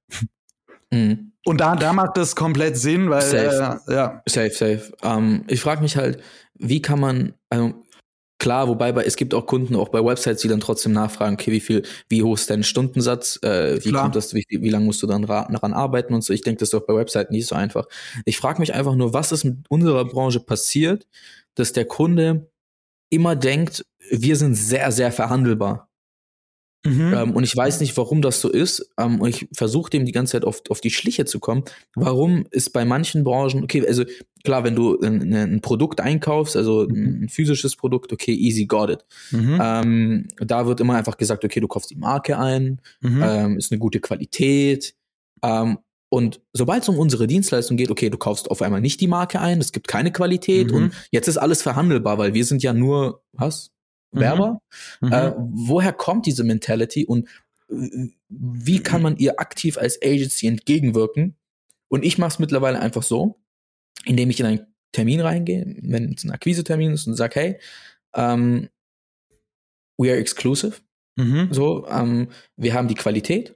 Mhm. 0.92 1.32
Und 1.46 1.62
da, 1.62 1.76
da 1.76 1.94
macht 1.94 2.18
das 2.18 2.36
komplett 2.36 2.76
Sinn, 2.76 3.10
weil 3.10 3.22
safe. 3.22 3.82
Äh, 3.88 3.94
ja. 3.94 4.22
Safe, 4.26 4.50
safe. 4.50 4.92
Ähm, 5.04 5.44
ich 5.48 5.62
frage 5.62 5.82
mich 5.82 5.96
halt, 5.96 6.22
wie 6.56 6.82
kann 6.82 7.00
man, 7.00 7.34
also 7.50 7.74
Klar, 8.38 8.68
wobei 8.68 8.92
bei, 8.92 9.04
es 9.06 9.16
gibt 9.16 9.34
auch 9.34 9.46
Kunden, 9.46 9.76
auch 9.76 9.90
bei 9.90 10.04
Websites, 10.04 10.42
die 10.42 10.50
dann 10.50 10.60
trotzdem 10.60 10.92
nachfragen, 10.92 11.36
okay, 11.36 11.52
wie 11.52 11.62
viel, 11.62 11.84
wie 12.10 12.22
hoch 12.22 12.36
ist 12.36 12.50
dein 12.50 12.64
Stundensatz, 12.64 13.40
äh, 13.42 13.84
wie 13.84 13.90
Klar. 13.90 14.04
kommt 14.04 14.16
das, 14.16 14.34
wie, 14.34 14.46
wie 14.50 14.70
lange 14.70 14.86
musst 14.86 15.02
du 15.02 15.08
dann 15.08 15.22
daran 15.22 15.74
arbeiten 15.74 16.14
und 16.14 16.22
so. 16.22 16.34
Ich 16.34 16.42
denke, 16.42 16.60
das 16.60 16.68
ist 16.68 16.74
doch 16.74 16.86
bei 16.86 16.96
Websites 16.96 17.32
nicht 17.32 17.48
so 17.48 17.56
einfach. 17.56 17.88
Ich 18.26 18.38
frage 18.38 18.60
mich 18.60 18.74
einfach 18.74 18.96
nur, 18.96 19.14
was 19.14 19.32
ist 19.32 19.46
mit 19.46 19.60
unserer 19.70 20.04
Branche 20.04 20.42
passiert, 20.42 21.08
dass 21.56 21.72
der 21.72 21.86
Kunde 21.86 22.50
immer 23.10 23.36
denkt, 23.38 23.86
wir 24.10 24.36
sind 24.36 24.56
sehr, 24.56 24.92
sehr 24.92 25.12
verhandelbar. 25.12 25.85
Mhm. 26.86 27.14
Ähm, 27.14 27.32
und 27.32 27.44
ich 27.44 27.56
weiß 27.56 27.82
nicht, 27.82 27.98
warum 27.98 28.22
das 28.22 28.40
so 28.40 28.50
ist. 28.50 28.90
Ähm, 28.98 29.20
und 29.20 29.30
ich 29.30 29.48
versuche 29.52 29.90
dem 29.90 30.06
die 30.06 30.12
ganze 30.12 30.34
Zeit 30.34 30.46
auf, 30.46 30.62
auf 30.70 30.82
die 30.82 30.92
Schliche 30.92 31.26
zu 31.26 31.40
kommen. 31.40 31.64
Warum 31.96 32.46
ist 32.52 32.72
bei 32.72 32.86
manchen 32.86 33.24
Branchen, 33.24 33.64
okay, 33.64 33.86
also 33.86 34.04
klar, 34.44 34.64
wenn 34.64 34.76
du 34.76 35.00
ein, 35.02 35.34
ein 35.34 35.62
Produkt 35.62 36.00
einkaufst, 36.00 36.56
also 36.56 36.88
mhm. 36.88 37.24
ein 37.24 37.30
physisches 37.30 37.76
Produkt, 37.76 38.14
okay, 38.14 38.34
easy 38.34 38.66
got 38.66 38.90
it. 38.92 39.06
Mhm. 39.32 39.60
Ähm, 39.62 40.28
da 40.38 40.68
wird 40.68 40.80
immer 40.80 40.96
einfach 40.96 41.18
gesagt, 41.18 41.44
okay, 41.44 41.60
du 41.60 41.68
kaufst 41.68 41.90
die 41.90 41.96
Marke 41.96 42.38
ein, 42.38 42.80
mhm. 43.02 43.22
ähm, 43.24 43.58
ist 43.58 43.72
eine 43.72 43.80
gute 43.80 44.00
Qualität. 44.00 44.94
Ähm, 45.44 45.80
und 46.10 46.40
sobald 46.54 46.84
es 46.84 46.90
um 46.90 47.00
unsere 47.00 47.28
Dienstleistung 47.28 47.78
geht, 47.78 47.90
okay, 47.90 48.10
du 48.10 48.18
kaufst 48.18 48.50
auf 48.52 48.62
einmal 48.62 48.80
nicht 48.80 49.02
die 49.02 49.08
Marke 49.08 49.42
ein, 49.42 49.60
es 49.60 49.72
gibt 49.72 49.88
keine 49.88 50.12
Qualität 50.12 50.70
mhm. 50.70 50.78
und 50.78 50.94
jetzt 51.12 51.28
ist 51.28 51.38
alles 51.38 51.64
verhandelbar, 51.64 52.18
weil 52.20 52.34
wir 52.34 52.46
sind 52.46 52.62
ja 52.62 52.74
nur, 52.74 53.24
was? 53.34 53.72
Mhm. 54.16 54.20
Werber. 54.20 54.62
Mhm. 55.02 55.12
Äh, 55.12 55.34
woher 55.38 55.94
kommt 55.94 56.26
diese 56.26 56.44
Mentality 56.44 57.06
und 57.06 57.28
wie 58.30 58.80
kann 58.80 59.02
man 59.02 59.18
ihr 59.18 59.40
aktiv 59.40 59.78
als 59.78 60.00
Agency 60.02 60.48
entgegenwirken? 60.48 61.36
Und 61.88 62.04
ich 62.04 62.18
mache 62.18 62.30
es 62.30 62.40
mittlerweile 62.40 62.80
einfach 62.80 63.04
so, 63.04 63.40
indem 64.06 64.30
ich 64.30 64.40
in 64.40 64.46
einen 64.46 64.68
Termin 64.92 65.22
reingehe, 65.22 65.66
wenn 65.82 66.14
es 66.14 66.24
ein 66.24 66.32
Akquise-Termin 66.32 66.92
ist 66.92 67.08
und 67.08 67.16
sage, 67.16 67.40
hey, 67.40 67.60
ähm, 68.14 68.70
we 69.98 70.10
are 70.10 70.20
exclusive. 70.20 70.82
Mhm. 71.16 71.50
So, 71.52 71.88
ähm, 71.88 72.30
wir 72.56 72.74
haben 72.74 72.88
die 72.88 72.96
Qualität, 72.96 73.56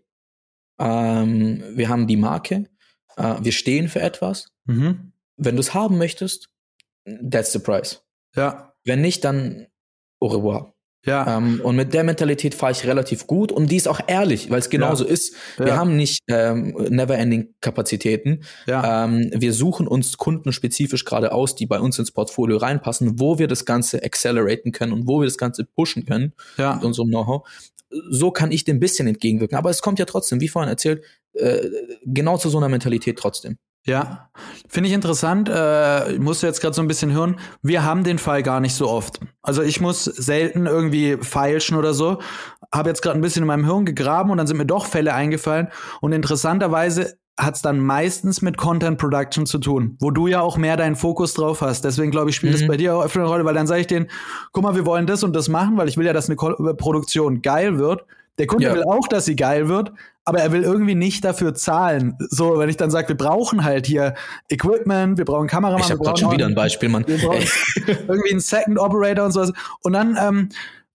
ähm, 0.79 1.63
wir 1.75 1.89
haben 1.89 2.07
die 2.07 2.17
Marke, 2.17 2.69
uh, 3.17 3.37
wir 3.41 3.51
stehen 3.51 3.89
für 3.89 4.01
etwas. 4.01 4.51
Mhm. 4.65 5.11
Wenn 5.37 5.55
du 5.55 5.61
es 5.61 5.73
haben 5.73 5.97
möchtest, 5.97 6.49
that's 7.05 7.51
the 7.51 7.59
price. 7.59 8.01
Ja. 8.35 8.73
Wenn 8.85 9.01
nicht, 9.01 9.23
dann 9.23 9.67
au 10.19 10.27
revoir. 10.27 10.73
Ja. 11.05 11.37
Ähm, 11.37 11.61
und 11.63 11.75
mit 11.77 11.93
der 11.93 12.03
Mentalität 12.03 12.53
fahre 12.53 12.73
ich 12.73 12.85
relativ 12.85 13.25
gut 13.25 13.51
und 13.51 13.71
die 13.71 13.77
ist 13.77 13.87
auch 13.87 14.01
ehrlich, 14.07 14.49
weil 14.49 14.59
es 14.59 14.69
genauso 14.69 15.05
ja. 15.05 15.11
ist. 15.11 15.33
Wir 15.57 15.67
ja. 15.67 15.77
haben 15.77 15.95
nicht 15.95 16.19
ähm, 16.27 16.75
never-ending 16.89 17.55
Kapazitäten. 17.61 18.43
Ja. 18.67 19.05
Ähm, 19.05 19.31
wir 19.33 19.53
suchen 19.53 19.87
uns 19.87 20.17
Kunden 20.17 20.51
spezifisch 20.51 21.05
gerade 21.05 21.31
aus, 21.31 21.55
die 21.55 21.65
bei 21.65 21.79
uns 21.79 21.97
ins 21.99 22.11
Portfolio 22.11 22.57
reinpassen, 22.57 23.19
wo 23.19 23.39
wir 23.39 23.47
das 23.47 23.63
Ganze 23.63 24.03
acceleraten 24.03 24.73
können 24.73 24.91
und 24.91 25.07
wo 25.07 25.21
wir 25.21 25.25
das 25.25 25.37
Ganze 25.37 25.63
pushen 25.63 26.05
können 26.05 26.33
ja. 26.57 26.75
mit 26.75 26.83
unserem 26.83 27.07
Know-how. 27.09 27.47
So 28.09 28.31
kann 28.31 28.51
ich 28.51 28.65
dem 28.65 28.77
ein 28.77 28.79
bisschen 28.79 29.07
entgegenwirken. 29.07 29.57
Aber 29.57 29.69
es 29.69 29.81
kommt 29.81 29.99
ja 29.99 30.05
trotzdem, 30.05 30.41
wie 30.41 30.49
vorhin 30.49 30.69
erzählt, 30.69 31.03
äh, 31.33 31.69
genau 32.05 32.37
zu 32.37 32.49
so 32.49 32.57
einer 32.57 32.69
Mentalität 32.69 33.17
trotzdem. 33.17 33.57
Ja, 33.85 34.29
finde 34.67 34.89
ich 34.89 34.93
interessant. 34.93 35.49
Äh, 35.49 36.13
ich 36.13 36.19
musste 36.19 36.47
jetzt 36.47 36.61
gerade 36.61 36.75
so 36.75 36.81
ein 36.81 36.87
bisschen 36.87 37.11
hören. 37.11 37.39
Wir 37.61 37.83
haben 37.83 38.03
den 38.03 38.19
Fall 38.19 38.43
gar 38.43 38.59
nicht 38.59 38.75
so 38.75 38.89
oft. 38.89 39.19
Also 39.41 39.61
ich 39.61 39.81
muss 39.81 40.03
selten 40.03 40.65
irgendwie 40.65 41.17
feilschen 41.21 41.77
oder 41.77 41.93
so. 41.93 42.19
Habe 42.73 42.89
jetzt 42.89 43.01
gerade 43.01 43.17
ein 43.17 43.21
bisschen 43.21 43.43
in 43.43 43.47
meinem 43.47 43.65
Hirn 43.65 43.85
gegraben 43.85 44.31
und 44.31 44.37
dann 44.37 44.47
sind 44.47 44.57
mir 44.57 44.65
doch 44.65 44.85
Fälle 44.85 45.13
eingefallen. 45.13 45.69
Und 46.01 46.11
interessanterweise 46.11 47.17
hat 47.39 47.55
es 47.55 47.61
dann 47.61 47.79
meistens 47.79 48.41
mit 48.41 48.57
Content 48.57 48.97
Production 48.97 49.45
zu 49.45 49.59
tun, 49.59 49.95
wo 49.99 50.11
du 50.11 50.27
ja 50.27 50.41
auch 50.41 50.57
mehr 50.57 50.75
deinen 50.75 50.97
Fokus 50.97 51.33
drauf 51.33 51.61
hast. 51.61 51.85
Deswegen 51.85 52.11
glaube 52.11 52.29
ich, 52.29 52.35
spielt 52.35 52.53
mhm. 52.53 52.59
das 52.59 52.67
bei 52.67 52.77
dir 52.77 52.95
auch 52.95 53.05
öfter 53.05 53.21
eine 53.21 53.29
Rolle, 53.29 53.45
weil 53.45 53.53
dann 53.53 53.65
sage 53.65 53.81
ich 53.81 53.87
denen, 53.87 54.07
guck 54.51 54.63
mal, 54.63 54.75
wir 54.75 54.85
wollen 54.85 55.07
das 55.07 55.23
und 55.23 55.33
das 55.33 55.47
machen, 55.47 55.77
weil 55.77 55.87
ich 55.87 55.97
will 55.97 56.05
ja, 56.05 56.13
dass 56.13 56.29
eine 56.29 56.35
Produktion 56.35 57.41
geil 57.41 57.79
wird. 57.79 58.05
Der 58.39 58.47
Kunde 58.47 58.65
ja. 58.65 58.73
will 58.73 58.83
auch, 58.83 59.07
dass 59.07 59.25
sie 59.25 59.35
geil 59.35 59.67
wird, 59.67 59.91
aber 60.23 60.39
er 60.39 60.51
will 60.51 60.63
irgendwie 60.63 60.95
nicht 60.95 61.25
dafür 61.25 61.53
zahlen. 61.53 62.15
So, 62.29 62.57
wenn 62.57 62.69
ich 62.69 62.77
dann 62.77 62.89
sage, 62.89 63.09
wir 63.09 63.17
brauchen 63.17 63.65
halt 63.65 63.85
hier 63.85 64.15
Equipment, 64.47 65.17
wir 65.17 65.25
brauchen 65.25 65.47
Kameramann. 65.47 65.83
Ich 65.83 65.91
habe 65.91 66.01
gerade 66.01 66.19
schon 66.19 66.31
wieder 66.31 66.45
ein 66.45 66.55
Beispiel, 66.55 66.87
Mann. 66.87 67.05
Wir 67.05 67.17
brauchen 67.17 67.43
irgendwie 67.85 68.31
einen 68.31 68.39
Second 68.39 68.79
Operator 68.79 69.25
und 69.25 69.33
sowas. 69.33 69.51
Und 69.83 69.93
dann 69.93 70.17
ähm, 70.19 70.49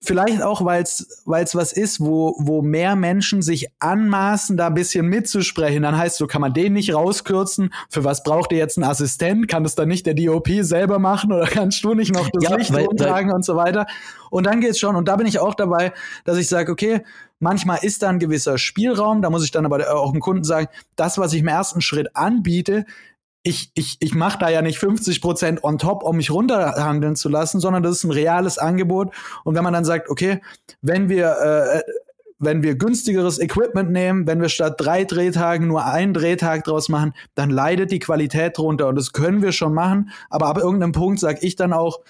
vielleicht 0.05 0.43
auch, 0.43 0.65
weil 0.65 0.83
es 0.83 1.25
was 1.27 1.73
ist, 1.73 2.01
wo, 2.01 2.37
wo 2.39 2.63
mehr 2.63 2.97
Menschen 2.97 3.43
sich 3.43 3.69
anmaßen, 3.79 4.57
da 4.57 4.69
ein 4.69 4.75
bisschen 4.75 5.07
mitzusprechen. 5.07 5.83
Dann 5.83 5.97
heißt 5.97 6.17
so, 6.17 6.27
kann 6.27 6.41
man 6.41 6.53
den 6.53 6.73
nicht 6.73 6.95
rauskürzen? 6.95 7.73
Für 7.91 8.05
was 8.05 8.23
braucht 8.23 8.53
ihr 8.53 8.59
jetzt 8.59 8.79
einen 8.79 8.89
Assistent? 8.89 9.49
Kann 9.49 9.63
das 9.65 9.75
dann 9.75 9.89
nicht 9.89 10.07
der 10.07 10.15
DOP 10.15 10.49
selber 10.61 10.99
machen 10.99 11.33
oder 11.33 11.47
kannst 11.47 11.83
du 11.85 11.95
nicht 11.95 12.15
noch 12.15 12.29
das 12.31 12.45
ja, 12.45 12.57
Licht 12.57 12.73
weil, 12.73 12.87
umtragen 12.87 13.31
weil, 13.31 13.37
und 13.37 13.45
so 13.45 13.57
weiter? 13.57 13.87
Und 14.31 14.47
dann 14.47 14.61
geht's 14.61 14.79
schon. 14.79 14.97
Und 14.97 15.09
da 15.09 15.17
bin 15.17 15.27
ich 15.27 15.39
auch 15.39 15.55
dabei, 15.55 15.93
dass 16.25 16.39
ich 16.39 16.49
sage, 16.49 16.73
okay, 16.73 17.03
manchmal 17.39 17.79
ist 17.83 18.03
da 18.03 18.09
ein 18.09 18.19
gewisser 18.19 18.59
Spielraum. 18.59 19.23
Da 19.23 19.31
muss 19.31 19.45
ich 19.45 19.51
dann 19.51 19.67
aber 19.67 19.95
auch 19.95 20.13
dem 20.13 20.21
Kunden 20.21 20.45
sagen, 20.45 20.69
das, 20.97 21.19
was 21.19 21.33
ich 21.33 21.41
im 21.41 21.49
ersten 21.49 21.81
Schritt 21.81 22.17
anbiete, 22.17 22.85
ich, 23.47 23.71
ich, 23.75 23.99
ich 24.01 24.15
mache 24.15 24.39
da 24.39 24.49
ja 24.49 24.63
nicht 24.63 24.79
50 24.79 25.21
Prozent 25.21 25.65
on 25.65 25.79
top, 25.79 26.03
um 26.03 26.17
mich 26.17 26.31
runterhandeln 26.31 27.15
zu 27.15 27.29
lassen, 27.29 27.61
sondern 27.61 27.83
das 27.83 27.99
ist 27.99 28.05
ein 28.05 28.11
reales 28.11 28.57
Angebot. 28.57 29.15
Und 29.45 29.55
wenn 29.55 29.63
man 29.63 29.75
dann 29.75 29.85
sagt, 29.85 30.09
okay, 30.09 30.41
wenn 30.81 31.11
wir, 31.11 31.37
äh, 31.39 31.83
wenn 32.39 32.63
wir 32.63 32.75
günstigeres 32.75 33.39
Equipment 33.39 33.91
nehmen, 33.91 34.27
wenn 34.27 34.41
wir 34.41 34.49
statt 34.49 34.77
drei 34.79 35.05
Drehtagen 35.05 35.69
nur 35.69 35.85
einen 35.85 36.15
Drehtag 36.15 36.65
draus 36.65 36.89
machen, 36.89 37.13
dann 37.35 37.51
leidet 37.51 37.93
die 37.93 37.99
Qualität 37.99 38.57
drunter. 38.57 38.89
Und 38.89 38.97
das 38.97 39.13
können 39.13 39.43
wir 39.43 39.53
schon 39.53 39.75
machen. 39.75 40.11
Aber 40.31 40.47
ab 40.47 40.57
irgendeinem 40.57 40.93
Punkt 40.93 41.21
sage 41.21 41.41
ich 41.43 41.55
dann 41.55 41.75
auch, 41.75 42.01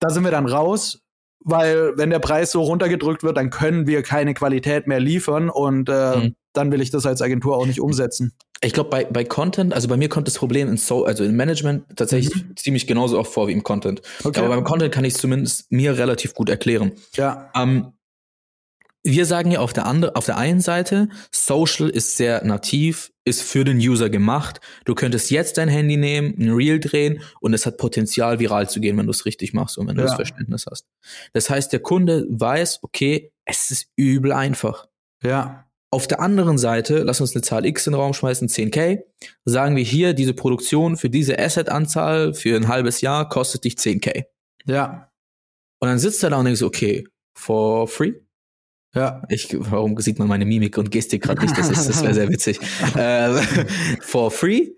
da 0.00 0.10
sind 0.10 0.24
wir 0.24 0.32
dann 0.32 0.46
raus. 0.46 1.02
Weil 1.42 1.96
wenn 1.96 2.10
der 2.10 2.18
Preis 2.18 2.52
so 2.52 2.62
runtergedrückt 2.62 3.22
wird, 3.22 3.36
dann 3.36 3.50
können 3.50 3.86
wir 3.86 4.02
keine 4.02 4.34
Qualität 4.34 4.86
mehr 4.86 5.00
liefern 5.00 5.48
und 5.50 5.88
äh, 5.88 6.16
mhm. 6.16 6.36
dann 6.52 6.72
will 6.72 6.80
ich 6.80 6.90
das 6.90 7.06
als 7.06 7.22
Agentur 7.22 7.56
auch 7.56 7.66
nicht 7.66 7.80
umsetzen. 7.80 8.32
Ich 8.62 8.74
glaube, 8.74 8.90
bei, 8.90 9.04
bei 9.04 9.24
Content, 9.24 9.72
also 9.72 9.88
bei 9.88 9.96
mir 9.96 10.10
kommt 10.10 10.26
das 10.26 10.34
Problem 10.36 10.68
in 10.68 10.76
so, 10.76 11.06
also 11.06 11.24
im 11.24 11.34
Management 11.34 11.84
tatsächlich 11.96 12.44
mhm. 12.44 12.56
ziemlich 12.56 12.86
genauso 12.86 13.18
oft 13.18 13.32
vor 13.32 13.48
wie 13.48 13.52
im 13.52 13.62
Content. 13.62 14.02
Okay. 14.22 14.38
Aber 14.38 14.48
beim 14.50 14.64
Content 14.64 14.92
kann 14.92 15.04
ich 15.04 15.14
es 15.14 15.20
zumindest 15.20 15.72
mir 15.72 15.96
relativ 15.96 16.34
gut 16.34 16.50
erklären. 16.50 16.92
Ja. 17.14 17.50
Ähm, 17.56 17.92
wir 19.02 19.24
sagen 19.24 19.50
ja 19.50 19.60
auf 19.60 19.72
der, 19.72 19.86
andere, 19.86 20.14
auf 20.16 20.26
der 20.26 20.36
einen 20.36 20.60
Seite, 20.60 21.08
Social 21.32 21.88
ist 21.88 22.16
sehr 22.16 22.44
nativ, 22.44 23.12
ist 23.24 23.42
für 23.42 23.64
den 23.64 23.78
User 23.78 24.10
gemacht. 24.10 24.60
Du 24.84 24.94
könntest 24.94 25.30
jetzt 25.30 25.56
dein 25.56 25.68
Handy 25.68 25.96
nehmen, 25.96 26.34
ein 26.38 26.50
Reel 26.50 26.80
drehen 26.80 27.22
und 27.40 27.54
es 27.54 27.64
hat 27.64 27.78
Potenzial, 27.78 28.40
viral 28.40 28.68
zu 28.68 28.80
gehen, 28.80 28.98
wenn 28.98 29.06
du 29.06 29.12
es 29.12 29.24
richtig 29.24 29.54
machst 29.54 29.78
und 29.78 29.88
wenn 29.88 29.96
ja. 29.96 30.02
du 30.02 30.08
das 30.08 30.16
Verständnis 30.16 30.66
hast. 30.70 30.86
Das 31.32 31.48
heißt, 31.48 31.72
der 31.72 31.80
Kunde 31.80 32.26
weiß, 32.28 32.80
okay, 32.82 33.32
es 33.44 33.70
ist 33.70 33.88
übel 33.96 34.32
einfach. 34.32 34.86
Ja. 35.22 35.66
Auf 35.92 36.06
der 36.06 36.20
anderen 36.20 36.58
Seite, 36.58 36.98
lass 37.02 37.20
uns 37.20 37.34
eine 37.34 37.42
Zahl 37.42 37.66
X 37.66 37.86
in 37.86 37.94
den 37.94 38.00
Raum 38.00 38.14
schmeißen, 38.14 38.48
10k, 38.48 39.02
sagen 39.44 39.76
wir 39.76 39.82
hier, 39.82 40.12
diese 40.12 40.34
Produktion 40.34 40.96
für 40.96 41.10
diese 41.10 41.38
Asset-Anzahl 41.38 42.34
für 42.34 42.54
ein 42.54 42.68
halbes 42.68 43.00
Jahr 43.00 43.28
kostet 43.28 43.64
dich 43.64 43.74
10k. 43.74 44.24
Ja. 44.66 45.10
Und 45.80 45.88
dann 45.88 45.98
sitzt 45.98 46.22
er 46.22 46.30
da 46.30 46.36
und 46.36 46.44
denkst, 46.44 46.62
okay, 46.62 47.08
for 47.34 47.88
free? 47.88 48.12
Ja. 48.94 49.22
Ich, 49.28 49.48
warum 49.52 49.98
sieht 50.00 50.18
man 50.18 50.28
meine 50.28 50.44
Mimik 50.44 50.76
und 50.78 50.90
Gestik 50.90 51.22
gerade 51.22 51.42
nicht? 51.42 51.56
Das, 51.56 51.70
ist, 51.70 51.88
das 51.88 52.02
wäre 52.02 52.14
sehr 52.14 52.28
witzig. 52.30 52.58
äh, 52.96 53.40
for 54.00 54.30
free? 54.30 54.70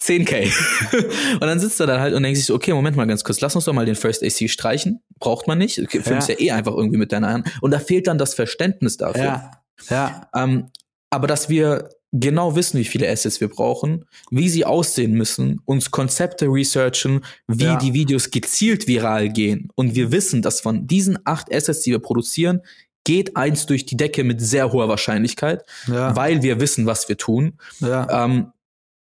10k. 0.00 0.52
und 1.34 1.40
dann 1.40 1.58
sitzt 1.58 1.80
er 1.80 1.86
da 1.86 2.00
halt 2.00 2.14
und 2.14 2.22
denkt 2.22 2.36
sich 2.36 2.46
so, 2.46 2.54
okay, 2.54 2.72
Moment 2.72 2.96
mal 2.96 3.06
ganz 3.06 3.24
kurz, 3.24 3.40
lass 3.40 3.56
uns 3.56 3.64
doch 3.64 3.72
mal 3.72 3.86
den 3.86 3.94
First 3.94 4.22
AC 4.22 4.50
streichen. 4.50 5.02
Braucht 5.18 5.46
man 5.46 5.58
nicht. 5.58 5.78
Okay, 5.78 6.02
filmst 6.02 6.28
ja. 6.28 6.34
ja 6.34 6.40
eh 6.40 6.50
einfach 6.50 6.74
irgendwie 6.74 6.98
mit 6.98 7.12
deiner 7.12 7.32
Hand. 7.32 7.50
Und 7.62 7.70
da 7.70 7.78
fehlt 7.78 8.06
dann 8.06 8.18
das 8.18 8.34
Verständnis 8.34 8.98
dafür. 8.98 9.24
Ja. 9.24 9.50
ja. 9.88 10.28
Ähm, 10.34 10.68
aber 11.08 11.26
dass 11.26 11.48
wir 11.48 11.88
genau 12.12 12.56
wissen, 12.56 12.78
wie 12.78 12.84
viele 12.84 13.08
Assets 13.08 13.40
wir 13.40 13.48
brauchen, 13.48 14.04
wie 14.30 14.48
sie 14.48 14.64
aussehen 14.64 15.12
müssen, 15.12 15.60
uns 15.64 15.90
Konzepte 15.90 16.46
researchen, 16.46 17.24
wie 17.46 17.64
ja. 17.64 17.76
die 17.76 17.94
Videos 17.94 18.30
gezielt 18.30 18.86
viral 18.86 19.30
gehen. 19.30 19.68
Und 19.74 19.94
wir 19.94 20.12
wissen, 20.12 20.42
dass 20.42 20.60
von 20.60 20.86
diesen 20.86 21.18
acht 21.24 21.52
Assets, 21.52 21.80
die 21.80 21.90
wir 21.90 21.98
produzieren, 21.98 22.62
geht 23.06 23.36
eins 23.36 23.66
durch 23.66 23.86
die 23.86 23.96
Decke 23.96 24.24
mit 24.24 24.40
sehr 24.40 24.72
hoher 24.72 24.88
Wahrscheinlichkeit, 24.88 25.64
ja. 25.86 26.16
weil 26.16 26.42
wir 26.42 26.60
wissen, 26.60 26.86
was 26.86 27.08
wir 27.08 27.16
tun, 27.16 27.54
ja. 27.78 28.24
ähm, 28.24 28.52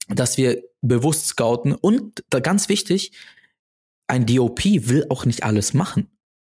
dass 0.09 0.37
wir 0.37 0.63
bewusst 0.83 1.27
scouten 1.27 1.73
und 1.73 2.23
da 2.29 2.41
ganz 2.41 2.69
wichtig, 2.69 3.13
ein 4.07 4.27
DOP 4.27 4.63
will 4.65 5.07
auch 5.09 5.25
nicht 5.25 5.43
alles 5.43 5.73
machen. 5.73 6.11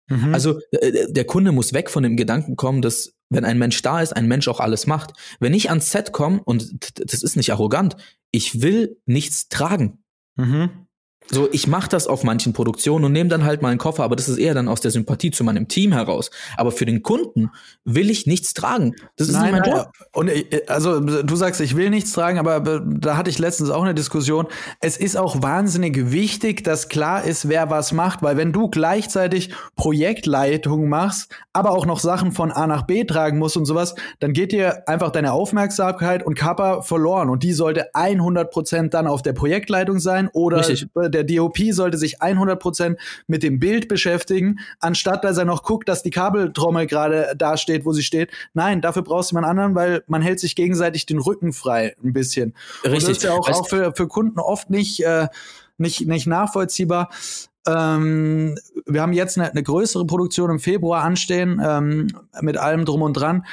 Mhm. 0.10 0.34
Also 0.34 0.60
äh, 0.72 1.10
der 1.10 1.24
Kunde 1.24 1.54
muss 1.54 1.72
weg 1.72 1.90
von 1.90 2.04
dem 2.04 2.18
Gedanken 2.18 2.58
kommen, 2.58 2.82
dass 2.82 3.14
wenn 3.30 3.46
ein 3.46 3.58
Mensch 3.58 3.82
da 3.82 4.02
ist, 4.02 4.14
ein 4.14 4.28
Mensch 4.28 4.50
auch 4.50 4.60
alles 4.60 4.86
macht. 4.86 5.14
Wenn 5.40 5.54
ich 5.54 5.70
ans 5.70 5.92
Set 5.92 6.12
komme 6.12 6.42
und 6.44 7.00
das 7.00 7.24
ist 7.24 7.38
nicht 7.38 7.54
arrogant, 7.54 7.96
ich 8.32 8.62
will 8.62 8.98
nichts 9.06 9.48
tragen. 9.48 10.04
Mhm. 10.36 10.87
So, 11.30 11.50
ich 11.52 11.68
mache 11.68 11.90
das 11.90 12.08
auf 12.08 12.24
manchen 12.24 12.54
Produktionen 12.54 13.06
und 13.06 13.12
nehme 13.12 13.30
dann 13.30 13.44
halt 13.44 13.62
mal 13.62 13.70
einen 13.70 13.78
Koffer, 13.78 14.04
aber 14.04 14.16
das 14.16 14.30
ist 14.30 14.38
eher 14.38 14.54
dann 14.54 14.68
aus 14.68 14.80
der 14.82 14.92
Sympathie 14.92 15.32
zu 15.32 15.44
meinem 15.44 15.68
Team 15.68 15.92
heraus. 15.92 16.32
Aber 16.56 16.72
für 16.72 16.86
den 16.86 17.04
Kunden 17.04 17.52
will 17.84 18.10
ich 18.10 18.28
nichts 18.28 18.54
tragen. 18.54 18.96
Das 19.18 19.28
ist 19.28 19.34
nein, 19.34 19.54
nicht 19.54 19.66
mein 19.66 19.72
Job. 19.72 19.92
Und 20.14 20.30
äh, 20.30 20.62
also 20.68 21.00
du 21.00 21.36
sagst, 21.36 21.60
ich 21.60 21.76
will 21.76 21.90
nichts 21.90 22.14
tragen, 22.14 22.40
aber 22.40 22.80
da 22.80 23.18
hatte 23.18 23.30
ich 23.30 23.40
letztens 23.40 23.70
auch 23.70 23.84
eine 23.84 23.94
Diskussion. 23.94 24.48
Es 24.80 24.98
ist 24.98 25.18
auch 25.18 25.42
wahnsinnig 25.42 26.12
wichtig, 26.12 26.64
dass 26.64 26.88
klar 26.88 27.24
ist, 27.24 27.50
wer 27.50 27.70
was 27.70 27.92
macht, 27.92 28.22
weil 28.24 28.38
wenn 28.38 28.54
du 28.54 28.70
gleichzeitig 28.70 29.52
Projektleitung 29.76 30.88
machst, 30.88 31.32
aber 31.52 31.72
auch 31.72 31.86
noch 31.86 32.00
Sachen 32.00 32.32
von 32.32 32.52
A 32.52 32.68
nach 32.68 32.84
B 32.84 33.04
tragen 33.04 33.38
musst 33.38 33.58
und 33.58 33.66
sowas, 33.66 33.96
dann 34.20 34.32
geht 34.34 34.52
dir 34.54 34.88
einfach 34.88 35.12
deine 35.12 35.34
Aufmerksamkeit 35.34 36.26
und 36.26 36.36
Kappa 36.36 36.82
verloren 36.82 37.30
und 37.30 37.44
die 37.44 37.54
sollte 37.54 37.94
100 37.94 38.50
Prozent 38.50 38.94
dann 38.94 39.08
auf 39.08 39.22
der 39.22 39.34
Projektleitung 39.34 40.00
sein 40.00 40.30
oder 40.32 40.60
Richtig 40.60 40.88
der 41.24 41.24
DOP 41.24 41.58
sollte 41.72 41.98
sich 41.98 42.22
100% 42.22 42.98
mit 43.28 43.44
dem 43.44 43.60
Bild 43.60 43.88
beschäftigen, 43.88 44.60
anstatt 44.80 45.24
dass 45.24 45.38
er 45.38 45.46
noch 45.46 45.64
guckt, 45.64 45.90
dass 45.90 46.04
die 46.04 46.10
Kabeltrommel 46.10 46.88
gerade 46.88 47.34
da 47.38 47.58
steht, 47.58 47.86
wo 47.86 47.94
sie 47.94 48.04
steht. 48.04 48.32
Nein, 48.54 48.82
dafür 48.82 49.02
brauchst 49.02 49.32
du 49.32 49.36
jemand 49.36 49.50
anderen, 49.50 49.76
weil 49.76 50.04
man 50.08 50.22
hält 50.22 50.40
sich 50.40 50.56
gegenseitig 50.56 51.06
den 51.06 51.20
Rücken 51.20 51.54
frei 51.54 51.96
ein 52.04 52.14
bisschen. 52.14 52.54
Richtig. 52.84 52.94
Und 52.94 53.02
das 53.02 53.10
ist 53.10 53.24
ja 53.24 53.34
auch, 53.34 53.50
auch 53.50 53.68
für, 53.68 53.94
für 53.96 54.08
Kunden 54.08 54.40
oft 54.40 54.70
nicht, 54.70 55.04
äh, 55.04 55.28
nicht, 55.78 56.08
nicht 56.08 56.28
nachvollziehbar. 56.28 57.10
Ähm, 57.68 58.58
wir 58.86 59.02
haben 59.02 59.14
jetzt 59.14 59.38
eine, 59.38 59.52
eine, 59.52 59.64
größere 59.64 60.06
Produktion 60.06 60.50
im 60.50 60.60
Februar 60.60 61.04
anstehen, 61.04 61.62
ähm, 61.64 62.08
mit 62.42 62.58
allem 62.58 62.86
drum 62.86 63.02
und 63.02 63.14
dran 63.14 63.44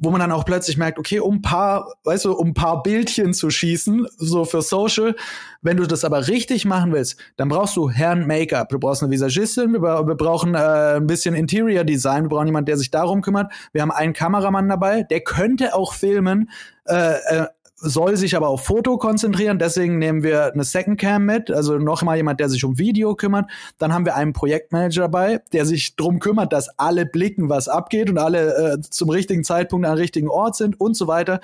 wo 0.00 0.10
man 0.10 0.20
dann 0.20 0.32
auch 0.32 0.44
plötzlich 0.44 0.78
merkt, 0.78 0.98
okay, 0.98 1.20
um 1.20 1.36
ein 1.36 1.42
paar, 1.42 1.94
weißt 2.04 2.24
du, 2.24 2.32
um 2.32 2.54
paar 2.54 2.82
Bildchen 2.82 3.34
zu 3.34 3.50
schießen, 3.50 4.06
so 4.16 4.44
für 4.46 4.62
Social, 4.62 5.14
wenn 5.60 5.76
du 5.76 5.86
das 5.86 6.04
aber 6.04 6.26
richtig 6.26 6.64
machen 6.64 6.92
willst, 6.92 7.18
dann 7.36 7.48
brauchst 7.48 7.76
du 7.76 7.90
Herrn 7.90 8.26
Make-up, 8.26 8.70
du 8.70 8.78
brauchst 8.78 9.02
eine 9.02 9.12
Visagistin, 9.12 9.74
wir, 9.74 9.82
wir 9.82 10.14
brauchen 10.14 10.54
äh, 10.54 10.96
ein 10.96 11.06
bisschen 11.06 11.34
Interior 11.34 11.84
Design, 11.84 12.24
wir 12.24 12.28
brauchen 12.30 12.46
jemanden, 12.46 12.66
der 12.66 12.78
sich 12.78 12.90
darum 12.90 13.20
kümmert. 13.20 13.52
Wir 13.72 13.82
haben 13.82 13.92
einen 13.92 14.14
Kameramann 14.14 14.68
dabei, 14.68 15.02
der 15.02 15.20
könnte 15.20 15.74
auch 15.74 15.92
filmen, 15.92 16.50
äh, 16.86 17.12
äh, 17.28 17.46
soll 17.80 18.16
sich 18.16 18.36
aber 18.36 18.48
auf 18.48 18.64
Foto 18.64 18.98
konzentrieren. 18.98 19.58
Deswegen 19.58 19.98
nehmen 19.98 20.22
wir 20.22 20.52
eine 20.52 20.64
Second 20.64 21.00
Cam 21.00 21.24
mit, 21.24 21.50
also 21.50 21.78
noch 21.78 22.02
mal 22.02 22.16
jemand, 22.16 22.40
der 22.40 22.48
sich 22.48 22.64
um 22.64 22.78
Video 22.78 23.14
kümmert. 23.14 23.50
Dann 23.78 23.92
haben 23.92 24.04
wir 24.04 24.14
einen 24.14 24.32
Projektmanager 24.32 25.02
dabei, 25.02 25.40
der 25.52 25.66
sich 25.66 25.96
drum 25.96 26.18
kümmert, 26.20 26.52
dass 26.52 26.68
alle 26.78 27.06
blicken, 27.06 27.48
was 27.48 27.68
abgeht 27.68 28.10
und 28.10 28.18
alle 28.18 28.74
äh, 28.74 28.80
zum 28.80 29.08
richtigen 29.08 29.44
Zeitpunkt 29.44 29.86
am 29.86 29.94
richtigen 29.94 30.28
Ort 30.28 30.56
sind 30.56 30.78
und 30.80 30.94
so 30.94 31.06
weiter. 31.06 31.40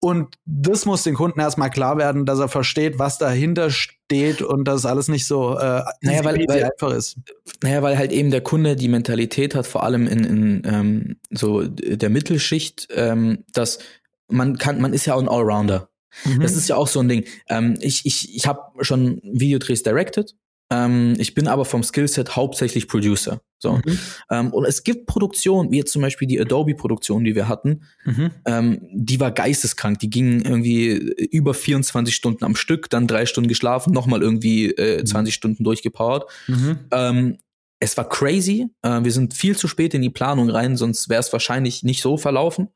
Und 0.00 0.36
das 0.44 0.86
muss 0.86 1.02
den 1.02 1.14
Kunden 1.14 1.40
erstmal 1.40 1.70
klar 1.70 1.98
werden, 1.98 2.24
dass 2.24 2.38
er 2.38 2.48
versteht, 2.48 3.00
was 3.00 3.18
dahinter 3.18 3.70
steht 3.70 4.42
und 4.42 4.64
dass 4.64 4.86
alles 4.86 5.08
nicht 5.08 5.26
so 5.26 5.58
äh, 5.58 5.82
naja, 6.02 6.24
weil, 6.24 6.44
weil, 6.46 6.64
einfach 6.64 6.92
ist. 6.92 7.16
Naja, 7.64 7.82
weil 7.82 7.98
halt 7.98 8.12
eben 8.12 8.30
der 8.30 8.40
Kunde 8.40 8.76
die 8.76 8.86
Mentalität 8.86 9.56
hat, 9.56 9.66
vor 9.66 9.82
allem 9.82 10.06
in, 10.06 10.24
in 10.24 10.62
ähm, 10.64 11.16
so 11.30 11.64
der 11.64 12.10
Mittelschicht, 12.10 12.86
ähm, 12.92 13.44
dass 13.52 13.80
man 14.28 14.58
kann, 14.58 14.80
man 14.80 14.92
ist 14.92 15.06
ja 15.06 15.14
auch 15.14 15.20
ein 15.20 15.28
Allrounder. 15.28 15.88
Mhm. 16.24 16.40
Das 16.40 16.56
ist 16.56 16.68
ja 16.68 16.76
auch 16.76 16.88
so 16.88 17.00
ein 17.00 17.08
Ding. 17.08 17.24
Ähm, 17.48 17.78
ich 17.80 18.06
ich, 18.06 18.34
ich 18.34 18.46
habe 18.46 18.84
schon 18.84 19.20
Videodrehs 19.22 19.82
directed. 19.82 20.34
Ähm, 20.70 21.14
ich 21.18 21.34
bin 21.34 21.48
aber 21.48 21.64
vom 21.64 21.82
Skillset 21.82 22.36
hauptsächlich 22.36 22.88
Producer. 22.88 23.40
So. 23.58 23.76
Mhm. 23.76 23.98
Ähm, 24.30 24.52
und 24.52 24.66
es 24.66 24.84
gibt 24.84 25.06
Produktionen, 25.06 25.70
wie 25.70 25.78
jetzt 25.78 25.92
zum 25.92 26.02
Beispiel 26.02 26.28
die 26.28 26.40
Adobe-Produktion, 26.40 27.24
die 27.24 27.34
wir 27.34 27.48
hatten, 27.48 27.82
mhm. 28.04 28.30
ähm, 28.44 28.88
die 28.92 29.18
war 29.18 29.30
geisteskrank. 29.30 29.98
Die 29.98 30.10
gingen 30.10 30.42
irgendwie 30.42 30.90
über 31.30 31.54
24 31.54 32.14
Stunden 32.14 32.44
am 32.44 32.54
Stück, 32.54 32.90
dann 32.90 33.06
drei 33.06 33.26
Stunden 33.26 33.48
geschlafen, 33.48 33.92
nochmal 33.92 34.22
irgendwie 34.22 34.66
äh, 34.66 35.04
20 35.04 35.32
mhm. 35.32 35.34
Stunden 35.34 35.64
durchgepowert. 35.64 36.30
Mhm. 36.46 36.78
Ähm, 36.92 37.38
es 37.80 37.96
war 37.96 38.08
crazy. 38.08 38.66
Äh, 38.82 39.04
wir 39.04 39.12
sind 39.12 39.34
viel 39.34 39.56
zu 39.56 39.68
spät 39.68 39.94
in 39.94 40.02
die 40.02 40.10
Planung 40.10 40.50
rein, 40.50 40.76
sonst 40.76 41.08
wäre 41.08 41.20
es 41.20 41.32
wahrscheinlich 41.32 41.82
nicht 41.82 42.02
so 42.02 42.16
verlaufen. 42.16 42.68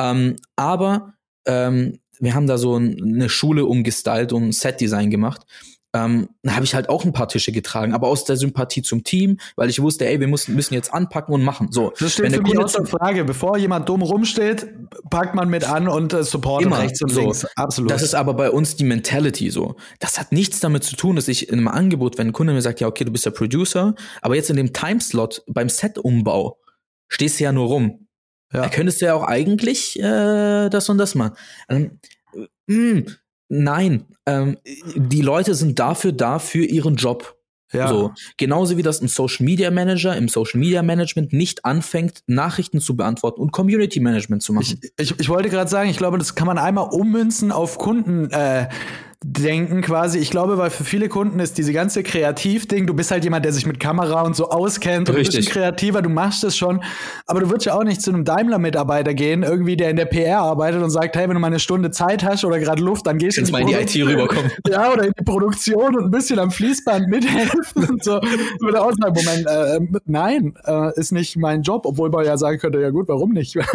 Ähm, 0.00 0.36
aber 0.56 1.14
ähm, 1.46 1.98
wir 2.18 2.34
haben 2.34 2.46
da 2.46 2.58
so 2.58 2.76
eine 2.76 3.28
Schule 3.28 3.66
umgestylt 3.66 4.32
und 4.32 4.48
ein 4.48 4.52
Set-Design 4.52 5.10
gemacht. 5.10 5.46
Ähm, 5.92 6.28
da 6.44 6.54
habe 6.54 6.64
ich 6.64 6.74
halt 6.76 6.88
auch 6.88 7.04
ein 7.04 7.12
paar 7.12 7.26
Tische 7.26 7.50
getragen, 7.50 7.94
aber 7.94 8.06
aus 8.06 8.24
der 8.24 8.36
Sympathie 8.36 8.80
zum 8.82 9.02
Team, 9.02 9.38
weil 9.56 9.68
ich 9.68 9.82
wusste, 9.82 10.06
ey, 10.06 10.20
wir 10.20 10.28
müssen, 10.28 10.54
müssen 10.54 10.72
jetzt 10.72 10.94
anpacken 10.94 11.34
und 11.34 11.42
machen. 11.42 11.72
So, 11.72 11.92
das 11.98 12.12
steht 12.12 12.26
wenn 12.26 12.34
für 12.34 12.42
mich 12.42 12.56
außer 12.56 12.86
Frage. 12.86 13.24
Bevor 13.24 13.58
jemand 13.58 13.88
dumm 13.88 14.02
rumsteht, 14.02 14.68
packt 15.10 15.34
man 15.34 15.50
mit 15.50 15.68
an 15.68 15.88
und 15.88 16.12
äh, 16.12 16.22
supportet 16.22 16.68
immer 16.68 16.78
rechts 16.78 17.02
und 17.02 17.10
so. 17.10 17.22
links. 17.22 17.44
Absolut. 17.56 17.90
Das 17.90 18.02
ist 18.02 18.14
aber 18.14 18.34
bei 18.34 18.52
uns 18.52 18.76
die 18.76 18.84
Mentality 18.84 19.50
so. 19.50 19.74
Das 19.98 20.20
hat 20.20 20.30
nichts 20.30 20.60
damit 20.60 20.84
zu 20.84 20.94
tun, 20.94 21.16
dass 21.16 21.26
ich 21.26 21.48
in 21.48 21.58
einem 21.58 21.68
Angebot, 21.68 22.18
wenn 22.18 22.28
ein 22.28 22.32
Kunde 22.32 22.52
mir 22.52 22.62
sagt, 22.62 22.78
ja, 22.80 22.86
okay, 22.86 23.04
du 23.04 23.10
bist 23.10 23.26
der 23.26 23.32
Producer, 23.32 23.96
aber 24.22 24.36
jetzt 24.36 24.48
in 24.48 24.56
dem 24.56 24.72
Timeslot 24.72 25.42
beim 25.48 25.68
Set-Umbau 25.68 26.56
stehst 27.08 27.40
du 27.40 27.44
ja 27.44 27.52
nur 27.52 27.66
rum. 27.66 27.99
Ja. 28.52 28.62
Da 28.62 28.68
könntest 28.68 29.00
du 29.00 29.06
ja 29.06 29.14
auch 29.14 29.24
eigentlich 29.24 29.98
äh, 29.98 30.68
das 30.68 30.88
und 30.88 30.98
das 30.98 31.14
machen. 31.14 31.34
Ähm, 31.68 32.00
mh, 32.66 32.76
hm, 32.76 33.06
nein, 33.48 34.06
ähm, 34.26 34.58
die 34.96 35.22
Leute 35.22 35.54
sind 35.54 35.78
dafür 35.78 36.12
da 36.12 36.38
für 36.38 36.64
ihren 36.64 36.96
Job. 36.96 37.36
Ja. 37.72 37.86
So, 37.86 38.12
genauso 38.36 38.76
wie 38.76 38.82
das 38.82 39.00
ein 39.00 39.06
Social 39.06 39.44
Media 39.44 39.70
Manager 39.70 40.16
im 40.16 40.26
Social 40.26 40.58
Media 40.58 40.82
Management 40.82 41.32
nicht 41.32 41.64
anfängt, 41.64 42.22
Nachrichten 42.26 42.80
zu 42.80 42.96
beantworten 42.96 43.40
und 43.40 43.52
Community 43.52 44.00
Management 44.00 44.42
zu 44.42 44.52
machen. 44.52 44.80
Ich, 44.82 45.12
ich, 45.12 45.20
ich 45.20 45.28
wollte 45.28 45.50
gerade 45.50 45.70
sagen, 45.70 45.88
ich 45.88 45.96
glaube, 45.96 46.18
das 46.18 46.34
kann 46.34 46.48
man 46.48 46.58
einmal 46.58 46.88
ummünzen 46.90 47.52
auf 47.52 47.78
Kunden. 47.78 48.28
Äh, 48.32 48.68
denken 49.22 49.82
quasi. 49.82 50.18
Ich 50.18 50.30
glaube, 50.30 50.56
weil 50.56 50.70
für 50.70 50.84
viele 50.84 51.10
Kunden 51.10 51.40
ist 51.40 51.58
diese 51.58 51.74
ganze 51.74 52.02
Kreativding, 52.02 52.86
du 52.86 52.94
bist 52.94 53.10
halt 53.10 53.22
jemand, 53.22 53.44
der 53.44 53.52
sich 53.52 53.66
mit 53.66 53.78
Kamera 53.78 54.22
und 54.22 54.34
so 54.34 54.48
auskennt 54.48 55.10
und 55.10 55.16
Richtig. 55.16 55.34
du 55.34 55.38
bist 55.40 55.48
ein 55.48 55.52
kreativer, 55.52 56.00
du 56.00 56.08
machst 56.08 56.42
das 56.42 56.56
schon, 56.56 56.82
aber 57.26 57.40
du 57.40 57.50
würdest 57.50 57.66
ja 57.66 57.74
auch 57.74 57.84
nicht 57.84 58.00
zu 58.00 58.10
einem 58.10 58.24
Daimler-Mitarbeiter 58.24 59.12
gehen, 59.12 59.42
irgendwie, 59.42 59.76
der 59.76 59.90
in 59.90 59.96
der 59.96 60.06
PR 60.06 60.40
arbeitet 60.40 60.82
und 60.82 60.88
sagt, 60.88 61.16
hey, 61.16 61.28
wenn 61.28 61.34
du 61.34 61.40
mal 61.40 61.48
eine 61.48 61.58
Stunde 61.58 61.90
Zeit 61.90 62.24
hast 62.24 62.46
oder 62.46 62.58
gerade 62.58 62.82
Luft, 62.82 63.06
dann 63.06 63.18
gehst 63.18 63.36
du 63.36 63.42
Kannst 63.42 63.52
mal 63.52 63.60
in 63.60 63.66
die 63.66 63.74
IT 63.74 63.94
rüberkommen. 64.06 64.50
Ja, 64.68 64.92
oder 64.92 65.04
in 65.04 65.12
die 65.18 65.24
Produktion 65.24 65.96
und 65.96 66.04
ein 66.04 66.10
bisschen 66.10 66.38
am 66.38 66.50
Fließband 66.50 67.08
mithelfen 67.08 67.84
und 67.88 68.04
so. 68.04 68.20
Ich 68.22 68.60
würde 68.60 68.80
auch 68.80 68.92
sagen, 68.92 69.14
Moment, 69.14 69.46
äh, 69.46 70.00
nein, 70.04 70.54
äh, 70.64 70.98
ist 70.98 71.12
nicht 71.12 71.36
mein 71.36 71.62
Job, 71.62 71.86
obwohl 71.86 72.08
man 72.10 72.24
ja 72.24 72.36
sagen 72.36 72.58
könnte, 72.58 72.80
ja 72.80 72.90
gut, 72.90 73.08
warum 73.08 73.32
nicht? 73.32 73.56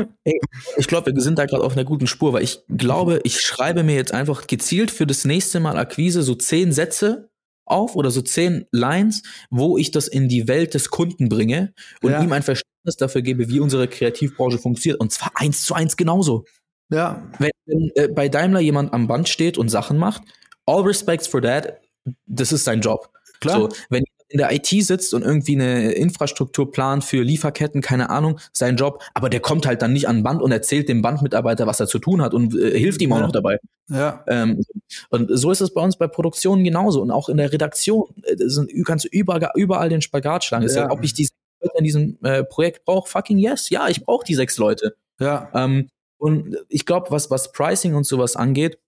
Ich 0.78 0.88
glaube, 0.88 1.14
wir 1.14 1.22
sind 1.22 1.38
da 1.38 1.46
gerade 1.46 1.64
auf 1.64 1.74
einer 1.74 1.84
guten 1.84 2.08
Spur, 2.08 2.34
weil 2.34 2.44
ich 2.44 2.60
glaube, 2.70 3.20
ich 3.24 3.42
schreibe 3.42 3.84
mir 3.84 3.96
jetzt 3.96 4.14
einfach 4.14 4.48
gezielt 4.48 4.90
für 4.90 5.06
das 5.06 5.26
nächste 5.26 5.35
Mal 5.60 5.78
Akquise 5.78 6.24
so 6.24 6.36
zehn 6.36 6.72
Sätze 6.72 7.30
auf 7.66 7.96
oder 7.96 8.12
so 8.12 8.22
zehn 8.22 8.66
Lines, 8.72 9.24
wo 9.50 9.78
ich 9.78 9.92
das 9.92 10.08
in 10.08 10.30
die 10.30 10.48
Welt 10.48 10.74
des 10.74 10.90
Kunden 10.90 11.30
bringe 11.30 11.74
und 12.02 12.12
Ja. 12.12 12.22
ihm 12.22 12.32
ein 12.32 12.44
Verständnis 12.44 12.96
dafür 12.98 13.22
gebe, 13.22 13.50
wie 13.50 13.60
unsere 13.60 13.88
Kreativbranche 13.88 14.60
funktioniert. 14.60 15.00
Und 15.00 15.12
zwar 15.12 15.32
eins 15.36 15.66
zu 15.66 15.74
eins 15.74 15.98
genauso. 15.98 16.46
Ja, 16.92 17.24
Wenn, 17.40 17.50
wenn 17.66 17.92
äh, 17.96 18.08
bei 18.08 18.30
Daimler 18.30 18.60
jemand 18.60 18.94
am 18.94 19.08
Band 19.08 19.28
steht 19.28 19.58
und 19.58 19.70
Sachen 19.70 19.98
macht, 19.98 20.22
all 20.68 20.84
respects 20.84 21.26
for 21.28 21.42
that, 21.42 21.82
das 22.28 22.52
ist 22.52 22.64
sein 22.66 22.82
Job. 22.82 23.10
Klar. 23.40 23.62
So, 23.62 23.70
wenn 23.90 24.04
in 24.28 24.40
der 24.40 24.52
IT 24.54 24.68
sitzt 24.68 25.14
und 25.14 25.24
irgendwie 25.24 25.54
eine 25.54 25.92
Infrastruktur 25.92 26.72
plant 26.72 27.04
für 27.04 27.22
Lieferketten, 27.22 27.82
keine 27.82 28.10
Ahnung, 28.10 28.40
sein 28.54 28.76
Job, 28.76 29.04
aber 29.14 29.30
der 29.30 29.40
kommt 29.40 29.68
halt 29.68 29.82
dann 29.82 29.94
nicht 29.94 30.08
an 30.08 30.18
den 30.18 30.24
Band 30.24 30.42
und 30.42 30.52
erzählt 30.52 30.90
dem 30.90 31.02
Bandmitarbeiter, 31.02 31.68
was 31.68 31.80
er 31.80 31.88
zu 31.88 32.00
tun 32.00 32.22
hat 32.22 32.34
und 32.34 32.56
äh, 32.56 32.78
hilft 32.78 33.02
ihm 33.02 33.14
auch 33.14 33.20
noch 33.20 33.32
dabei. 33.32 33.60
ja, 33.90 34.24
Ähm, 34.28 34.64
und 35.10 35.30
so 35.32 35.52
ist 35.52 35.62
es 35.62 35.74
bei 35.74 35.82
uns 35.82 35.98
bei 35.98 36.08
Produktionen 36.08 36.64
genauso 36.64 37.02
und 37.02 37.12
auch 37.12 37.30
in 37.30 37.38
der 37.38 37.52
Redaktion. 37.52 38.08
Äh, 38.24 38.36
sind, 38.38 38.72
kannst 38.86 39.06
du 39.06 39.10
überall, 39.10 39.50
überall 39.56 39.90
den 39.90 40.02
Spagat 40.02 40.44
schlagen. 40.44 40.66
Ist 40.66 40.76
Ja. 40.76 40.84
ja. 40.84 40.92
ob 40.92 41.04
ich 41.04 41.14
die 41.14 41.26
sechs 41.26 41.38
Leute 41.62 41.78
in 41.78 41.84
diesem 41.84 42.18
äh, 42.24 42.44
Projekt 42.44 42.86
brauche, 42.86 43.10
fucking 43.10 43.38
yes, 43.38 43.70
ja, 43.70 43.88
ich 43.88 44.04
brauche 44.04 44.26
die 44.26 44.36
sechs 44.36 44.58
Leute. 44.58 44.96
ja, 45.20 45.50
Ähm, 45.54 45.90
und 46.18 46.58
ich 46.70 46.86
glaube, 46.86 47.12
was, 47.12 47.30
was 47.30 47.52
Pricing 47.52 47.94
und 47.94 48.06
sowas 48.06 48.36
angeht, 48.36 48.80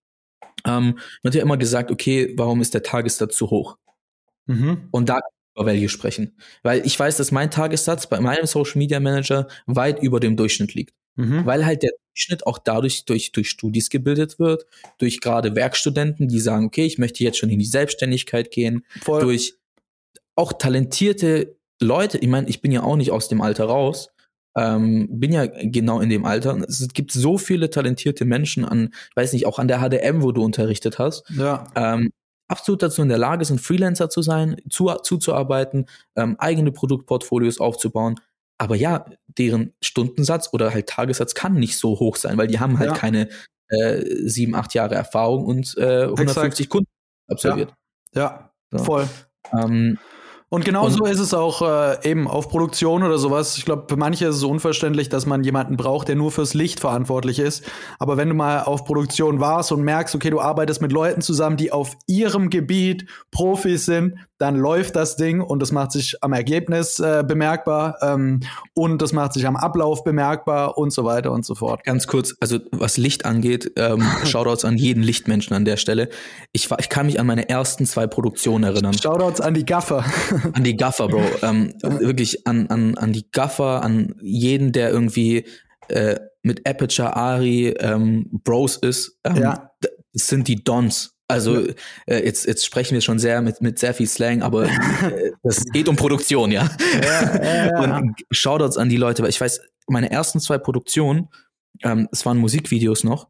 ähm, 0.66 0.98
wird 1.22 1.36
ja 1.36 1.42
immer 1.42 1.58
gesagt, 1.58 1.92
okay, 1.92 2.34
warum 2.38 2.62
ist 2.62 2.74
der 2.74 2.84
Tagessatz 2.84 3.36
zu 3.36 3.50
hoch? 3.50 3.78
Mhm. 4.48 4.88
Und 4.92 5.10
da 5.10 5.16
kann 5.16 5.30
ich 5.32 5.62
über 5.62 5.66
Value 5.72 5.90
sprechen. 5.90 6.36
Weil 6.64 6.86
ich 6.86 7.00
weiß, 7.00 7.18
dass 7.18 7.32
mein 7.32 7.52
Tagessatz 7.52 8.08
bei 8.08 8.20
meinem 8.20 8.46
Social 8.46 8.78
Media 8.78 9.00
Manager 9.00 9.48
weit 9.66 10.02
über 10.02 10.20
dem 10.20 10.36
Durchschnitt 10.36 10.74
liegt. 10.74 10.94
Mhm. 11.16 11.46
Weil 11.46 11.66
halt 11.66 11.84
der 11.84 11.92
Durchschnitt 12.14 12.46
auch 12.46 12.60
dadurch 12.60 13.06
durch, 13.06 13.32
durch 13.32 13.50
Studis 13.50 13.90
gebildet 13.90 14.40
wird, 14.40 14.66
durch 14.98 15.22
gerade 15.22 15.56
Werkstudenten, 15.56 16.28
die 16.28 16.40
sagen, 16.40 16.66
okay, 16.66 16.86
ich 16.86 16.98
möchte 16.98 17.24
jetzt 17.24 17.38
schon 17.38 17.50
in 17.50 17.60
die 17.60 17.66
Selbstständigkeit 17.66 18.52
gehen, 18.52 18.86
Voll. 19.02 19.22
durch 19.22 19.56
auch 20.36 20.54
talentierte 20.54 21.58
Leute, 21.82 22.18
ich 22.18 22.28
meine, 22.28 22.48
ich 22.50 22.62
bin 22.62 22.72
ja 22.72 22.84
auch 22.84 22.96
nicht 22.96 23.12
aus 23.12 23.28
dem 23.28 23.42
Alter 23.42 23.66
raus, 23.66 24.10
ähm, 24.56 25.08
bin 25.12 25.32
ja 25.32 25.46
genau 25.46 26.00
in 26.00 26.10
dem 26.10 26.26
Alter. 26.26 26.58
Es 26.68 26.88
gibt 26.94 27.12
so 27.12 27.38
viele 27.38 27.70
talentierte 27.70 28.26
Menschen 28.26 28.66
an, 28.66 28.94
weiß 29.16 29.34
nicht, 29.34 29.46
auch 29.46 29.60
an 29.60 29.68
der 29.68 29.80
HDM, 29.80 30.24
wo 30.24 30.32
du 30.32 30.44
unterrichtet 30.44 30.98
hast, 30.98 31.24
ja, 31.30 31.66
ähm, 31.76 32.10
absolut 32.48 32.82
dazu 32.84 33.02
in 33.02 33.10
der 33.10 33.18
Lage 33.18 33.46
sind, 33.46 33.60
Freelancer 33.62 34.10
zu 34.10 34.22
sein, 34.22 34.58
zu, 34.70 34.88
zuzuarbeiten, 35.04 35.86
ähm, 36.16 36.36
eigene 36.40 36.72
Produktportfolios 36.72 37.60
aufzubauen. 37.60 38.20
Aber 38.58 38.76
ja, 38.76 39.06
deren 39.28 39.74
Stundensatz 39.82 40.50
oder 40.52 40.74
halt 40.74 40.88
Tagessatz 40.88 41.36
kann 41.36 41.54
nicht 41.56 41.78
so 41.78 42.00
hoch 42.00 42.16
sein, 42.16 42.38
weil 42.38 42.48
die 42.48 42.60
haben 42.60 42.80
halt 42.80 42.92
Ja. 42.92 42.96
keine 42.96 43.30
äh, 43.70 44.04
sieben, 44.28 44.56
acht 44.56 44.74
Jahre 44.74 44.96
Erfahrung 44.96 45.46
und 45.46 45.78
äh, 45.78 46.04
150 46.04 46.70
Kunden 46.70 46.90
absolviert. 47.30 47.74
ja, 48.16 48.52
So. 48.72 48.80
voll. 48.84 49.10
Ähm, 49.54 50.00
Und 50.50 50.64
genauso 50.64 51.04
Und- 51.04 51.10
ist 51.10 51.20
es 51.20 51.34
auch 51.34 51.62
äh, 51.62 52.10
eben 52.10 52.26
auf 52.28 52.48
Produktion 52.48 53.04
oder 53.04 53.18
sowas. 53.18 53.58
Ich 53.58 53.66
glaube, 53.66 53.86
für 53.90 53.98
manche 53.98 54.28
ist 54.28 54.38
es 54.38 54.44
unverständlich, 54.44 55.10
dass 55.10 55.26
man 55.26 55.44
jemanden 55.44 55.76
braucht, 55.76 56.08
der 56.08 56.16
nur 56.16 56.32
fürs 56.32 56.54
Licht 56.54 56.80
verantwortlich 56.80 57.40
ist. 57.40 57.66
Aber 58.00 58.16
wenn 58.16 58.30
du 58.30 58.36
mal 58.36 58.62
auf 58.64 58.86
Produktion 58.86 59.42
warst 59.42 59.74
und 59.74 59.82
merkst, 59.84 60.16
okay, 60.16 60.30
du 60.30 60.40
arbeitest 60.40 60.82
mit 60.82 60.94
Leuten 60.94 61.22
zusammen, 61.22 61.58
die 61.58 61.74
auf 61.74 61.98
ihrem 62.08 62.50
Gebiet 62.50 63.08
Profis 63.30 63.86
sind, 63.86 64.16
dann 64.38 64.56
läuft 64.56 64.96
das 64.96 65.16
Ding 65.16 65.42
und 65.42 65.62
das 65.62 65.72
macht 65.72 65.92
sich 65.92 66.18
am 66.22 66.34
Ergebnis 66.34 67.00
äh, 67.00 67.24
bemerkbar 67.28 67.98
ähm, 68.02 68.42
und 68.74 69.02
das 69.02 69.14
macht 69.14 69.34
sich 69.34 69.48
am 69.48 69.56
Ablauf 69.56 70.04
bemerkbar 70.04 70.78
und 70.78 70.92
so 70.92 71.04
weiter 71.04 71.32
und 71.32 71.46
so 71.46 71.56
fort. 71.56 71.84
Ganz 71.84 72.08
kurz, 72.08 72.36
also 72.40 72.60
was 72.72 72.98
Licht 72.98 73.26
angeht, 73.26 73.72
ähm, 73.76 74.04
Shoutouts 74.26 74.66
an 74.66 74.78
jeden 74.78 75.02
Lichtmenschen 75.04 75.56
an 75.56 75.66
der 75.66 75.78
Stelle. 75.78 76.10
Ich, 76.52 76.70
war, 76.70 76.80
ich 76.80 76.90
kann 76.90 77.08
mich 77.08 77.20
an 77.20 77.26
meine 77.28 77.50
ersten 77.50 77.86
zwei 77.86 78.08
Produktionen 78.08 78.64
erinnern. 78.64 78.94
Shoutouts 78.94 79.42
an 79.42 79.54
die 79.54 79.66
Gaffer. 79.66 80.06
An 80.54 80.64
die 80.64 80.76
Gaffer, 80.76 81.08
Bro. 81.08 81.22
Ähm, 81.42 81.74
wirklich 81.82 82.48
an, 82.48 82.68
an, 82.68 82.98
an 82.98 83.14
die 83.14 83.30
Gaffer, 83.32 83.84
an 83.84 84.16
jeden, 84.22 84.72
der 84.72 84.92
irgendwie 84.92 85.46
äh, 85.90 86.20
mit 86.42 86.68
Aperture 86.68 87.16
Ari 87.16 87.70
ähm, 87.80 88.30
Bros 88.44 88.78
ist. 88.78 89.20
Ähm, 89.24 89.38
Ja. 89.38 89.72
Das 90.14 90.28
sind 90.28 90.48
die 90.48 90.64
Dons. 90.64 91.17
Also 91.30 91.68
äh, 92.06 92.24
jetzt, 92.24 92.46
jetzt 92.46 92.66
sprechen 92.66 92.94
wir 92.94 93.02
schon 93.02 93.20
sehr 93.20 93.42
mit, 93.42 93.62
mit 93.62 93.80
sehr 93.80 93.94
viel 93.94 94.08
Slang, 94.08 94.42
aber 94.42 94.66
äh, 95.12 95.32
das 95.44 95.66
geht 95.66 95.90
um 95.90 95.96
Produktion, 95.98 96.52
ja. 96.52 96.70
ja. 97.04 97.80
Und 97.82 98.16
Shoutouts 98.32 98.78
an 98.78 98.90
die 98.90 98.98
Leute, 98.98 99.24
weil 99.24 99.30
ich 99.30 99.42
weiß, 99.42 99.60
meine 99.88 100.10
ersten 100.10 100.40
zwei 100.40 100.58
Produktionen, 100.58 101.28
ähm, 101.84 102.08
es 102.12 102.26
waren 102.26 102.38
Musikvideos 102.38 103.04
noch, 103.04 103.28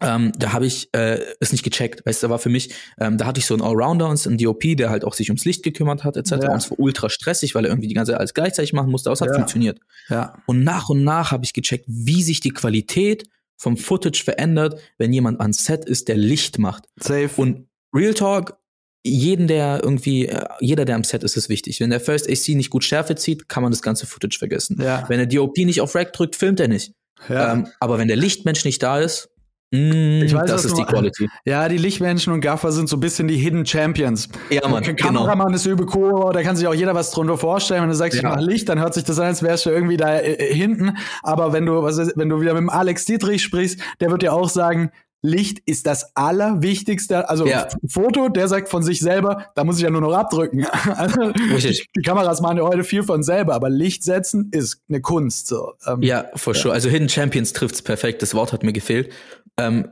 ähm, 0.00 0.30
da 0.38 0.52
habe 0.52 0.66
ich 0.66 0.90
äh, 0.92 1.18
es 1.40 1.50
nicht 1.50 1.64
gecheckt. 1.64 2.06
Weißt 2.06 2.22
du, 2.22 2.28
da 2.28 2.30
war 2.30 2.38
für 2.38 2.50
mich, 2.50 2.72
ähm, 3.00 3.18
da 3.18 3.26
hatte 3.26 3.40
ich 3.40 3.46
so 3.46 3.54
einen 3.54 3.64
Allrounder 3.64 4.08
und 4.08 4.24
einen 4.24 4.38
DOP, 4.38 4.76
der 4.76 4.90
halt 4.90 5.04
auch 5.04 5.14
sich 5.14 5.28
ums 5.28 5.44
Licht 5.44 5.64
gekümmert 5.64 6.04
hat, 6.04 6.16
etc. 6.16 6.30
Ja. 6.30 6.52
Und 6.52 6.58
es 6.58 6.70
war 6.70 6.78
ultra 6.78 7.08
stressig, 7.10 7.56
weil 7.56 7.64
er 7.64 7.70
irgendwie 7.72 7.88
die 7.88 7.94
ganze 7.94 8.12
Zeit 8.12 8.20
alles 8.20 8.32
gleichzeitig 8.34 8.72
machen 8.72 8.92
musste, 8.92 9.08
aber 9.10 9.14
es 9.14 9.20
hat 9.22 9.28
Ja. 9.30 9.34
funktioniert. 9.34 9.80
ja. 10.08 10.40
Und 10.46 10.62
nach 10.62 10.88
und 10.88 11.02
nach 11.02 11.32
habe 11.32 11.44
ich 11.44 11.52
gecheckt, 11.52 11.86
wie 11.88 12.22
sich 12.22 12.38
die 12.38 12.50
Qualität 12.52 13.24
vom 13.58 13.76
Footage 13.76 14.22
verändert, 14.24 14.80
wenn 14.96 15.12
jemand 15.12 15.40
an 15.40 15.52
Set 15.52 15.84
ist, 15.84 16.08
der 16.08 16.16
Licht 16.16 16.58
macht. 16.58 16.84
Safe. 16.96 17.30
Und 17.36 17.68
Real 17.94 18.14
Talk, 18.14 18.56
jeden, 19.04 19.48
der 19.48 19.80
irgendwie, 19.82 20.26
äh, 20.26 20.44
jeder, 20.60 20.84
der 20.84 20.96
am 20.96 21.04
Set 21.04 21.24
ist, 21.24 21.36
ist 21.36 21.48
wichtig. 21.48 21.80
Wenn 21.80 21.90
der 21.90 22.00
First 22.00 22.28
AC 22.30 22.48
nicht 22.54 22.70
gut 22.70 22.84
Schärfe 22.84 23.16
zieht, 23.16 23.48
kann 23.48 23.62
man 23.62 23.72
das 23.72 23.82
ganze 23.82 24.06
Footage 24.06 24.38
vergessen. 24.38 24.80
Ja. 24.80 25.04
Wenn 25.08 25.18
der 25.18 25.26
DOP 25.26 25.56
nicht 25.58 25.80
auf 25.80 25.94
Rack 25.94 26.12
drückt, 26.12 26.36
filmt 26.36 26.60
er 26.60 26.68
nicht. 26.68 26.92
ja. 27.28 27.52
Ähm, 27.52 27.66
aber 27.80 27.98
wenn 27.98 28.08
der 28.08 28.16
Lichtmensch 28.16 28.64
nicht 28.64 28.82
da 28.82 29.00
ist, 29.00 29.30
mh, 29.70 30.24
Ich 30.24 30.34
weiß, 30.34 30.50
das 30.50 30.64
ist 30.64 30.76
die 30.78 30.84
Quality. 30.84 31.28
Ja, 31.44 31.68
die 31.68 31.78
Lichtmenschen 31.78 32.32
und 32.32 32.40
Gaffer 32.40 32.72
sind 32.72 32.88
so 32.88 32.96
ein 32.96 33.00
bisschen 33.00 33.28
die 33.28 33.36
Hidden 33.36 33.66
Champions. 33.66 34.28
Ja, 34.50 34.66
Mann, 34.68 34.82
Der 34.82 34.94
genau. 34.94 35.08
Kameramann 35.24 35.54
ist 35.54 35.66
übel 35.66 35.86
cool, 35.94 36.32
da 36.32 36.42
kann 36.42 36.56
sich 36.56 36.66
auch 36.66 36.74
jeder 36.74 36.94
was 36.94 37.10
drunter 37.10 37.36
vorstellen. 37.38 37.82
Wenn 37.82 37.90
du 37.90 37.94
sagst, 37.96 38.16
ich 38.16 38.22
Ja. 38.22 38.30
mach 38.30 38.40
Licht, 38.40 38.68
dann 38.68 38.78
hört 38.80 38.94
sich 38.94 39.04
das 39.04 39.18
an, 39.18 39.26
als 39.26 39.42
wärst 39.42 39.66
du 39.66 39.70
irgendwie 39.70 39.96
da 39.96 40.18
äh, 40.18 40.54
hinten. 40.54 40.96
Aber 41.22 41.52
wenn 41.52 41.66
du, 41.66 41.82
was, 41.82 41.98
weiß- 41.98 42.12
wenn 42.16 42.28
du 42.28 42.40
wieder 42.40 42.54
mit 42.54 42.60
dem 42.62 42.70
Alex 42.70 43.04
Dietrich 43.04 43.42
sprichst, 43.42 43.80
der 44.00 44.10
wird 44.10 44.22
dir 44.22 44.32
auch 44.32 44.48
sagen, 44.48 44.90
Licht 45.20 45.58
ist 45.66 45.88
das 45.88 46.14
Allerwichtigste. 46.14 47.28
Also 47.28 47.44
Ja. 47.46 47.66
Foto, 47.88 48.28
der 48.28 48.46
sagt 48.46 48.68
von 48.68 48.82
sich 48.84 49.00
selber, 49.00 49.46
da 49.56 49.64
muss 49.64 49.76
ich 49.78 49.82
ja 49.82 49.90
nur 49.90 50.00
noch 50.00 50.12
abdrücken. 50.12 50.64
Also, 50.96 51.22
Richtig. 51.52 51.86
Die 51.96 52.02
Kameras 52.02 52.40
machen 52.40 52.58
ja 52.58 52.62
heute 52.64 52.84
viel 52.84 53.02
von 53.02 53.22
selber, 53.24 53.54
aber 53.54 53.68
Licht 53.68 54.04
setzen 54.04 54.48
ist 54.52 54.80
eine 54.88 55.00
Kunst. 55.00 55.48
So. 55.48 55.72
Ähm, 55.86 56.02
Ja, 56.02 56.26
for 56.36 56.54
sure. 56.54 56.72
Also 56.72 56.88
Hidden 56.88 57.08
Champions 57.08 57.52
trifft's 57.52 57.82
perfekt. 57.82 58.22
Das 58.22 58.34
Wort 58.34 58.52
hat 58.52 58.62
mir 58.62 58.72
gefehlt. 58.72 59.12
Ähm, 59.58 59.88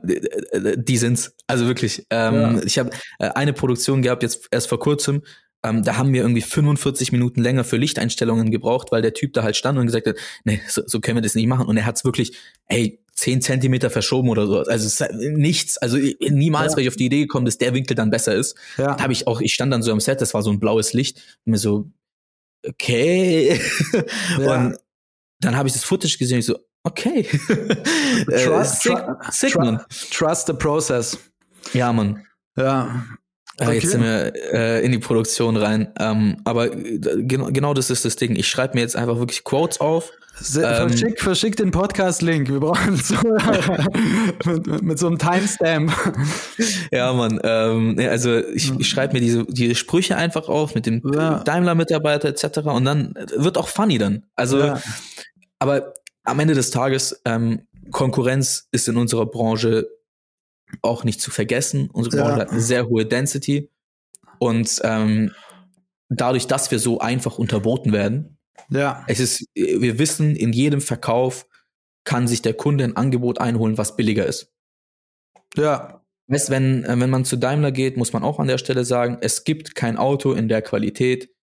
die 0.77 0.97
sind's. 0.97 1.35
Also 1.47 1.67
wirklich. 1.67 2.05
Ähm, 2.09 2.33
Ja. 2.57 2.61
Ich 2.63 2.79
habe 2.79 2.91
äh, 3.19 3.29
eine 3.29 3.53
Produktion 3.53 4.01
gehabt, 4.01 4.23
jetzt 4.23 4.47
erst 4.51 4.67
vor 4.69 4.79
kurzem. 4.79 5.23
Ähm, 5.63 5.83
da 5.83 5.97
haben 5.97 6.13
wir 6.13 6.21
irgendwie 6.21 6.41
45 6.41 7.11
Minuten 7.11 7.41
länger 7.41 7.63
für 7.63 7.77
Lichteinstellungen 7.77 8.51
gebraucht, 8.51 8.91
weil 8.91 9.01
der 9.01 9.13
Typ 9.13 9.33
da 9.33 9.43
halt 9.43 9.55
stand 9.55 9.77
und 9.79 9.87
gesagt 9.87 10.05
hat, 10.07 10.15
nee, 10.43 10.61
so, 10.67 10.83
so 10.85 10.99
können 11.01 11.17
wir 11.17 11.21
das 11.23 11.35
nicht 11.35 11.47
machen. 11.47 11.65
Und 11.67 11.77
er 11.77 11.85
hat's 11.85 12.05
wirklich, 12.05 12.37
ey, 12.67 12.99
10 13.15 13.41
Zentimeter 13.41 13.89
verschoben 13.89 14.29
oder 14.29 14.45
so. 14.45 14.59
Also 14.59 14.85
es 14.85 15.01
ist 15.01 15.11
nichts. 15.13 15.77
Also 15.79 15.97
niemals 16.29 16.73
Ja. 16.73 16.77
wäre 16.77 16.81
ich 16.83 16.87
auf 16.89 16.95
die 16.95 17.05
Idee 17.07 17.21
gekommen, 17.21 17.45
dass 17.45 17.57
der 17.57 17.73
Winkel 17.73 17.95
dann 17.95 18.11
besser 18.11 18.35
ist. 18.35 18.55
Ja. 18.77 18.95
Da 18.95 19.03
habe 19.03 19.11
ich 19.13 19.25
auch, 19.27 19.41
ich 19.41 19.53
stand 19.53 19.73
dann 19.73 19.81
so 19.81 19.91
am 19.91 19.99
Set, 19.99 20.21
das 20.21 20.35
war 20.35 20.43
so 20.43 20.51
ein 20.51 20.59
blaues 20.59 20.93
Licht, 20.93 21.17
und 21.45 21.51
mir 21.51 21.57
so, 21.57 21.89
okay. 22.67 23.59
Ja. 24.39 24.67
Und 24.67 24.77
dann 25.41 25.55
habe 25.57 25.67
ich 25.67 25.73
das 25.73 25.83
Footage 25.83 26.17
gesehen, 26.19 26.39
ich 26.39 26.45
so, 26.45 26.57
okay. 26.87 27.27
Äh, 28.31 28.45
Trust, 28.45 28.81
sick, 29.31 29.53
tru- 29.53 29.59
Mann. 29.63 29.81
Trust 30.11 30.47
the 30.47 30.53
process. 30.53 31.17
Ja, 31.73 31.93
Mann. 31.93 32.23
Ja. 32.57 32.85
Äh, 32.85 32.89
Okay. 33.59 33.73
Jetzt 33.79 33.89
sind 33.89 34.03
wir 34.03 34.33
äh, 34.53 34.85
in 34.85 34.91
die 34.91 34.99
Produktion 34.99 35.57
rein. 35.57 35.91
Ähm, 35.99 36.37
aber 36.45 36.71
äh, 36.75 36.99
genau, 37.23 37.47
genau 37.51 37.73
das 37.73 37.89
ist 37.89 38.05
das 38.05 38.15
Ding. 38.15 38.35
Ich 38.35 38.47
schreibe 38.47 38.75
mir 38.75 38.81
jetzt 38.81 38.95
einfach 38.95 39.17
wirklich 39.17 39.43
Quotes 39.43 39.79
auf. 39.81 40.11
Se- 40.39 40.61
Ähm, 40.61 40.89
verschick, 40.89 41.19
verschick 41.19 41.55
den 41.55 41.71
Podcast-Link. 41.71 42.49
Wir 42.49 42.59
brauchen 42.59 42.95
so 42.97 43.15
mit, 44.45 44.67
mit, 44.67 44.81
mit 44.83 44.99
so 44.99 45.07
einem 45.07 45.17
Timestamp. 45.17 45.91
Ja, 46.91 47.11
Mann. 47.13 47.39
Ähm, 47.43 47.97
also 47.99 48.37
ich, 48.37 48.71
ich 48.79 48.87
schreibe 48.87 49.13
mir 49.13 49.21
diese, 49.21 49.43
diese 49.45 49.73
Sprüche 49.73 50.15
einfach 50.17 50.49
auf 50.49 50.75
mit 50.75 50.85
dem 50.85 51.01
Ja. 51.11 51.39
Daimler-Mitarbeiter 51.43 52.29
etc. 52.29 52.59
Und 52.59 52.85
dann 52.85 53.15
wird 53.35 53.57
auch 53.57 53.69
funny 53.69 53.97
dann. 53.97 54.23
Also, 54.35 54.59
Ja. 54.59 54.79
aber 55.57 55.93
am 56.27 56.39
Ende 56.39 56.53
des 56.53 56.71
Tages, 56.71 57.21
ähm, 57.25 57.67
Konkurrenz 57.91 58.67
ist 58.71 58.87
in 58.87 58.97
unserer 58.97 59.25
Branche 59.25 59.87
auch 60.81 61.03
nicht 61.03 61.21
zu 61.21 61.31
vergessen. 61.31 61.89
Unsere 61.91 62.17
Branche 62.17 62.33
ja. 62.33 62.41
hat 62.41 62.51
eine 62.51 62.61
sehr 62.61 62.87
hohe 62.87 63.05
Density. 63.05 63.71
Und 64.39 64.81
ähm, 64.83 65.31
dadurch, 66.09 66.47
dass 66.47 66.69
wir 66.69 66.79
so 66.79 66.99
einfach 66.99 67.37
unterboten 67.37 67.93
werden, 67.93 68.37
ja. 68.69 69.03
es 69.07 69.19
ist, 69.19 69.45
wir 69.55 69.99
wissen, 69.99 70.35
in 70.35 70.51
jedem 70.51 70.81
Verkauf 70.81 71.47
kann 72.03 72.27
sich 72.27 72.41
der 72.41 72.53
Kunde 72.53 72.83
ein 72.83 72.97
Angebot 72.97 73.39
einholen, 73.39 73.77
was 73.77 73.95
billiger 73.95 74.25
ist. 74.25 74.53
Ja. 75.55 76.03
Weißt, 76.27 76.49
wenn, 76.49 76.83
äh, 76.83 76.99
wenn 76.99 77.09
man 77.09 77.23
zu 77.23 77.37
Daimler 77.37 77.71
geht, 77.71 77.95
muss 77.95 78.11
man 78.11 78.23
auch 78.23 78.39
an 78.39 78.47
der 78.47 78.57
Stelle 78.57 78.83
sagen, 78.83 79.17
es 79.21 79.45
gibt 79.45 79.75
kein 79.75 79.95
Auto 79.95 80.33
in 80.33 80.49
der 80.49 80.61
Qualität, 80.61 81.33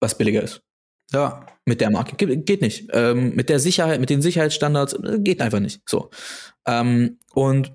was 0.00 0.18
billiger 0.18 0.42
ist. 0.42 0.65
Ja. 1.12 1.46
Mit 1.64 1.80
der 1.80 1.90
Marke. 1.90 2.16
Ge 2.16 2.36
geht 2.36 2.60
nicht. 2.60 2.88
Ähm, 2.92 3.34
mit 3.34 3.48
der 3.48 3.58
Sicherheit, 3.58 4.00
mit 4.00 4.10
den 4.10 4.22
Sicherheitsstandards, 4.22 4.94
äh, 4.94 5.18
geht 5.20 5.40
einfach 5.40 5.60
nicht. 5.60 5.82
So. 5.88 6.10
Ähm, 6.66 7.18
und 7.32 7.74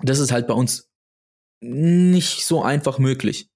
das 0.00 0.18
ist 0.18 0.32
halt 0.32 0.46
bei 0.46 0.54
uns 0.54 0.90
nicht 1.60 2.44
so 2.44 2.62
einfach 2.62 2.98
möglich. 2.98 3.48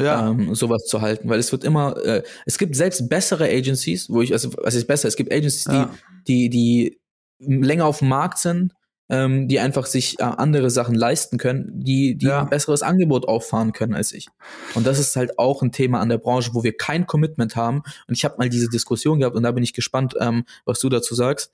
Ja. 0.00 0.30
Ähm, 0.30 0.54
sowas 0.54 0.84
zu 0.86 1.00
halten, 1.00 1.28
weil 1.28 1.38
es 1.38 1.52
wird 1.52 1.64
immer, 1.64 1.96
äh, 2.04 2.22
es 2.46 2.58
gibt 2.58 2.74
selbst 2.74 3.08
bessere 3.08 3.44
Agencies, 3.44 4.08
wo 4.08 4.22
ich, 4.22 4.32
also 4.32 4.52
was 4.56 4.74
ist 4.74 4.86
besser? 4.86 5.06
Es 5.06 5.16
gibt 5.16 5.32
Agencies, 5.32 5.64
die, 5.64 5.72
ja. 5.72 5.94
die, 6.26 6.48
die 6.48 7.00
länger 7.38 7.86
auf 7.86 7.98
dem 7.98 8.08
Markt 8.08 8.38
sind, 8.38 8.72
ähm, 9.12 9.46
die 9.46 9.60
einfach 9.60 9.84
sich 9.84 10.18
äh, 10.20 10.22
andere 10.22 10.70
Sachen 10.70 10.94
leisten 10.94 11.36
können, 11.36 11.70
die, 11.74 12.16
die 12.16 12.26
ja. 12.26 12.40
ein 12.40 12.48
besseres 12.48 12.82
Angebot 12.82 13.28
auffahren 13.28 13.74
können 13.74 13.94
als 13.94 14.12
ich. 14.12 14.28
Und 14.74 14.86
das 14.86 14.98
ist 14.98 15.14
halt 15.16 15.38
auch 15.38 15.60
ein 15.60 15.70
Thema 15.70 16.00
an 16.00 16.08
der 16.08 16.16
Branche, 16.16 16.54
wo 16.54 16.64
wir 16.64 16.74
kein 16.74 17.06
Commitment 17.06 17.54
haben. 17.54 17.82
Und 18.08 18.14
ich 18.14 18.24
habe 18.24 18.36
mal 18.38 18.48
diese 18.48 18.70
Diskussion 18.70 19.20
gehabt 19.20 19.36
und 19.36 19.42
da 19.42 19.52
bin 19.52 19.62
ich 19.62 19.74
gespannt, 19.74 20.14
ähm, 20.18 20.44
was 20.64 20.80
du 20.80 20.88
dazu 20.88 21.14
sagst, 21.14 21.52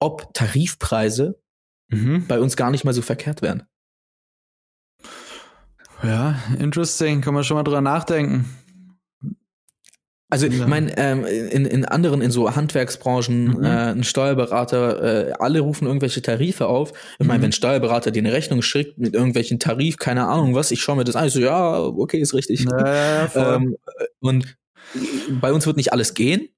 ob 0.00 0.32
Tarifpreise 0.32 1.38
mhm. 1.88 2.26
bei 2.26 2.40
uns 2.40 2.56
gar 2.56 2.70
nicht 2.70 2.84
mal 2.84 2.94
so 2.94 3.02
verkehrt 3.02 3.42
wären. 3.42 3.64
Ja, 6.02 6.36
interesting. 6.58 7.20
Kann 7.20 7.34
man 7.34 7.44
schon 7.44 7.56
mal 7.58 7.62
drüber 7.62 7.82
nachdenken. 7.82 8.46
Also 10.28 10.46
ich 10.46 10.66
meine, 10.66 10.92
ähm, 10.98 11.24
in, 11.24 11.66
in 11.66 11.84
anderen, 11.84 12.20
in 12.20 12.32
so 12.32 12.56
Handwerksbranchen, 12.56 13.58
mhm. 13.58 13.64
äh, 13.64 13.92
ein 13.92 14.02
Steuerberater, 14.02 15.28
äh, 15.28 15.32
alle 15.38 15.60
rufen 15.60 15.86
irgendwelche 15.86 16.20
Tarife 16.20 16.66
auf. 16.66 16.92
Ich 17.20 17.26
meine, 17.26 17.38
mhm. 17.38 17.42
wenn 17.42 17.48
ein 17.50 17.52
Steuerberater 17.52 18.10
dir 18.10 18.20
eine 18.20 18.32
Rechnung 18.32 18.60
schickt 18.60 18.98
mit 18.98 19.14
irgendwelchen 19.14 19.60
Tarif, 19.60 19.98
keine 19.98 20.26
Ahnung 20.26 20.54
was, 20.56 20.72
ich 20.72 20.82
schaue 20.82 20.96
mir 20.96 21.04
das 21.04 21.14
an, 21.14 21.28
ich 21.28 21.32
so, 21.32 21.38
ja, 21.38 21.80
okay, 21.80 22.18
ist 22.18 22.34
richtig. 22.34 22.64
Ja, 22.64 23.30
ähm, 23.56 23.76
und 24.18 24.56
bei 25.40 25.52
uns 25.52 25.64
wird 25.64 25.76
nicht 25.76 25.92
alles 25.92 26.14
gehen. 26.14 26.48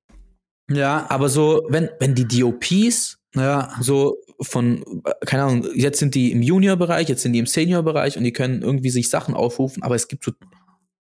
Ja. 0.70 1.04
Aber 1.10 1.28
so, 1.28 1.66
wenn, 1.68 1.90
wenn 1.98 2.14
die 2.14 2.26
DOPs 2.26 3.18
ja. 3.34 3.70
so 3.82 4.16
von, 4.40 5.02
keine 5.26 5.42
Ahnung, 5.42 5.66
jetzt 5.74 5.98
sind 5.98 6.14
die 6.14 6.32
im 6.32 6.40
Junior-Bereich, 6.40 7.08
jetzt 7.08 7.22
sind 7.22 7.34
die 7.34 7.38
im 7.38 7.46
Senior-Bereich 7.46 8.16
und 8.16 8.24
die 8.24 8.32
können 8.32 8.62
irgendwie 8.62 8.90
sich 8.90 9.10
Sachen 9.10 9.34
aufrufen, 9.34 9.82
aber 9.82 9.94
es 9.94 10.08
gibt 10.08 10.24
so, 10.24 10.32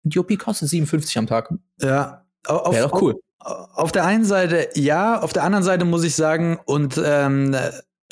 DOP 0.02 0.36
kostet 0.38 0.68
57 0.68 1.18
am 1.18 1.26
Tag. 1.26 1.52
Ja, 1.80 2.25
Wäre 2.48 2.88
doch 2.88 3.00
cool. 3.02 3.20
Auf, 3.38 3.68
auf 3.74 3.92
der 3.92 4.04
einen 4.04 4.24
Seite 4.24 4.68
ja, 4.74 5.20
auf 5.20 5.32
der 5.32 5.44
anderen 5.44 5.64
Seite 5.64 5.84
muss 5.84 6.04
ich 6.04 6.16
sagen, 6.16 6.58
und 6.64 7.00
ähm, 7.04 7.56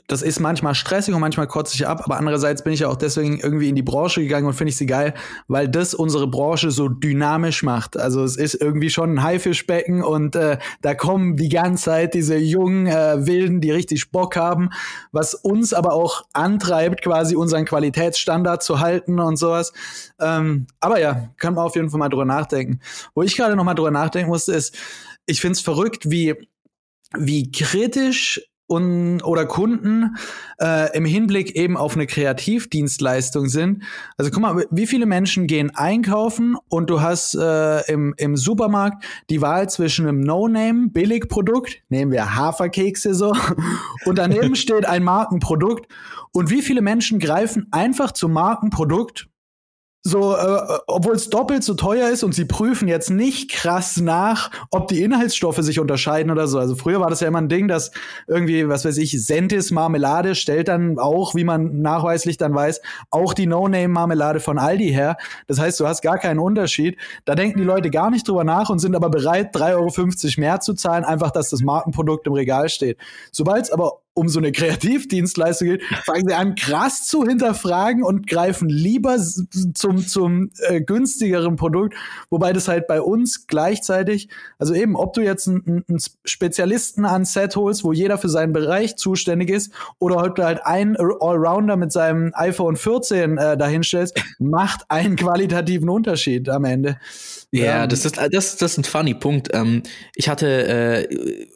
das 0.06 0.20
ist 0.20 0.38
manchmal 0.38 0.74
stressig 0.74 1.14
und 1.14 1.20
manchmal 1.20 1.46
kotze 1.46 1.74
ich 1.74 1.86
ab, 1.86 2.02
aber 2.04 2.18
andererseits 2.18 2.62
bin 2.62 2.74
ich 2.74 2.80
ja 2.80 2.88
auch 2.88 2.96
deswegen 2.96 3.38
irgendwie 3.38 3.70
in 3.70 3.74
die 3.74 3.82
Branche 3.82 4.20
gegangen 4.20 4.46
und 4.46 4.52
finde 4.52 4.70
ich 4.70 4.76
sie 4.76 4.86
geil, 4.86 5.14
weil 5.48 5.66
das 5.68 5.94
unsere 5.94 6.26
Branche 6.26 6.70
so 6.70 6.88
dynamisch 6.88 7.62
macht. 7.62 7.96
Also 7.96 8.22
es 8.22 8.36
ist 8.36 8.54
irgendwie 8.54 8.90
schon 8.90 9.14
ein 9.14 9.22
Haifischbecken 9.22 10.02
und 10.02 10.36
äh, 10.36 10.58
da 10.82 10.94
kommen 10.94 11.36
die 11.36 11.48
ganze 11.48 11.84
Zeit 11.84 12.14
diese 12.14 12.36
jungen 12.36 12.86
äh, 12.86 13.26
Wilden, 13.26 13.62
die 13.62 13.70
richtig 13.70 14.10
Bock 14.10 14.36
haben, 14.36 14.70
was 15.10 15.34
uns 15.34 15.72
aber 15.72 15.94
auch 15.94 16.24
antreibt, 16.34 17.02
quasi 17.02 17.34
unseren 17.34 17.64
Qualitätsstandard 17.64 18.62
zu 18.62 18.80
halten 18.80 19.18
und 19.20 19.36
sowas. 19.36 19.72
Ähm, 20.20 20.66
aber 20.80 21.00
ja, 21.00 21.30
kann 21.38 21.54
man 21.54 21.64
auf 21.64 21.76
jeden 21.76 21.88
Fall 21.88 21.98
mal 21.98 22.10
drüber 22.10 22.26
nachdenken. 22.26 22.80
Wo 23.14 23.22
ich 23.22 23.36
gerade 23.36 23.56
noch 23.56 23.64
mal 23.64 23.74
drüber 23.74 23.90
nachdenken 23.90 24.28
musste, 24.28 24.52
ist, 24.52 24.76
ich 25.24 25.40
finde 25.40 25.52
es 25.52 25.60
verrückt, 25.60 26.10
wie 26.10 26.34
wie 27.16 27.50
kritisch 27.52 28.40
und, 28.66 29.22
oder 29.22 29.46
Kunden 29.46 30.16
äh, 30.60 30.96
im 30.96 31.04
Hinblick 31.04 31.54
eben 31.54 31.76
auf 31.76 31.94
eine 31.94 32.06
Kreativdienstleistung 32.06 33.48
sind. 33.48 33.82
Also 34.16 34.30
guck 34.30 34.40
mal, 34.40 34.64
wie 34.70 34.86
viele 34.86 35.06
Menschen 35.06 35.46
gehen 35.46 35.70
einkaufen 35.74 36.56
und 36.68 36.88
du 36.88 37.00
hast 37.02 37.34
äh, 37.34 37.80
im, 37.92 38.14
im 38.16 38.36
Supermarkt 38.36 39.04
die 39.30 39.42
Wahl 39.42 39.68
zwischen 39.68 40.06
einem 40.06 40.20
No-Name-Billigprodukt, 40.20 41.82
nehmen 41.88 42.10
wir 42.10 42.34
Haferkekse 42.34 43.14
so, 43.14 43.34
und 44.06 44.18
daneben 44.18 44.54
steht 44.56 44.86
ein 44.86 45.04
Markenprodukt. 45.04 45.92
Und 46.32 46.50
wie 46.50 46.62
viele 46.62 46.82
Menschen 46.82 47.18
greifen 47.18 47.68
einfach 47.70 48.12
zum 48.12 48.32
Markenprodukt 48.32 49.28
so, 50.06 50.36
äh, 50.36 50.78
obwohl 50.86 51.14
es 51.14 51.30
doppelt 51.30 51.64
so 51.64 51.72
teuer 51.72 52.10
ist 52.10 52.22
und 52.22 52.34
sie 52.34 52.44
prüfen 52.44 52.88
jetzt 52.88 53.08
nicht 53.08 53.50
krass 53.50 53.96
nach, 53.96 54.50
ob 54.70 54.86
die 54.88 55.02
Inhaltsstoffe 55.02 55.56
sich 55.60 55.80
unterscheiden 55.80 56.30
oder 56.30 56.46
so. 56.46 56.58
Also 56.58 56.76
früher 56.76 57.00
war 57.00 57.08
das 57.08 57.20
ja 57.20 57.28
immer 57.28 57.40
ein 57.40 57.48
Ding, 57.48 57.68
dass 57.68 57.90
irgendwie, 58.28 58.68
was 58.68 58.84
weiß 58.84 58.98
ich, 58.98 59.24
Sentis 59.24 59.70
Marmelade 59.70 60.34
stellt 60.34 60.68
dann 60.68 60.98
auch, 60.98 61.34
wie 61.34 61.44
man 61.44 61.80
nachweislich 61.80 62.36
dann 62.36 62.54
weiß, 62.54 62.82
auch 63.10 63.32
die 63.32 63.46
No-Name-Marmelade 63.46 64.40
von 64.40 64.58
Aldi 64.58 64.90
her. 64.90 65.16
Das 65.46 65.58
heißt, 65.58 65.80
du 65.80 65.88
hast 65.88 66.02
gar 66.02 66.18
keinen 66.18 66.38
Unterschied. 66.38 66.98
Da 67.24 67.34
denken 67.34 67.58
die 67.58 67.64
Leute 67.64 67.90
gar 67.90 68.10
nicht 68.10 68.28
drüber 68.28 68.44
nach 68.44 68.68
und 68.68 68.80
sind 68.80 68.94
aber 68.94 69.08
bereit, 69.08 69.56
3,50 69.56 69.72
Euro 69.74 70.40
mehr 70.40 70.60
zu 70.60 70.74
zahlen, 70.74 71.04
einfach, 71.04 71.30
dass 71.30 71.48
das 71.48 71.62
Markenprodukt 71.62 72.26
im 72.26 72.34
Regal 72.34 72.68
steht. 72.68 72.98
Sobald 73.32 73.64
es 73.64 73.72
aber 73.72 74.03
um 74.14 74.28
so 74.28 74.38
eine 74.38 74.52
Kreativdienstleistung 74.52 75.68
geht, 75.68 75.82
fangen 76.04 76.28
sie 76.28 76.34
an, 76.34 76.54
krass 76.54 77.06
zu 77.06 77.24
hinterfragen 77.24 78.02
und 78.02 78.26
greifen 78.28 78.68
lieber 78.68 79.18
zum, 79.74 80.06
zum 80.06 80.50
äh, 80.68 80.80
günstigeren 80.80 81.56
Produkt, 81.56 81.94
wobei 82.30 82.52
das 82.52 82.68
halt 82.68 82.86
bei 82.86 83.00
uns 83.00 83.48
gleichzeitig, 83.48 84.28
also 84.58 84.72
eben, 84.72 84.94
ob 84.94 85.14
du 85.14 85.20
jetzt 85.20 85.48
einen, 85.48 85.84
einen 85.88 85.98
Spezialisten 86.24 87.04
an 87.04 87.24
Set 87.24 87.56
holst, 87.56 87.82
wo 87.82 87.92
jeder 87.92 88.16
für 88.16 88.28
seinen 88.28 88.52
Bereich 88.52 88.96
zuständig 88.96 89.50
ist, 89.50 89.72
oder 89.98 90.24
ob 90.24 90.36
du 90.36 90.44
halt 90.44 90.64
einen 90.64 90.96
Allrounder 90.96 91.76
mit 91.76 91.90
seinem 91.90 92.32
iPhone 92.34 92.76
14 92.76 93.36
äh, 93.36 93.56
dahinstellst, 93.56 94.22
macht 94.38 94.90
einen 94.90 95.16
qualitativen 95.16 95.88
Unterschied 95.88 96.48
am 96.48 96.64
Ende. 96.64 96.98
Ja, 97.50 97.84
ähm, 97.84 97.88
das 97.88 98.04
ist 98.04 98.16
das, 98.16 98.56
das 98.56 98.72
ist 98.72 98.78
ein 98.78 98.84
funny 98.84 99.14
Punkt. 99.14 99.48
Ähm, 99.52 99.82
ich 100.14 100.28
hatte 100.28 101.08
äh, 101.08 101.46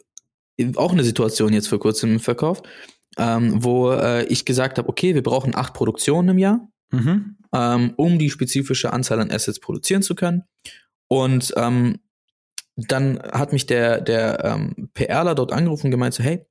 auch 0.75 0.91
eine 0.91 1.03
Situation 1.03 1.53
jetzt 1.53 1.67
vor 1.67 1.79
kurzem 1.79 2.13
im 2.13 2.19
Verkauf, 2.19 2.61
ähm, 3.17 3.63
wo 3.63 3.91
äh, 3.91 4.23
ich 4.25 4.45
gesagt 4.45 4.77
habe, 4.77 4.89
okay, 4.89 5.15
wir 5.15 5.23
brauchen 5.23 5.55
acht 5.55 5.73
Produktionen 5.73 6.29
im 6.29 6.37
Jahr, 6.37 6.67
mhm. 6.91 7.37
ähm, 7.53 7.93
um 7.97 8.19
die 8.19 8.29
spezifische 8.29 8.93
Anzahl 8.93 9.19
an 9.19 9.31
Assets 9.31 9.59
produzieren 9.59 10.01
zu 10.01 10.15
können. 10.15 10.43
Und 11.07 11.53
ähm, 11.57 11.99
dann 12.75 13.19
hat 13.19 13.51
mich 13.51 13.65
der, 13.65 14.01
der 14.01 14.43
ähm, 14.45 14.89
PRler 14.93 15.35
dort 15.35 15.51
angerufen 15.51 15.87
und 15.87 15.91
gemeint 15.91 16.13
so, 16.13 16.23
hey, 16.23 16.45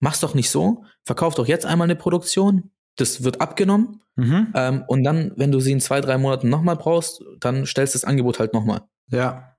mach's 0.00 0.20
doch 0.20 0.34
nicht 0.34 0.50
so, 0.50 0.84
verkauf 1.04 1.34
doch 1.34 1.46
jetzt 1.46 1.66
einmal 1.66 1.86
eine 1.86 1.96
Produktion, 1.96 2.70
das 2.96 3.22
wird 3.22 3.40
abgenommen 3.40 4.02
mhm. 4.16 4.52
ähm, 4.54 4.84
und 4.86 5.04
dann, 5.04 5.32
wenn 5.36 5.52
du 5.52 5.60
sie 5.60 5.72
in 5.72 5.80
zwei, 5.80 6.00
drei 6.00 6.18
Monaten 6.18 6.48
nochmal 6.48 6.76
brauchst, 6.76 7.22
dann 7.40 7.66
stellst 7.66 7.94
du 7.94 7.98
das 7.98 8.04
Angebot 8.04 8.38
halt 8.38 8.52
nochmal. 8.52 8.82
Ja. 9.10 9.56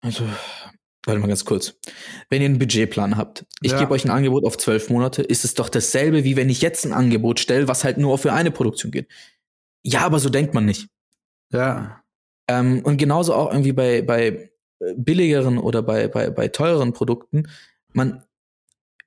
Also, 0.00 0.24
Warte 1.06 1.20
mal 1.20 1.28
ganz 1.28 1.44
kurz. 1.44 1.74
Wenn 2.28 2.42
ihr 2.42 2.48
einen 2.48 2.58
Budgetplan 2.58 3.16
habt, 3.16 3.46
ich 3.62 3.72
ja. 3.72 3.78
gebe 3.78 3.92
euch 3.92 4.04
ein 4.04 4.10
Angebot 4.10 4.44
auf 4.44 4.58
zwölf 4.58 4.90
Monate, 4.90 5.22
ist 5.22 5.44
es 5.44 5.54
doch 5.54 5.68
dasselbe, 5.68 6.24
wie 6.24 6.36
wenn 6.36 6.50
ich 6.50 6.60
jetzt 6.60 6.84
ein 6.84 6.92
Angebot 6.92 7.38
stelle, 7.38 7.68
was 7.68 7.84
halt 7.84 7.96
nur 7.96 8.18
für 8.18 8.32
eine 8.32 8.50
Produktion 8.50 8.90
geht. 8.90 9.08
Ja, 9.84 10.00
aber 10.00 10.18
so 10.18 10.28
denkt 10.30 10.52
man 10.52 10.64
nicht. 10.64 10.88
Ja. 11.52 12.02
Ähm, 12.48 12.80
und 12.84 12.96
genauso 12.96 13.34
auch 13.34 13.52
irgendwie 13.52 13.72
bei, 13.72 14.02
bei 14.02 14.50
billigeren 14.96 15.58
oder 15.58 15.82
bei, 15.82 16.08
bei, 16.08 16.28
bei 16.30 16.48
teureren 16.48 16.92
Produkten. 16.92 17.48
Man 17.92 18.24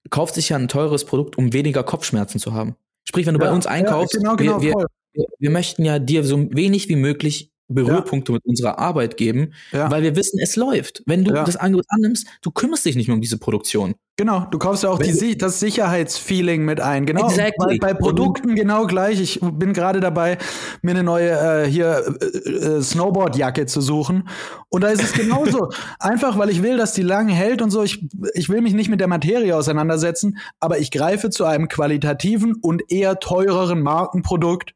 kauft 0.09 0.35
sich 0.35 0.49
ja 0.49 0.57
ein 0.57 0.69
teures 0.69 1.03
Produkt, 1.03 1.37
um 1.37 1.51
weniger 1.51 1.83
Kopfschmerzen 1.83 2.39
zu 2.39 2.53
haben. 2.53 2.75
Sprich, 3.03 3.25
wenn 3.25 3.33
du 3.33 3.41
ja, 3.41 3.49
bei 3.49 3.55
uns 3.55 3.67
einkaufst, 3.67 4.13
ja, 4.13 4.19
genau, 4.19 4.35
genau, 4.35 4.61
wir, 4.61 4.73
wir, 5.13 5.25
wir 5.37 5.49
möchten 5.49 5.83
ja 5.83 5.99
dir 5.99 6.23
so 6.23 6.49
wenig 6.51 6.87
wie 6.89 6.95
möglich 6.95 7.51
Berührpunkte 7.69 8.31
ja. 8.31 8.35
mit 8.35 8.45
unserer 8.45 8.79
Arbeit 8.79 9.15
geben, 9.15 9.53
ja. 9.71 9.89
weil 9.89 10.03
wir 10.03 10.15
wissen, 10.15 10.39
es 10.41 10.55
läuft. 10.55 11.03
Wenn 11.05 11.23
du 11.23 11.33
ja. 11.33 11.43
das 11.43 11.55
Angebot 11.55 11.85
annimmst, 11.89 12.27
du 12.41 12.51
kümmerst 12.51 12.85
dich 12.85 12.95
nicht 12.95 13.07
mehr 13.07 13.15
um 13.15 13.21
diese 13.21 13.37
Produktion. 13.37 13.95
Genau, 14.19 14.45
du 14.51 14.59
kaufst 14.59 14.83
ja 14.83 14.89
auch 14.89 14.99
die, 14.99 15.37
das 15.37 15.61
Sicherheitsfeeling 15.61 16.65
mit 16.65 16.81
ein. 16.81 17.05
Genau, 17.05 17.29
exactly. 17.29 17.77
bei, 17.77 17.93
bei, 17.93 17.93
Produkten 17.93 18.53
genau 18.53 18.85
gleich. 18.85 19.21
Ich 19.21 19.39
bin 19.39 19.71
gerade 19.71 20.01
dabei, 20.01 20.37
mir 20.81 20.91
eine 20.91 21.03
neue 21.03 21.29
äh, 21.29 21.69
hier 21.69 22.17
äh, 22.19 22.49
äh, 22.49 22.81
Snowboardjacke 22.81 23.65
zu 23.65 23.79
suchen. 23.79 24.27
Und 24.67 24.83
da 24.83 24.89
ist 24.89 25.01
es 25.01 25.13
genauso. 25.13 25.69
Einfach, 25.99 26.37
weil 26.37 26.49
ich 26.49 26.61
will, 26.61 26.75
dass 26.75 26.91
die 26.91 27.01
lang 27.01 27.29
hält 27.29 27.61
und 27.61 27.71
so. 27.71 27.81
Ich, 27.81 28.05
ich 28.33 28.49
will 28.49 28.59
mich 28.59 28.73
nicht 28.73 28.89
mit 28.89 28.99
der 28.99 29.07
Materie 29.07 29.55
auseinandersetzen, 29.55 30.37
aber 30.59 30.79
ich 30.79 30.91
greife 30.91 31.29
zu 31.29 31.45
einem 31.45 31.69
qualitativen 31.69 32.55
und 32.55 32.91
eher 32.91 33.19
teureren 33.21 33.81
Markenprodukt, 33.81 34.73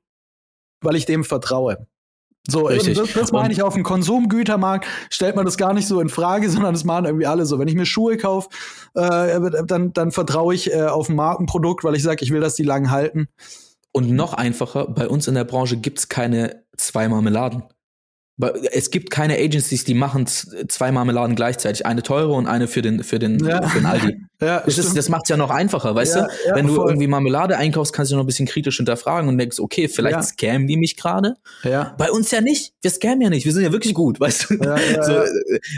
weil 0.80 0.96
ich 0.96 1.06
dem 1.06 1.26
vertraue. 1.26 1.86
So, 2.48 2.68
Richtig. 2.68 2.98
das, 2.98 3.14
das 3.14 3.32
meine 3.32 3.54
ich 3.54 3.62
auf 3.62 3.74
dem 3.74 3.84
Konsumgütermarkt, 3.84 4.86
stellt 5.10 5.36
man 5.36 5.46
das 5.46 5.58
gar 5.58 5.74
nicht 5.74 5.88
so 5.88 6.02
in 6.02 6.10
Frage, 6.10 6.50
sondern 6.52 6.74
das 6.74 6.84
machen 6.84 7.06
irgendwie 7.06 7.26
alle 7.26 7.46
so. 7.46 7.60
Wenn 7.60 7.68
ich 7.68 7.76
mir 7.76 7.86
Schuhe 7.86 8.18
kaufe, 8.18 8.50
äh, 8.96 9.40
dann, 9.66 9.94
dann 9.94 10.12
vertraue 10.12 10.54
ich 10.54 10.74
äh, 10.74 10.84
auf 10.84 11.10
ein 11.10 11.16
Markenprodukt, 11.16 11.84
weil 11.84 11.96
ich 11.96 12.04
sage, 12.04 12.24
ich 12.24 12.32
will, 12.32 12.42
dass 12.42 12.56
die 12.56 12.64
lang 12.64 12.92
halten. 12.92 13.28
Und 13.92 14.10
noch 14.10 14.34
einfacher, 14.34 14.88
bei 14.88 15.08
uns 15.08 15.28
in 15.28 15.36
der 15.36 15.44
Branche 15.44 15.78
gibt's 15.78 16.10
keine 16.10 16.64
zwei 16.76 17.08
Marmeladen. 17.08 17.64
Es 18.72 18.90
gibt 18.90 19.12
keine 19.12 19.38
Agencies, 19.38 19.84
die 19.84 19.94
machen 19.94 20.26
zwei 20.26 20.92
Marmeladen 20.92 21.36
gleichzeitig, 21.36 21.86
eine 21.86 22.02
teure 22.02 22.34
und 22.34 22.48
eine 22.48 22.68
für 22.68 22.82
den 22.82 23.04
für 23.04 23.20
den, 23.20 23.38
ja. 23.46 23.68
für 23.68 23.80
den 23.80 23.86
Aldi. 23.86 24.18
Ja, 24.42 24.62
das, 24.66 24.78
ist, 24.78 24.98
das 24.98 25.08
macht's 25.08 25.30
ja 25.30 25.38
noch 25.38 25.52
einfacher, 25.52 25.96
weißt 25.96 26.18
ja, 26.18 26.28
du? 26.28 26.56
Wenn 26.56 26.68
du 26.68 26.76
voll. 26.76 26.90
irgendwie 26.90 27.08
Marmelade 27.08 27.56
einkaufst, 27.56 27.94
kannst 27.94 28.12
du 28.12 28.18
noch 28.18 28.24
ein 28.24 28.26
bisschen 28.26 28.46
kritisch 28.46 28.76
hinterfragen 28.76 29.30
und 29.30 29.38
denkst, 29.38 29.58
okay, 29.58 29.88
vielleicht 29.88 30.18
ja. 30.18 30.22
scammen 30.22 30.68
die 30.68 30.76
mich 30.76 30.98
gerade. 30.98 31.36
Ja. 31.64 31.96
Bei 31.98 32.12
uns 32.12 32.30
ja 32.32 32.42
nicht. 32.42 32.74
Wir 32.82 32.92
scammen 32.92 33.22
ja 33.22 33.30
nicht. 33.30 33.46
Wir 33.46 33.54
sind 33.54 33.64
ja 33.64 33.72
wirklich 33.72 33.94
gut, 33.94 34.20
weißt 34.20 34.50
du? 34.50 34.58
So, 35.02 35.24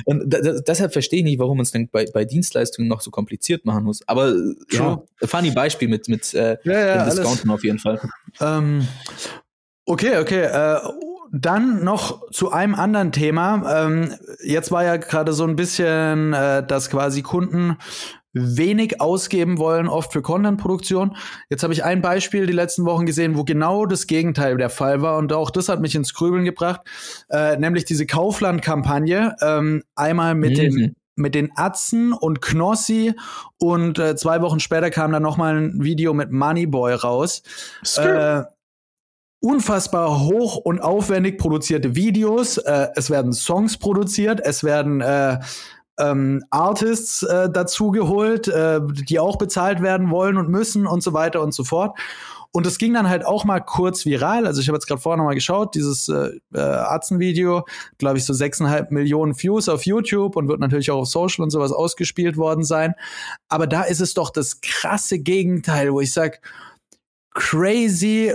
und 0.06 0.36
deshalb 0.68 0.94
verstehe 0.94 1.20
ich 1.20 1.26
nicht, 1.26 1.38
warum 1.38 1.58
man 1.58 1.64
es 1.64 1.72
dann 1.72 1.90
bei, 1.92 2.06
bei 2.12 2.26
Dienstleistungen 2.26 2.88
noch 2.88 3.02
so 3.02 3.12
kompliziert 3.12 3.66
machen 3.66 3.84
muss. 3.84 4.02
Aber 4.08 4.34
ja, 4.72 5.04
funny 5.26 5.52
Beispiel 5.52 5.88
mit 5.88 6.08
mit 6.08 6.34
äh, 6.34 6.58
Discounten 6.64 7.52
auf 7.52 7.64
jeden 7.64 7.78
Fall. 7.78 8.02
Ähm, 8.42 8.88
okay, 9.86 10.18
okay. 10.18 10.42
Äh, 10.42 10.80
dann 11.32 11.84
noch 11.84 12.30
zu 12.32 12.52
einem 12.52 12.76
anderen 12.76 13.12
Thema. 13.12 13.86
Ähm, 13.86 14.14
jetzt 14.44 14.72
war 14.72 14.84
ja 14.84 14.98
gerade 14.98 15.34
so 15.34 15.44
ein 15.46 15.56
bisschen, 15.56 16.34
äh, 16.34 16.66
dass 16.66 16.90
quasi 16.90 17.22
Kunden 17.22 17.78
wenig 18.36 19.00
ausgeben 19.00 19.58
wollen, 19.58 19.88
oft 19.88 20.12
für 20.12 20.22
Content-Produktion. 20.22 21.16
Jetzt 21.50 21.64
habe 21.64 21.74
ich 21.74 21.86
ein 21.86 22.02
Beispiel 22.02 22.46
die 22.46 22.54
letzten 22.54 22.86
Wochen 22.86 23.06
gesehen, 23.06 23.38
wo 23.38 23.46
genau 23.46 23.86
das 23.86 24.08
Gegenteil 24.08 24.58
der 24.58 24.70
Fall 24.70 25.02
war 25.02 25.18
und 25.18 25.32
auch 25.32 25.50
das 25.50 25.70
hat 25.70 25.80
mich 25.80 25.96
ins 25.96 26.14
Grübeln 26.14 26.44
gebracht, 26.44 26.82
äh, 27.30 27.56
nämlich 27.56 27.86
diese 27.86 28.06
Kaufland-Kampagne. 28.06 29.36
Ähm, 29.42 29.84
einmal 29.96 30.36
mit 30.36 30.52
mhm. 30.52 30.56
den 30.56 30.96
mit 31.18 31.34
den 31.34 31.52
Atzen 31.56 32.12
und 32.12 32.42
Knossi 32.42 33.14
und 33.58 34.00
äh, 34.00 34.18
zwei 34.18 34.42
Wochen 34.42 34.60
später 34.60 34.90
kam 34.90 35.14
dann 35.14 35.24
noch 35.24 35.38
mal 35.38 35.56
ein 35.56 35.82
Video 35.82 36.14
mit 36.14 36.32
Moneyboy 36.32 36.94
raus. 36.94 37.42
Äh, 37.96 38.44
unfassbar 39.46 40.22
hoch 40.22 40.58
und 40.58 40.82
aufwendig 40.82 41.38
produzierte 41.38 41.96
Videos. 41.96 42.58
Äh, 42.58 42.88
es 42.96 43.12
werden 43.12 43.32
Songs 43.32 43.78
produziert, 43.78 44.42
es 44.44 44.64
werden 44.64 45.02
äh, 45.02 45.40
ähm, 46.00 46.44
Artists 46.50 47.22
äh, 47.22 47.50
dazugeholt, 47.50 48.48
äh, 48.48 48.82
die 48.84 49.20
auch 49.20 49.38
bezahlt 49.38 49.82
werden 49.82 50.10
wollen 50.10 50.38
und 50.38 50.50
müssen 50.50 50.88
und 50.88 51.04
so 51.04 51.14
weiter 51.14 51.44
und 51.44 51.54
so 51.54 51.64
fort. 51.64 51.98
Und 52.52 52.66
es 52.66 52.80
ging 52.80 52.94
dann 52.94 53.08
halt 53.08 53.24
auch 53.26 53.46
mal 53.46 53.60
kurz 53.60 54.06
viral. 54.06 54.48
Also 54.48 54.62
ich 54.62 54.68
habe 54.68 54.78
jetzt 54.78 54.88
gerade 54.88 55.02
vorher 55.02 55.18
noch 55.18 55.26
mal 55.26 55.36
geschaut, 55.36 55.76
dieses 55.76 56.10
äh, 56.10 56.32
äh, 56.54 56.60
Arzen-Video, 56.60 57.66
glaube 58.00 58.18
ich, 58.18 58.26
so 58.26 58.34
sechseinhalb 58.34 58.92
Millionen 58.92 59.38
Views 59.38 59.70
auf 59.70 59.86
YouTube 59.86 60.38
und 60.38 60.48
wird 60.48 60.60
natürlich 60.60 60.90
auch 60.90 61.02
auf 61.02 61.08
Social 61.08 61.44
und 61.44 61.52
sowas 61.52 61.72
ausgespielt 61.72 62.36
worden 62.36 62.64
sein. 62.64 62.96
Aber 63.48 63.68
da 63.68 63.84
ist 63.84 64.02
es 64.02 64.16
doch 64.16 64.32
das 64.32 64.62
krasse 64.62 65.20
Gegenteil, 65.20 65.94
wo 65.94 66.02
ich 66.02 66.14
sag, 66.14 66.42
crazy, 67.32 68.34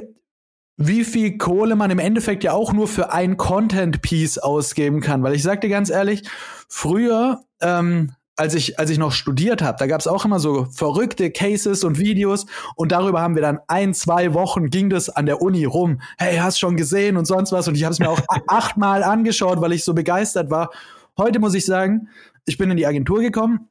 wie 0.83 1.05
viel 1.05 1.37
Kohle 1.37 1.76
man 1.76 1.91
im 1.91 1.99
Endeffekt 1.99 2.43
ja 2.43 2.53
auch 2.53 2.72
nur 2.72 2.89
für 2.89 3.12
ein 3.12 3.37
Content-Piece 3.37 4.39
ausgeben 4.39 5.03
kann. 5.03 5.22
Weil 5.22 5.35
ich 5.35 5.43
sag 5.43 5.61
dir 5.61 5.68
ganz 5.68 5.91
ehrlich, 5.91 6.22
früher, 6.68 7.43
ähm, 7.61 8.12
als 8.35 8.55
ich, 8.55 8.78
als 8.78 8.89
ich 8.89 8.97
noch 8.97 9.12
studiert 9.12 9.61
habe, 9.61 9.76
da 9.78 9.87
gab 9.87 10.01
es 10.01 10.07
auch 10.07 10.24
immer 10.24 10.41
so 10.41 10.64
verrückte 10.72 11.31
Cases 11.31 11.85
und 11.85 11.99
Videos 11.99 12.47
und 12.76 12.93
darüber 12.93 13.20
haben 13.20 13.35
wir 13.35 13.43
dann 13.43 13.59
ein, 13.68 13.93
zwei 13.93 14.33
Wochen 14.33 14.70
ging 14.70 14.89
das 14.89 15.11
an 15.11 15.26
der 15.26 15.43
Uni 15.43 15.66
rum. 15.66 16.01
Hey, 16.16 16.39
hast 16.39 16.59
schon 16.59 16.78
gesehen 16.78 17.18
und 17.18 17.26
sonst 17.26 17.53
was 17.53 17.68
und 17.68 17.74
ich 17.74 17.85
habe 17.85 17.93
es 17.93 17.99
mir 17.99 18.09
auch 18.09 18.22
achtmal 18.47 19.03
angeschaut, 19.03 19.61
weil 19.61 19.72
ich 19.72 19.85
so 19.85 19.93
begeistert 19.93 20.49
war. 20.49 20.70
Heute 21.18 21.41
muss 21.41 21.53
ich 21.53 21.66
sagen, 21.66 22.09
ich 22.47 22.57
bin 22.57 22.70
in 22.70 22.78
die 22.78 22.87
Agentur 22.87 23.20
gekommen. 23.20 23.68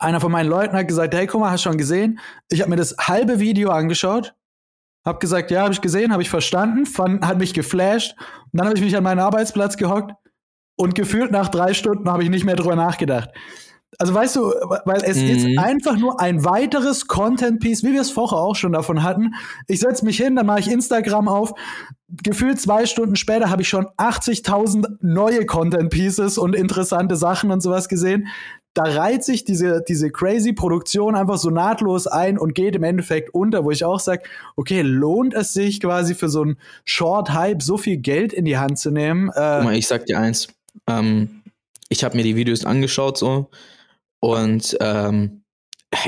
Einer 0.00 0.20
von 0.20 0.32
meinen 0.32 0.48
Leuten 0.48 0.76
hat 0.76 0.88
gesagt, 0.88 1.14
hey, 1.14 1.28
guck 1.28 1.42
mal, 1.42 1.52
hast 1.52 1.62
schon 1.62 1.78
gesehen? 1.78 2.18
Ich 2.48 2.60
habe 2.60 2.70
mir 2.70 2.76
das 2.76 2.96
halbe 2.98 3.38
Video 3.38 3.70
angeschaut 3.70 4.34
hab 5.04 5.20
gesagt, 5.20 5.50
ja, 5.50 5.62
habe 5.62 5.72
ich 5.72 5.80
gesehen, 5.80 6.12
habe 6.12 6.22
ich 6.22 6.30
verstanden, 6.30 6.86
fand, 6.86 7.26
hat 7.26 7.38
mich 7.38 7.54
geflasht. 7.54 8.14
Und 8.52 8.58
dann 8.58 8.66
habe 8.66 8.76
ich 8.76 8.84
mich 8.84 8.96
an 8.96 9.04
meinen 9.04 9.20
Arbeitsplatz 9.20 9.76
gehockt 9.76 10.12
und 10.76 10.94
gefühlt 10.94 11.30
nach 11.30 11.48
drei 11.48 11.74
Stunden 11.74 12.10
habe 12.10 12.22
ich 12.22 12.30
nicht 12.30 12.44
mehr 12.44 12.56
drüber 12.56 12.76
nachgedacht. 12.76 13.30
Also 13.98 14.14
weißt 14.14 14.36
du, 14.36 14.42
weil 14.84 15.02
es 15.04 15.16
mhm. 15.16 15.28
ist 15.28 15.58
einfach 15.58 15.96
nur 15.96 16.20
ein 16.20 16.44
weiteres 16.44 17.06
Content-Piece, 17.06 17.82
wie 17.82 17.92
wir 17.92 18.00
es 18.00 18.10
vorher 18.10 18.38
auch 18.38 18.54
schon 18.54 18.72
davon 18.72 19.02
hatten. 19.02 19.34
Ich 19.66 19.80
setze 19.80 20.04
mich 20.04 20.16
hin, 20.16 20.36
dann 20.36 20.46
mache 20.46 20.60
ich 20.60 20.70
Instagram 20.70 21.28
auf. 21.28 21.52
Gefühlt 22.22 22.60
zwei 22.60 22.86
Stunden 22.86 23.16
später 23.16 23.50
habe 23.50 23.62
ich 23.62 23.68
schon 23.68 23.86
80.000 23.98 24.98
neue 25.00 25.44
Content-Pieces 25.44 26.38
und 26.38 26.54
interessante 26.54 27.16
Sachen 27.16 27.50
und 27.50 27.62
sowas 27.62 27.88
gesehen 27.88 28.28
da 28.74 28.84
reiht 28.84 29.24
sich 29.24 29.44
diese, 29.44 29.82
diese 29.86 30.10
crazy 30.10 30.52
Produktion 30.52 31.16
einfach 31.16 31.38
so 31.38 31.50
nahtlos 31.50 32.06
ein 32.06 32.38
und 32.38 32.54
geht 32.54 32.76
im 32.76 32.84
Endeffekt 32.84 33.34
unter, 33.34 33.64
wo 33.64 33.70
ich 33.70 33.84
auch 33.84 33.98
sage, 33.98 34.22
okay, 34.56 34.82
lohnt 34.82 35.34
es 35.34 35.52
sich 35.52 35.80
quasi 35.80 36.14
für 36.14 36.28
so 36.28 36.42
einen 36.42 36.56
Short-Hype 36.84 37.62
so 37.62 37.76
viel 37.76 37.96
Geld 37.96 38.32
in 38.32 38.44
die 38.44 38.58
Hand 38.58 38.78
zu 38.78 38.90
nehmen? 38.90 39.28
Äh, 39.30 39.56
Guck 39.56 39.64
mal, 39.64 39.76
ich 39.76 39.88
sag 39.88 40.06
dir 40.06 40.20
eins, 40.20 40.48
ähm, 40.86 41.42
ich 41.88 42.04
habe 42.04 42.16
mir 42.16 42.22
die 42.22 42.36
Videos 42.36 42.64
angeschaut 42.64 43.18
so. 43.18 43.50
Und 44.20 44.76
ähm, 44.80 45.42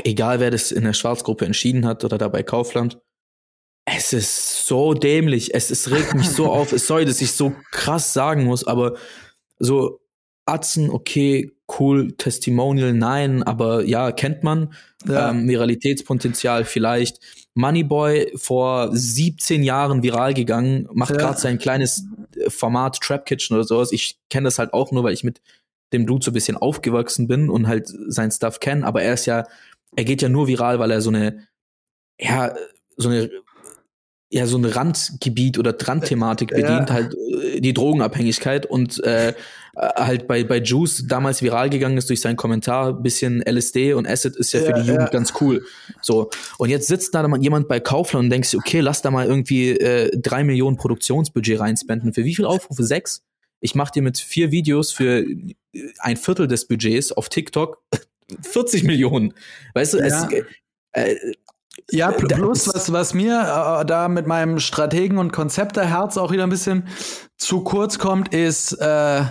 egal 0.05 0.39
wer 0.39 0.51
das 0.51 0.71
in 0.71 0.85
der 0.85 0.93
Schwarzgruppe 0.93 1.45
entschieden 1.45 1.85
hat 1.85 2.05
oder 2.05 2.17
da 2.17 2.29
bei 2.29 2.43
Kaufland, 2.43 2.99
es 3.85 4.13
ist 4.13 4.65
so 4.65 4.93
dämlich, 4.93 5.53
es, 5.53 5.69
es 5.69 5.91
regt 5.91 6.13
mich 6.13 6.29
so 6.29 6.45
auf, 6.51 6.69
sorry, 6.69 7.03
dass 7.03 7.19
ich 7.19 7.33
so 7.33 7.53
krass 7.71 8.13
sagen 8.13 8.45
muss, 8.45 8.65
aber 8.65 8.95
so 9.59 9.99
Atzen, 10.45 10.89
okay, 10.89 11.51
cool, 11.79 12.13
Testimonial, 12.13 12.93
nein, 12.93 13.43
aber 13.43 13.83
ja, 13.83 14.11
kennt 14.11 14.43
man. 14.43 14.73
Ja. 15.07 15.31
Ähm, 15.31 15.47
Viralitätspotenzial 15.47 16.65
vielleicht. 16.65 17.19
Moneyboy 17.55 18.33
vor 18.35 18.89
17 18.91 19.63
Jahren 19.63 20.03
viral 20.03 20.33
gegangen, 20.33 20.87
macht 20.93 21.11
ja. 21.11 21.17
gerade 21.17 21.39
sein 21.39 21.59
kleines 21.59 22.05
äh, 22.35 22.49
Format 22.49 22.99
Trap 22.99 23.25
Kitchen 23.25 23.55
oder 23.55 23.63
sowas. 23.63 23.91
Ich 23.91 24.17
kenne 24.29 24.45
das 24.45 24.59
halt 24.59 24.73
auch 24.73 24.91
nur, 24.91 25.03
weil 25.03 25.13
ich 25.13 25.23
mit 25.23 25.41
dem 25.93 26.05
Dude 26.07 26.25
so 26.25 26.31
ein 26.31 26.33
bisschen 26.33 26.57
aufgewachsen 26.57 27.27
bin 27.27 27.49
und 27.49 27.67
halt 27.67 27.87
sein 28.07 28.31
Stuff 28.31 28.59
kenne. 28.59 28.85
Aber 28.85 29.03
er 29.03 29.13
ist 29.13 29.25
ja, 29.25 29.45
er 29.95 30.03
geht 30.03 30.21
ja 30.21 30.29
nur 30.29 30.47
viral, 30.47 30.79
weil 30.79 30.91
er 30.91 31.01
so 31.01 31.11
eine, 31.11 31.47
ja, 32.19 32.53
so 32.97 33.09
eine 33.09 33.29
ja 34.33 34.47
so 34.47 34.57
ein 34.57 34.65
Randgebiet 34.65 35.59
oder 35.59 35.75
Randthematik 35.79 36.49
bedient, 36.49 36.89
ja. 36.89 36.93
halt 36.93 37.13
äh, 37.13 37.61
die 37.61 37.73
Drogenabhängigkeit 37.73 38.65
und 38.65 39.01
äh, 39.03 39.35
halt 39.75 40.27
bei 40.27 40.43
bei 40.43 40.59
Juice 40.59 41.05
damals 41.07 41.41
viral 41.41 41.69
gegangen 41.69 41.97
ist 41.97 42.09
durch 42.09 42.21
seinen 42.21 42.35
Kommentar, 42.35 42.93
bisschen 42.93 43.41
LSD 43.41 43.93
und 43.93 44.07
Acid 44.07 44.35
ist 44.35 44.53
ja, 44.53 44.59
ja 44.59 44.65
für 44.67 44.73
die 44.73 44.87
Jugend 44.87 45.03
ja. 45.03 45.09
ganz 45.09 45.33
cool. 45.41 45.65
So 46.01 46.29
und 46.57 46.69
jetzt 46.69 46.87
sitzt 46.87 47.15
da 47.15 47.27
jemand 47.37 47.67
bei 47.67 47.79
Kaufland 47.79 48.25
und 48.25 48.29
denkt 48.29 48.53
okay, 48.55 48.81
lass 48.81 49.01
da 49.01 49.09
mal 49.09 49.25
irgendwie 49.25 49.71
äh, 49.71 50.11
drei 50.15 50.43
Millionen 50.43 50.77
Produktionsbudget 50.77 51.59
reinspenden. 51.59 52.13
Für 52.13 52.23
wie 52.23 52.35
viel 52.35 52.45
Aufrufe? 52.45 52.83
Sechs? 52.83 53.23
Ich 53.61 53.75
mache 53.75 53.93
dir 53.93 54.01
mit 54.01 54.19
vier 54.19 54.51
Videos 54.51 54.91
für 54.91 55.25
ein 55.99 56.17
Viertel 56.17 56.47
des 56.47 56.67
Budgets 56.67 57.11
auf 57.11 57.29
TikTok 57.29 57.81
40 58.41 58.83
Millionen. 58.83 59.33
Weißt 59.73 59.93
du, 59.93 59.97
es, 59.99 60.27
äh, 60.91 61.15
ja, 61.89 62.11
plus 62.11 62.67
was, 62.67 62.91
was 62.91 63.13
mir 63.13 63.39
äh, 63.81 63.85
da 63.85 64.07
mit 64.07 64.27
meinem 64.27 64.59
Strategen- 64.59 65.17
und 65.17 65.31
Konzepterherz 65.31 66.17
auch 66.17 66.31
wieder 66.31 66.43
ein 66.43 66.49
bisschen 66.49 66.87
zu 67.37 67.63
kurz 67.63 67.97
kommt, 67.97 68.33
ist, 68.33 68.73
äh, 68.73 69.23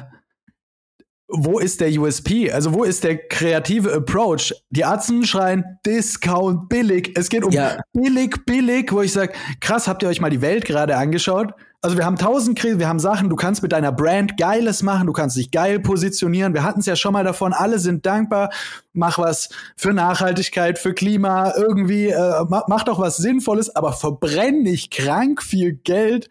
wo 1.33 1.59
ist 1.59 1.81
der 1.81 1.91
USP? 1.99 2.53
Also 2.53 2.75
wo 2.75 2.85
ist 2.85 3.05
der 3.05 3.17
kreative 3.17 3.93
Approach? 3.93 4.55
Die 4.71 4.85
Arzten 4.85 5.25
schreien 5.25 5.65
Discount 5.87 6.69
billig. 6.69 7.13
Es 7.17 7.29
geht 7.29 7.45
um 7.45 7.51
ja. 7.51 7.79
billig, 7.93 8.45
billig, 8.45 8.93
wo 8.93 9.01
ich 9.01 9.13
sage, 9.13 9.33
krass, 9.61 9.89
habt 9.89 10.03
ihr 10.03 10.09
euch 10.09 10.21
mal 10.21 10.31
die 10.31 10.43
Welt 10.43 10.65
gerade 10.65 10.97
angeschaut? 10.97 11.55
Also 11.85 11.97
wir 11.97 12.05
haben 12.05 12.17
tausend 12.17 12.57
Krisen, 12.57 12.79
wir 12.79 12.87
haben 12.87 13.01
Sachen, 13.01 13.29
du 13.29 13.35
kannst 13.35 13.61
mit 13.61 13.73
deiner 13.73 13.91
Brand 13.91 14.37
Geiles 14.37 14.85
machen, 14.85 15.09
du 15.09 15.13
kannst 15.13 15.37
dich 15.37 15.51
geil 15.51 15.81
positionieren. 15.81 16.55
Wir 16.55 16.63
hatten 16.63 16.79
es 16.79 16.87
ja 16.87 16.95
schon 16.95 17.13
mal 17.13 17.25
davon, 17.25 17.53
alle 17.53 17.81
sind 17.81 18.07
dankbar. 18.07 18.51
Mach 18.93 19.19
was 19.19 19.49
für 19.77 19.93
Nachhaltigkeit, 19.93 20.79
für 20.79 20.95
Klima, 20.95 21.55
irgendwie, 21.57 22.07
äh, 22.07 22.45
mach, 22.49 22.69
mach 22.69 22.85
doch 22.85 23.01
was 23.01 23.17
Sinnvolles, 23.17 23.75
aber 23.75 23.95
verbrenn 23.95 24.63
nicht 24.63 24.93
krank 24.93 25.43
viel 25.43 25.73
Geld 25.73 26.29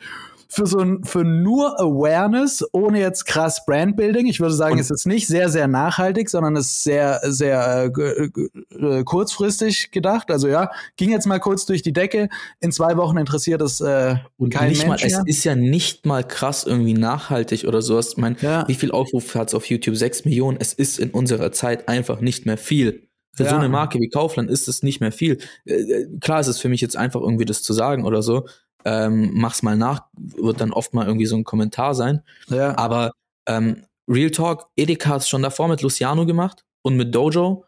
für 0.53 0.67
so 0.67 0.79
ein, 0.79 1.03
für 1.05 1.23
nur 1.23 1.79
Awareness, 1.79 2.63
ohne 2.73 2.99
jetzt 2.99 3.25
krass 3.25 3.65
Brandbuilding. 3.65 4.27
Ich 4.27 4.41
würde 4.41 4.53
sagen, 4.53 4.73
und 4.73 4.79
es 4.79 4.91
ist 4.91 5.07
nicht 5.07 5.27
sehr, 5.27 5.49
sehr 5.49 5.69
nachhaltig, 5.69 6.29
sondern 6.29 6.57
es 6.57 6.67
ist 6.67 6.83
sehr, 6.83 7.21
sehr 7.23 7.89
äh, 7.97 8.29
äh, 8.75 9.03
kurzfristig 9.05 9.91
gedacht. 9.91 10.29
Also 10.29 10.49
ja, 10.49 10.69
ging 10.97 11.09
jetzt 11.09 11.25
mal 11.25 11.39
kurz 11.39 11.65
durch 11.65 11.83
die 11.83 11.93
Decke. 11.93 12.27
In 12.59 12.73
zwei 12.73 12.97
Wochen 12.97 13.17
interessiert 13.17 13.61
es 13.61 13.79
äh, 13.79 14.15
und 14.37 14.53
kein 14.53 14.69
nicht 14.69 14.85
Mensch 14.85 15.03
mal, 15.03 15.07
Es 15.07 15.21
ist 15.25 15.45
ja 15.45 15.55
nicht 15.55 16.05
mal 16.05 16.25
krass 16.25 16.65
irgendwie 16.65 16.95
nachhaltig 16.95 17.63
oder 17.65 17.81
sowas. 17.81 18.09
Ich 18.09 18.17
meine, 18.17 18.35
ja. 18.41 18.67
wie 18.67 18.75
viel 18.75 18.91
Aufruf 18.91 19.33
hat 19.35 19.47
es 19.47 19.53
auf 19.53 19.65
YouTube? 19.67 19.95
Sechs 19.95 20.25
Millionen. 20.25 20.57
Es 20.59 20.73
ist 20.73 20.99
in 20.99 21.11
unserer 21.11 21.53
Zeit 21.53 21.87
einfach 21.87 22.19
nicht 22.19 22.45
mehr 22.45 22.57
viel. 22.57 23.07
Für 23.33 23.45
ja. 23.45 23.51
so 23.51 23.55
eine 23.55 23.69
Marke 23.69 23.99
wie 23.99 24.09
Kaufland 24.09 24.49
ist 24.49 24.67
es 24.67 24.83
nicht 24.83 24.99
mehr 24.99 25.13
viel. 25.13 25.37
Äh, 25.65 25.75
äh, 25.75 26.07
klar 26.19 26.41
ist 26.41 26.47
es 26.47 26.59
für 26.59 26.67
mich 26.67 26.81
jetzt 26.81 26.97
einfach 26.97 27.21
irgendwie 27.21 27.45
das 27.45 27.63
zu 27.63 27.71
sagen 27.71 28.03
oder 28.03 28.21
so, 28.21 28.45
ähm, 28.85 29.31
mach's 29.33 29.63
mal 29.63 29.77
nach, 29.77 30.05
wird 30.17 30.61
dann 30.61 30.73
oft 30.73 30.93
mal 30.93 31.05
irgendwie 31.05 31.25
so 31.25 31.35
ein 31.35 31.43
Kommentar 31.43 31.95
sein. 31.95 32.21
Ja. 32.47 32.77
Aber 32.77 33.11
ähm, 33.47 33.83
Real 34.07 34.31
Talk, 34.31 34.67
Edeka 34.75 35.09
hat 35.09 35.21
es 35.21 35.29
schon 35.29 35.41
davor 35.41 35.67
mit 35.67 35.81
Luciano 35.81 36.25
gemacht 36.25 36.63
und 36.81 36.95
mit 36.95 37.13
Dojo. 37.13 37.65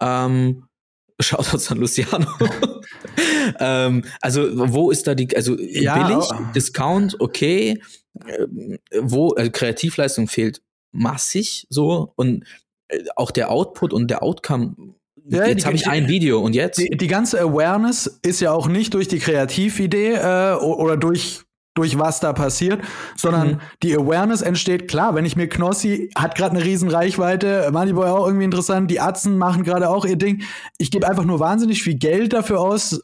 Ähm, 0.00 0.64
Shoutouts 1.20 1.70
an 1.72 1.78
Luciano. 1.78 2.28
ähm, 3.58 4.04
also 4.20 4.72
wo 4.72 4.90
ist 4.90 5.06
da 5.06 5.14
die, 5.14 5.34
also 5.34 5.58
ja, 5.58 6.06
billig, 6.06 6.24
oh. 6.30 6.52
Discount, 6.54 7.20
okay, 7.20 7.82
ähm, 8.26 8.78
wo, 9.00 9.30
also 9.30 9.50
Kreativleistung 9.50 10.28
fehlt 10.28 10.62
massig 10.92 11.66
so 11.70 12.12
und 12.16 12.44
äh, 12.88 13.04
auch 13.16 13.30
der 13.30 13.50
Output 13.50 13.92
und 13.92 14.08
der 14.08 14.22
Outcome 14.22 14.94
ja, 15.28 15.46
jetzt 15.46 15.66
habe 15.66 15.76
ich 15.76 15.88
ein 15.88 16.08
Video 16.08 16.40
und 16.40 16.54
jetzt? 16.54 16.78
Die, 16.78 16.88
die, 16.88 17.06
ganze 17.06 17.40
Awareness 17.40 18.18
ist 18.22 18.40
ja 18.40 18.52
auch 18.52 18.68
nicht 18.68 18.94
durch 18.94 19.08
die 19.08 19.18
Kreatividee 19.18 20.14
äh, 20.14 20.54
oder 20.54 20.96
durch 20.96 21.42
durch 21.78 21.96
was 21.96 22.18
da 22.18 22.32
passiert, 22.32 22.82
sondern 23.16 23.48
mhm. 23.48 23.60
die 23.84 23.96
Awareness 23.96 24.42
entsteht, 24.42 24.88
klar, 24.88 25.14
wenn 25.14 25.24
ich 25.24 25.36
mir 25.36 25.48
Knossi 25.48 26.10
hat 26.16 26.34
gerade 26.34 26.56
eine 26.56 26.64
riesen 26.64 26.88
Reichweite, 26.88 27.70
Moneyboy 27.72 28.08
auch 28.08 28.26
irgendwie 28.26 28.46
interessant, 28.46 28.90
die 28.90 29.00
Atzen 29.00 29.38
machen 29.38 29.62
gerade 29.62 29.88
auch 29.88 30.04
ihr 30.04 30.16
Ding. 30.16 30.42
Ich 30.78 30.90
gebe 30.90 31.08
einfach 31.08 31.24
nur 31.24 31.38
wahnsinnig 31.38 31.84
viel 31.84 31.94
Geld 31.94 32.32
dafür 32.32 32.60
aus, 32.60 33.00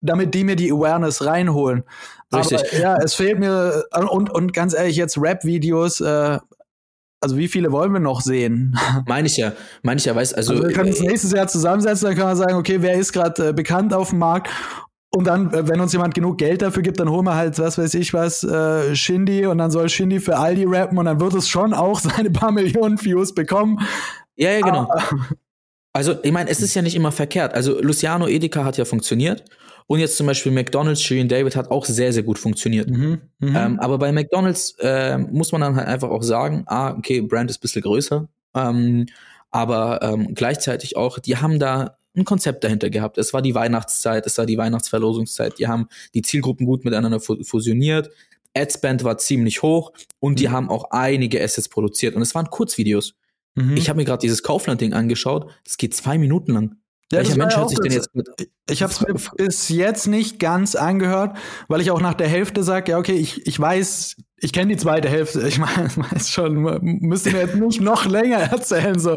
damit 0.00 0.34
die 0.34 0.42
mir 0.42 0.56
die 0.56 0.72
Awareness 0.72 1.24
reinholen. 1.24 1.84
Richtig. 2.34 2.58
Aber 2.58 2.80
ja, 2.80 2.96
es 2.96 3.14
fehlt 3.14 3.38
mir 3.38 3.84
und 4.10 4.28
und 4.28 4.52
ganz 4.52 4.74
ehrlich 4.74 4.96
jetzt 4.96 5.16
Rap-Videos. 5.18 6.00
Äh, 6.00 6.38
also 7.20 7.36
wie 7.36 7.48
viele 7.48 7.72
wollen 7.72 7.92
wir 7.92 8.00
noch 8.00 8.20
sehen? 8.20 8.78
Meine 9.06 9.26
ich 9.26 9.36
ja, 9.36 9.52
meine 9.82 9.98
ich 9.98 10.04
ja, 10.04 10.14
weiß 10.14 10.34
also. 10.34 10.52
also 10.52 10.64
wir 10.64 10.72
können 10.72 10.90
uns 10.90 11.00
äh, 11.00 11.06
nächstes 11.06 11.32
Jahr 11.32 11.48
zusammensetzen, 11.48 12.08
dann 12.08 12.16
kann 12.16 12.26
man 12.26 12.36
sagen, 12.36 12.54
okay, 12.54 12.78
wer 12.80 12.94
ist 12.94 13.12
gerade 13.12 13.48
äh, 13.48 13.52
bekannt 13.52 13.94
auf 13.94 14.10
dem 14.10 14.18
Markt 14.18 14.50
und 15.10 15.26
dann, 15.26 15.52
äh, 15.52 15.66
wenn 15.68 15.80
uns 15.80 15.92
jemand 15.92 16.14
genug 16.14 16.38
Geld 16.38 16.62
dafür 16.62 16.82
gibt, 16.82 17.00
dann 17.00 17.08
holen 17.08 17.24
wir 17.24 17.34
halt, 17.34 17.58
was 17.58 17.78
weiß 17.78 17.94
ich 17.94 18.12
was, 18.12 18.44
äh, 18.44 18.94
Shindy 18.94 19.46
und 19.46 19.58
dann 19.58 19.70
soll 19.70 19.88
Shindy 19.88 20.20
für 20.20 20.36
Aldi 20.36 20.64
rappen 20.66 20.98
und 20.98 21.06
dann 21.06 21.20
wird 21.20 21.34
es 21.34 21.48
schon 21.48 21.72
auch 21.72 22.00
seine 22.00 22.30
paar 22.30 22.52
Millionen 22.52 23.02
Views 23.02 23.34
bekommen. 23.34 23.80
Ja, 24.36 24.50
ja, 24.50 24.60
genau. 24.60 24.90
Aber 24.90 25.26
also, 25.96 26.16
ich 26.22 26.32
meine, 26.32 26.50
es 26.50 26.60
ist 26.60 26.74
ja 26.74 26.82
nicht 26.82 26.94
immer 26.94 27.10
verkehrt. 27.10 27.54
Also, 27.54 27.80
Luciano 27.80 28.28
Edeka 28.28 28.66
hat 28.66 28.76
ja 28.76 28.84
funktioniert. 28.84 29.44
Und 29.88 30.00
jetzt 30.00 30.16
zum 30.16 30.26
Beispiel 30.26 30.50
McDonald's, 30.50 31.00
Shirin 31.00 31.28
David 31.28 31.54
hat 31.54 31.70
auch 31.70 31.84
sehr, 31.84 32.12
sehr 32.12 32.24
gut 32.24 32.38
funktioniert. 32.38 32.90
Mhm, 32.90 33.20
mh. 33.38 33.66
ähm, 33.66 33.80
aber 33.80 33.98
bei 33.98 34.10
McDonald's 34.10 34.74
äh, 34.80 35.16
muss 35.18 35.52
man 35.52 35.60
dann 35.60 35.76
halt 35.76 35.86
einfach 35.86 36.10
auch 36.10 36.22
sagen, 36.22 36.64
ah, 36.66 36.92
okay, 36.92 37.20
Brand 37.20 37.50
ist 37.50 37.58
ein 37.58 37.60
bisschen 37.60 37.82
größer. 37.82 38.28
Ähm, 38.54 39.06
aber 39.50 40.00
ähm, 40.02 40.34
gleichzeitig 40.34 40.96
auch, 40.96 41.18
die 41.18 41.36
haben 41.36 41.58
da 41.58 41.96
ein 42.16 42.24
Konzept 42.24 42.64
dahinter 42.64 42.90
gehabt. 42.90 43.18
Es 43.18 43.32
war 43.32 43.42
die 43.42 43.54
Weihnachtszeit, 43.54 44.26
es 44.26 44.38
war 44.38 44.46
die 44.46 44.58
Weihnachtsverlosungszeit. 44.58 45.58
Die 45.58 45.68
haben 45.68 45.88
die 46.14 46.22
Zielgruppen 46.22 46.66
gut 46.66 46.84
miteinander 46.84 47.20
fusioniert. 47.20 48.10
Adspend 48.56 49.04
war 49.04 49.18
ziemlich 49.18 49.62
hoch 49.62 49.92
und 50.18 50.40
die 50.40 50.48
mhm. 50.48 50.52
haben 50.52 50.70
auch 50.70 50.90
einige 50.90 51.42
Assets 51.42 51.68
produziert. 51.68 52.16
Und 52.16 52.22
es 52.22 52.34
waren 52.34 52.48
Kurzvideos. 52.50 53.14
Mhm. 53.54 53.76
Ich 53.76 53.88
habe 53.88 53.98
mir 53.98 54.04
gerade 54.04 54.20
dieses 54.20 54.42
Kaufland-Ding 54.42 54.94
angeschaut. 54.94 55.50
Das 55.64 55.76
geht 55.76 55.94
zwei 55.94 56.18
Minuten 56.18 56.52
lang. 56.52 56.76
Ja, 57.12 57.18
Welcher 57.18 57.36
Mensch 57.36 57.56
hört 57.56 57.70
sich 57.70 57.78
denn 57.78 57.92
jetzt 57.92 58.14
mit? 58.14 58.28
Ich 58.68 58.82
habe 58.82 58.92
es 58.92 59.00
mir 59.00 59.14
bis 59.36 59.68
jetzt 59.68 60.08
nicht 60.08 60.40
ganz 60.40 60.74
angehört, 60.74 61.36
weil 61.68 61.80
ich 61.80 61.92
auch 61.92 62.00
nach 62.00 62.14
der 62.14 62.26
Hälfte 62.26 62.64
sage, 62.64 62.92
ja, 62.92 62.98
okay, 62.98 63.14
ich, 63.14 63.46
ich 63.46 63.60
weiß, 63.60 64.16
ich 64.38 64.52
kenne 64.52 64.74
die 64.74 64.76
zweite 64.76 65.08
Hälfte. 65.08 65.46
Ich 65.46 65.58
meine, 65.60 65.88
weiß 65.96 66.30
schon, 66.30 66.62
müsste 66.82 67.30
mir 67.30 67.42
jetzt 67.42 67.54
nicht 67.54 67.80
noch 67.80 68.06
länger 68.06 68.38
erzählen. 68.38 68.98
So. 68.98 69.16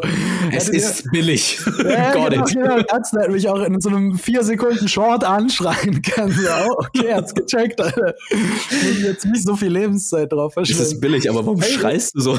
Es 0.52 0.68
Hätte 0.68 0.76
ist 0.76 1.04
ihr, 1.04 1.10
billig. 1.10 1.60
Ja, 1.84 2.12
Got 2.12 2.30
genau, 2.30 2.44
it. 2.44 2.54
Genau, 2.54 2.76
Ärzte 2.76 3.20
hätte 3.20 3.32
mich 3.32 3.48
auch 3.48 3.60
in 3.60 3.80
so 3.80 3.88
einem 3.88 4.16
vier 4.16 4.44
Sekunden 4.44 4.86
Short 4.86 5.24
anschreien 5.24 6.00
können. 6.02 6.32
So, 6.32 6.48
oh, 6.48 6.76
okay, 6.78 7.12
hat's 7.12 7.34
gecheckt, 7.34 7.80
Alter. 7.80 8.14
Ich 8.30 9.00
jetzt 9.02 9.24
nicht 9.24 9.44
so 9.44 9.56
viel 9.56 9.72
Lebenszeit 9.72 10.30
drauf 10.30 10.52
verschwenden. 10.52 10.82
Es 10.82 10.92
ist 10.92 11.00
billig, 11.00 11.28
aber 11.28 11.44
warum 11.44 11.60
hey, 11.60 11.72
schreist 11.72 12.14
du 12.14 12.20
so? 12.20 12.38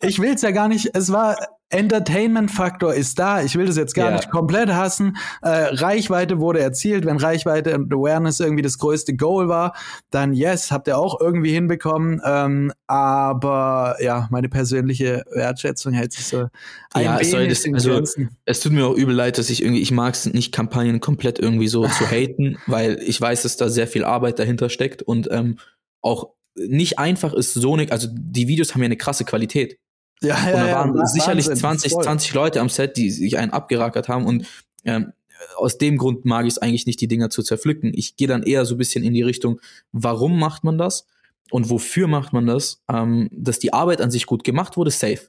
Ich 0.00 0.18
will's 0.18 0.42
ja 0.42 0.50
gar 0.50 0.66
nicht. 0.66 0.90
Es 0.94 1.12
war 1.12 1.36
Entertainment-Faktor 1.70 2.94
ist 2.94 3.18
da. 3.18 3.42
Ich 3.42 3.56
will 3.56 3.66
das 3.66 3.76
jetzt 3.76 3.94
gar 3.94 4.10
ja. 4.10 4.16
nicht 4.16 4.30
komplett 4.30 4.68
hassen. 4.70 5.16
Äh, 5.42 5.48
Reichweite 5.48 6.38
wurde 6.38 6.60
erzielt. 6.60 7.04
Wenn 7.04 7.16
Reichweite 7.16 7.74
und 7.74 7.92
Awareness 7.92 8.38
irgendwie 8.38 8.62
das 8.62 8.78
größte 8.78 9.16
Goal 9.16 9.48
war, 9.48 9.74
dann 10.10 10.32
yes, 10.32 10.70
habt 10.70 10.86
ihr 10.86 10.96
auch 10.96 11.20
irgendwie 11.20 11.52
hinbekommen. 11.52 12.20
Ähm, 12.24 12.72
aber 12.86 13.96
ja, 14.00 14.28
meine 14.30 14.48
persönliche 14.48 15.24
Wertschätzung 15.32 15.92
hält 15.92 16.12
sich 16.12 16.26
so 16.26 16.48
ein 16.94 17.04
ja, 17.04 17.20
wenig 17.20 17.48
das, 17.48 17.86
also, 17.86 18.24
Es 18.44 18.60
tut 18.60 18.72
mir 18.72 18.86
auch 18.86 18.94
übel 18.94 19.14
leid, 19.14 19.38
dass 19.38 19.50
ich 19.50 19.62
irgendwie, 19.62 19.82
ich 19.82 19.90
mag 19.90 20.14
es 20.14 20.26
nicht, 20.26 20.52
Kampagnen 20.52 21.00
komplett 21.00 21.38
irgendwie 21.38 21.68
so 21.68 21.86
zu 21.88 22.06
haten, 22.10 22.58
weil 22.66 23.00
ich 23.02 23.20
weiß, 23.20 23.42
dass 23.42 23.56
da 23.56 23.68
sehr 23.68 23.88
viel 23.88 24.04
Arbeit 24.04 24.38
dahinter 24.38 24.68
steckt 24.68 25.02
und 25.02 25.28
ähm, 25.32 25.58
auch 26.00 26.28
nicht 26.54 26.98
einfach 26.98 27.34
ist, 27.34 27.54
so 27.54 27.74
eine, 27.74 27.90
also 27.90 28.08
die 28.10 28.48
Videos 28.48 28.72
haben 28.72 28.82
ja 28.82 28.86
eine 28.86 28.96
krasse 28.96 29.24
Qualität. 29.24 29.78
Ja, 30.22 30.28
ja, 30.28 30.44
und 30.46 30.52
da 30.52 30.72
waren 30.72 30.96
ja, 30.96 31.06
sicherlich 31.06 31.46
Wahnsinn, 31.46 31.60
20, 31.60 31.92
voll. 31.92 32.04
20 32.04 32.34
Leute 32.34 32.60
am 32.60 32.68
Set, 32.68 32.96
die 32.96 33.10
sich 33.10 33.38
einen 33.38 33.52
abgerackert 33.52 34.08
haben 34.08 34.26
und 34.26 34.46
ähm, 34.84 35.12
aus 35.56 35.78
dem 35.78 35.98
Grund 35.98 36.24
mag 36.24 36.46
ich 36.46 36.54
es 36.54 36.58
eigentlich 36.58 36.86
nicht, 36.86 37.00
die 37.00 37.08
Dinger 37.08 37.28
zu 37.28 37.42
zerpflücken. 37.42 37.92
Ich 37.94 38.16
gehe 38.16 38.28
dann 38.28 38.42
eher 38.42 38.64
so 38.64 38.74
ein 38.74 38.78
bisschen 38.78 39.04
in 39.04 39.12
die 39.12 39.22
Richtung, 39.22 39.60
warum 39.92 40.38
macht 40.38 40.64
man 40.64 40.78
das 40.78 41.06
und 41.50 41.68
wofür 41.68 42.08
macht 42.08 42.32
man 42.32 42.46
das? 42.46 42.82
Ähm, 42.90 43.28
dass 43.32 43.58
die 43.58 43.72
Arbeit 43.72 44.00
an 44.00 44.10
sich 44.10 44.26
gut 44.26 44.44
gemacht 44.44 44.76
wurde, 44.76 44.90
safe. 44.90 45.28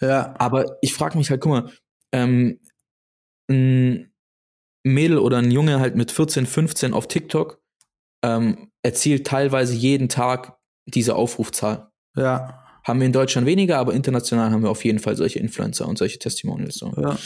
Ja. 0.00 0.34
Aber 0.38 0.78
ich 0.82 0.94
frage 0.94 1.16
mich 1.16 1.30
halt, 1.30 1.40
guck 1.40 1.52
mal, 1.52 1.70
ähm, 2.12 2.58
ein 3.48 4.10
Mädel 4.82 5.18
oder 5.18 5.38
ein 5.38 5.50
Junge 5.50 5.80
halt 5.80 5.96
mit 5.96 6.10
14, 6.10 6.46
15 6.46 6.92
auf 6.92 7.08
TikTok 7.08 7.62
ähm, 8.24 8.70
erzielt 8.82 9.26
teilweise 9.26 9.74
jeden 9.74 10.08
Tag 10.08 10.58
diese 10.86 11.14
Aufrufzahl. 11.14 11.90
Ja. 12.16 12.63
Haben 12.84 13.00
wir 13.00 13.06
in 13.06 13.12
Deutschland 13.12 13.46
weniger, 13.46 13.78
aber 13.78 13.94
international 13.94 14.50
haben 14.50 14.62
wir 14.62 14.70
auf 14.70 14.84
jeden 14.84 14.98
Fall 14.98 15.16
solche 15.16 15.38
Influencer 15.38 15.88
und 15.88 15.98
solche 15.98 16.18
Testimonials. 16.18 16.76
So. 16.76 16.92
Ja. 16.96 17.18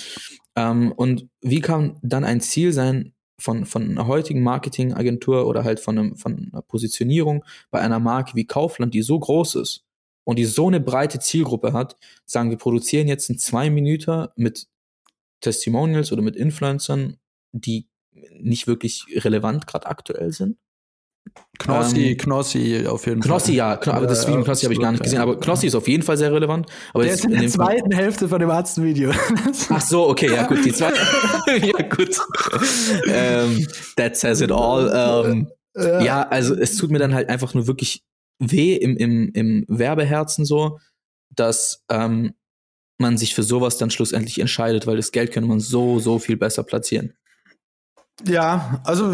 Ähm, 0.56 0.92
und 0.92 1.28
wie 1.40 1.61
kann 1.61 1.98
dann 2.02 2.24
ein 2.24 2.40
Ziel 2.40 2.72
sein 2.72 3.14
von, 3.40 3.66
von 3.66 3.82
einer 3.82 4.06
heutigen 4.06 4.42
Marketingagentur 4.42 5.46
oder 5.46 5.64
halt 5.64 5.80
von, 5.80 5.98
einem, 5.98 6.16
von 6.16 6.50
einer 6.52 6.62
Positionierung 6.62 7.44
bei 7.70 7.80
einer 7.80 7.98
Marke 7.98 8.34
wie 8.34 8.46
Kaufland, 8.46 8.94
die 8.94 9.02
so 9.02 9.18
groß 9.18 9.56
ist 9.56 9.84
und 10.24 10.38
die 10.38 10.44
so 10.44 10.68
eine 10.68 10.80
breite 10.80 11.18
Zielgruppe 11.20 11.72
hat, 11.72 11.96
sagen, 12.24 12.50
wir 12.50 12.59
produzieren 12.59 13.09
jetzt 13.09 13.30
einen 13.30 13.38
zwei 13.38 13.70
Minuten 13.70 14.28
mit 14.36 14.66
Testimonials 15.40 16.12
oder 16.12 16.22
mit 16.22 16.36
Influencern, 16.36 17.18
die 17.52 17.88
nicht 18.40 18.66
wirklich 18.66 19.06
relevant 19.24 19.66
gerade 19.66 19.86
aktuell 19.86 20.32
sind 20.32 20.56
Knossi, 21.58 22.12
ähm, 22.12 22.16
Knossi 22.16 22.86
auf 22.86 23.06
jeden 23.06 23.20
Knossi, 23.20 23.56
Fall. 23.56 23.78
Knossi, 23.78 23.90
ja, 23.90 23.94
aber 23.96 24.06
das 24.06 24.26
Video 24.26 24.42
Knossi 24.42 24.64
habe 24.64 24.74
ich 24.74 24.80
gar 24.80 24.92
nicht 24.92 25.02
gesehen. 25.02 25.20
Aber 25.20 25.38
Knossi 25.38 25.66
ist 25.66 25.74
auf 25.74 25.88
jeden 25.88 26.02
Fall 26.02 26.16
sehr 26.16 26.32
relevant. 26.32 26.66
Aber 26.94 27.04
der 27.04 27.14
ist 27.14 27.24
in, 27.24 27.32
in 27.32 27.40
der 27.40 27.48
zweiten 27.48 27.92
Fall 27.92 28.00
Hälfte 28.00 28.28
von 28.28 28.38
dem 28.38 28.50
Arztvideo. 28.50 29.12
Ach 29.68 29.80
so, 29.80 30.08
okay, 30.08 30.32
ja 30.32 30.46
gut, 30.46 30.64
die 30.64 30.72
zweite. 30.72 30.96
ja 31.66 31.88
gut. 31.88 32.16
ähm, 33.08 33.66
that 33.96 34.16
says 34.16 34.40
it 34.40 34.52
all. 34.52 34.90
Ähm, 35.26 35.48
ja. 35.74 36.00
ja, 36.02 36.28
also 36.28 36.54
es 36.54 36.76
tut 36.76 36.90
mir 36.90 36.98
dann 36.98 37.14
halt 37.14 37.28
einfach 37.28 37.54
nur 37.54 37.66
wirklich 37.66 38.04
weh 38.38 38.74
im, 38.74 38.96
im, 38.96 39.30
im 39.32 39.64
Werbeherzen 39.68 40.44
so, 40.44 40.78
dass 41.30 41.84
ähm, 41.88 42.34
man 42.98 43.16
sich 43.16 43.34
für 43.34 43.42
sowas 43.42 43.78
dann 43.78 43.90
schlussendlich 43.90 44.40
entscheidet, 44.40 44.86
weil 44.86 44.96
das 44.96 45.12
Geld 45.12 45.32
könnte 45.32 45.48
man 45.48 45.60
so, 45.60 45.98
so 45.98 46.18
viel 46.18 46.36
besser 46.36 46.64
platzieren. 46.64 47.14
Ja, 48.26 48.80
also 48.82 49.12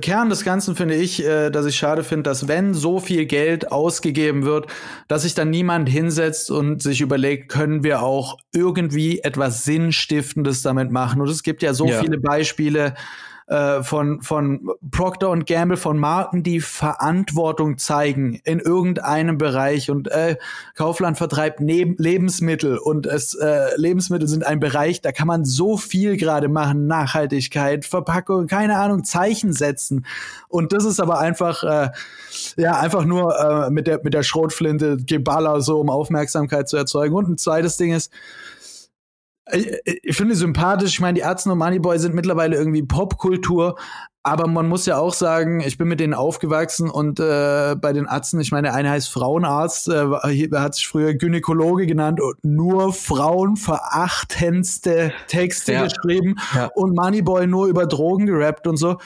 Kern 0.00 0.28
des 0.28 0.44
Ganzen 0.44 0.76
finde 0.76 0.94
ich, 0.94 1.24
äh, 1.24 1.50
dass 1.50 1.66
ich 1.66 1.76
schade 1.76 2.04
finde, 2.04 2.22
dass 2.24 2.46
wenn 2.46 2.74
so 2.74 3.00
viel 3.00 3.26
Geld 3.26 3.72
ausgegeben 3.72 4.44
wird, 4.44 4.66
dass 5.08 5.22
sich 5.22 5.34
dann 5.34 5.50
niemand 5.50 5.88
hinsetzt 5.88 6.52
und 6.52 6.80
sich 6.80 7.00
überlegt, 7.00 7.48
können 7.50 7.82
wir 7.82 8.02
auch 8.02 8.38
irgendwie 8.52 9.18
etwas 9.18 9.64
Sinnstiftendes 9.64 10.62
damit 10.62 10.92
machen. 10.92 11.20
Und 11.20 11.28
es 11.28 11.42
gibt 11.42 11.62
ja 11.62 11.74
so 11.74 11.86
ja. 11.86 12.00
viele 12.00 12.18
Beispiele, 12.18 12.94
äh, 13.46 13.82
von, 13.82 14.22
von 14.22 14.70
Procter 14.90 15.30
und 15.30 15.46
Gamble, 15.46 15.76
von 15.76 15.98
Marken, 15.98 16.42
die 16.42 16.60
Verantwortung 16.60 17.78
zeigen 17.78 18.40
in 18.44 18.58
irgendeinem 18.58 19.38
Bereich. 19.38 19.90
Und 19.90 20.08
äh, 20.08 20.36
Kaufland 20.74 21.16
vertreibt 21.16 21.60
neben 21.60 21.96
Lebensmittel 21.96 22.78
und 22.78 23.06
es 23.06 23.34
äh, 23.34 23.68
Lebensmittel 23.76 24.26
sind 24.26 24.44
ein 24.44 24.58
Bereich, 24.58 25.00
da 25.00 25.12
kann 25.12 25.28
man 25.28 25.44
so 25.44 25.76
viel 25.76 26.16
gerade 26.16 26.48
machen. 26.48 26.86
Nachhaltigkeit, 26.86 27.84
Verpackung, 27.84 28.46
keine 28.48 28.78
Ahnung, 28.78 29.04
Zeichen 29.04 29.52
setzen. 29.52 30.06
Und 30.48 30.72
das 30.72 30.84
ist 30.84 31.00
aber 31.00 31.18
einfach, 31.18 31.62
äh, 31.62 31.90
ja, 32.56 32.78
einfach 32.78 33.04
nur 33.04 33.38
äh, 33.38 33.70
mit 33.70 33.86
der, 33.86 34.00
mit 34.02 34.14
der 34.14 34.22
Schrotflinte 34.22 34.96
Geballer 34.96 35.60
so, 35.60 35.80
um 35.80 35.90
Aufmerksamkeit 35.90 36.68
zu 36.68 36.76
erzeugen. 36.76 37.14
Und 37.14 37.28
ein 37.28 37.38
zweites 37.38 37.76
Ding 37.76 37.92
ist, 37.92 38.12
ich, 39.52 40.00
ich 40.02 40.16
finde 40.16 40.34
sympathisch. 40.34 40.94
Ich 40.94 41.00
meine, 41.00 41.14
die 41.14 41.20
Ärzte 41.20 41.50
und 41.50 41.58
Moneyboy 41.58 41.98
sind 41.98 42.14
mittlerweile 42.14 42.56
irgendwie 42.56 42.82
Popkultur. 42.82 43.76
Aber 44.26 44.46
man 44.48 44.68
muss 44.68 44.86
ja 44.86 44.98
auch 44.98 45.14
sagen, 45.14 45.60
ich 45.60 45.78
bin 45.78 45.86
mit 45.86 46.00
denen 46.00 46.12
aufgewachsen 46.12 46.90
und 46.90 47.20
äh, 47.20 47.76
bei 47.80 47.92
den 47.92 48.06
Ärzten, 48.06 48.40
ich 48.40 48.50
meine, 48.50 48.74
einer 48.74 48.90
heißt 48.90 49.08
Frauenarzt, 49.08 49.88
äh, 49.88 50.50
hat 50.52 50.74
sich 50.74 50.88
früher 50.88 51.14
Gynäkologe 51.14 51.86
genannt 51.86 52.20
und 52.20 52.34
nur 52.42 52.92
frauenverachtendste 52.92 55.12
Texte 55.28 55.74
ja. 55.74 55.84
geschrieben 55.84 56.34
ja. 56.56 56.68
und 56.74 56.96
Moneyboy 56.96 57.46
nur 57.46 57.68
über 57.68 57.86
Drogen 57.86 58.26
gerappt 58.26 58.66
und 58.66 58.78
so. 58.78 58.96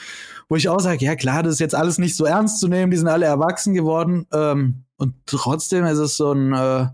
Wo 0.49 0.55
ich 0.55 0.69
auch 0.69 0.79
sage, 0.79 1.05
ja 1.05 1.15
klar, 1.15 1.43
das 1.43 1.53
ist 1.53 1.59
jetzt 1.59 1.75
alles 1.75 1.99
nicht 1.99 2.15
so 2.15 2.25
ernst 2.25 2.59
zu 2.59 2.67
nehmen, 2.67 2.89
die 2.89 2.97
sind 2.97 3.07
alle 3.07 3.27
erwachsen 3.27 3.75
geworden. 3.75 4.25
Ähm, 4.33 4.85
und 4.97 5.13
trotzdem 5.27 5.85
ist 5.85 5.99
es 5.99 6.17
so 6.17 6.31
ein 6.31 6.51
äh, 6.51 6.87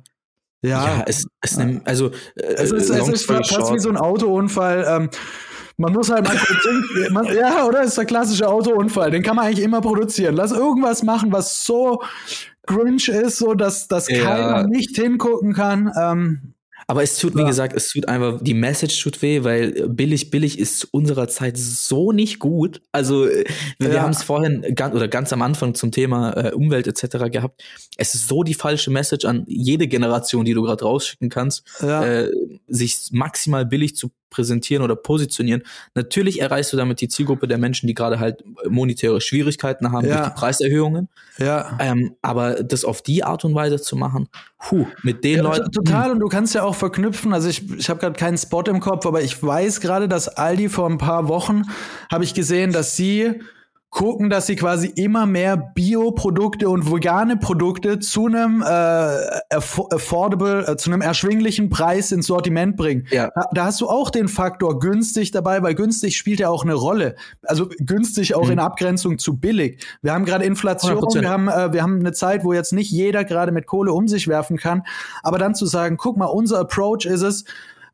ja, 0.62 0.86
ja 0.86 1.04
es, 1.06 1.28
es 1.42 1.58
nimmt, 1.58 1.88
also 1.88 2.08
äh, 2.36 2.54
es 2.56 2.72
ist, 2.72 2.90
es 2.90 3.08
ist 3.08 3.26
fast 3.26 3.52
wie 3.74 3.80
so 3.80 3.90
ein 3.90 3.98
Autounfall. 3.98 4.86
Ähm, 4.88 5.10
Man 5.78 5.94
muss 5.94 6.10
halt 6.10 6.26
mal 6.26 6.36
man, 7.12 7.26
ja, 7.36 7.66
oder 7.66 7.84
ist 7.84 7.98
der 7.98 8.06
klassische 8.06 8.50
Autounfall. 8.50 9.12
Den 9.12 9.22
kann 9.22 9.36
man 9.36 9.46
eigentlich 9.46 9.64
immer 9.64 9.82
produzieren. 9.82 10.36
Lass 10.36 10.52
irgendwas 10.52 11.04
machen, 11.04 11.32
was 11.32 11.64
so 11.64 12.02
Grinch 12.66 13.08
ist, 13.10 13.38
so 13.38 13.54
dass, 13.54 13.88
dass 13.88 14.10
ja. 14.10 14.24
keiner 14.24 14.68
nicht 14.68 14.96
hingucken 14.96 15.54
kann. 15.54 15.92
Ähm, 16.00 16.54
aber 16.90 17.04
es 17.04 17.20
tut, 17.20 17.36
wie 17.36 17.44
gesagt, 17.44 17.76
es 17.76 17.90
tut 17.90 18.08
einfach, 18.08 18.40
die 18.42 18.54
Message 18.54 19.04
tut 19.04 19.22
weh, 19.22 19.44
weil 19.44 19.90
billig, 19.90 20.32
billig 20.32 20.58
ist 20.58 20.80
zu 20.80 20.88
unserer 20.92 21.28
Zeit 21.28 21.58
so 21.58 22.14
nicht 22.14 22.40
gut. 22.40 22.82
Also 22.94 23.26
wir, 23.26 23.46
ja. 23.94 24.02
haben 24.02 24.12
es 24.12 24.24
vorhin 24.24 24.66
ganz, 24.74 24.96
oder 24.96 25.10
ganz 25.10 25.34
am 25.34 25.42
Anfang 25.42 25.76
zum 25.76 25.92
Thema 25.92 26.32
äh, 26.32 26.54
Umwelt 26.54 26.88
etc. 26.88 27.30
gehabt. 27.30 27.62
Es 27.98 28.16
ist 28.16 28.30
so 28.30 28.44
die 28.44 28.54
falsche 28.54 28.90
Message 28.90 29.26
an 29.26 29.44
jede 29.48 29.90
Generation, 29.90 30.46
die 30.46 30.54
du 30.54 30.64
gerade 30.64 30.86
rausschicken 30.86 31.30
kannst, 31.30 31.64
ja. 31.82 32.06
äh, 32.06 32.32
sich 32.68 33.10
maximal 33.12 33.66
billig 33.66 33.98
zu 33.98 34.10
präsentieren 34.30 34.84
oder 34.84 34.96
positionieren. 34.96 35.64
Natürlich 35.96 36.42
erreichst 36.42 36.74
du 36.74 36.78
damit 36.78 37.02
die 37.02 37.08
Zielgruppe 37.08 37.48
der 37.48 37.58
Menschen, 37.58 37.88
die 37.88 37.94
gerade 37.94 38.20
halt 38.20 38.44
monetäre 38.70 39.22
Schwierigkeiten 39.22 39.92
haben 39.92 40.08
ja. 40.08 40.18
durch 40.18 40.30
die 40.30 40.40
Preiserhöhungen. 40.40 41.10
Ja. 41.38 41.78
Ähm, 41.80 42.16
aber 42.22 42.64
das 42.64 42.86
auf 42.86 43.02
die 43.02 43.24
Art 43.24 43.46
und 43.46 43.56
Weise 43.56 43.82
zu 43.82 43.96
machen, 43.96 44.28
puh, 44.60 44.86
mit 45.04 45.24
den 45.24 45.38
ja, 45.38 45.44
Leuten. 45.44 45.72
Total, 45.72 46.12
und 46.12 46.20
du 46.20 46.28
kannst 46.28 46.56
ja 46.56 46.64
auch 46.64 46.76
verknüpfen, 46.76 47.34
also 47.34 47.48
ich, 47.48 47.72
ich 47.72 47.90
habe 47.90 48.00
gerade 48.00 48.18
keinen 48.18 48.38
Spot 48.38 48.64
im 48.64 48.80
Kopf, 48.80 49.06
aber 49.06 49.22
ich 49.22 49.42
weiß 49.42 49.82
gerade, 49.82 50.08
dass 50.08 50.28
Aldi 50.28 50.70
vor 50.70 50.90
ein 50.90 50.98
paar 50.98 51.28
Wochen 51.28 51.64
habe 52.12 52.24
ich 52.24 52.34
gesehen, 52.34 52.72
dass 52.72 52.96
sie 52.96 53.42
gucken, 53.98 54.30
dass 54.30 54.46
sie 54.46 54.56
quasi 54.56 54.90
immer 54.96 55.26
mehr 55.26 55.58
Bioprodukte 55.58 56.70
und 56.70 56.92
vegane 56.92 57.36
Produkte 57.36 57.98
zu 57.98 58.28
einem 58.28 58.62
äh, 58.62 58.66
affordable, 59.50 60.68
äh, 60.68 60.78
zu 60.78 60.92
einem 60.92 61.02
erschwinglichen 61.02 61.70
Preis 61.70 62.12
ins 62.12 62.28
Sortiment 62.28 62.78
bringen. 62.78 63.08
Ja. 63.10 63.32
Da, 63.34 63.50
da, 63.52 63.66
hast 63.66 63.82
du 63.82 63.90
auch 63.90 64.12
den 64.12 64.28
Faktor 64.28 64.78
günstig 64.78 65.32
dabei, 65.32 65.64
weil 65.64 65.74
günstig 65.74 66.16
spielt 66.16 66.40
ja 66.40 66.50
auch 66.50 66.64
eine 66.64 66.76
Rolle. 66.76 67.16
Also 67.42 67.70
günstig 67.80 68.36
auch 68.36 68.46
mhm. 68.46 68.52
in 68.52 68.60
Abgrenzung 68.60 69.18
zu 69.18 69.38
billig. 69.38 69.84
Wir 70.04 70.14
haben 70.14 70.26
gerade 70.26 70.46
Inflation, 70.46 71.00
100%. 71.00 71.22
wir 71.22 71.30
haben 71.32 71.48
äh, 71.48 71.74
wir 71.74 71.82
haben 71.82 72.00
eine 72.00 72.14
Zeit, 72.14 72.44
wo 72.44 72.54
jetzt 72.54 72.74
nicht 72.74 72.92
jeder 72.92 73.24
gerade 73.24 73.52
mit 73.52 73.66
Kohle 73.66 73.94
um 73.94 74.08
sich 74.08 74.28
werfen 74.28 74.58
kann, 74.58 74.84
aber 75.24 75.40
dann 75.40 75.56
zu 75.56 75.66
sagen, 75.66 75.98
guck 75.98 76.18
mal, 76.18 76.26
unser 76.26 76.60
Approach 76.60 77.06
ist 77.06 77.24
es, 77.24 77.46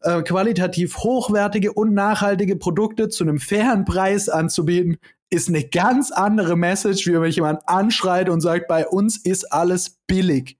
äh, 0.01 0.21
qualitativ 0.21 0.97
hochwertige 0.97 1.71
und 1.71 1.93
nachhaltige 1.93 2.57
Produkte 2.57 3.07
zu 3.07 3.23
einem 3.23 3.39
fairen 3.39 3.85
Preis 3.85 4.27
anzubieten, 4.27 4.97
ist 5.33 5.49
eine 5.49 5.63
ganz 5.63 6.11
andere 6.11 6.55
Message, 6.55 7.07
wie 7.07 7.19
wenn 7.19 7.31
jemand 7.31 7.67
anschreit 7.67 8.29
und 8.29 8.41
sagt, 8.41 8.67
bei 8.67 8.87
uns 8.87 9.17
ist 9.17 9.51
alles 9.51 9.89
billig. 10.05 10.57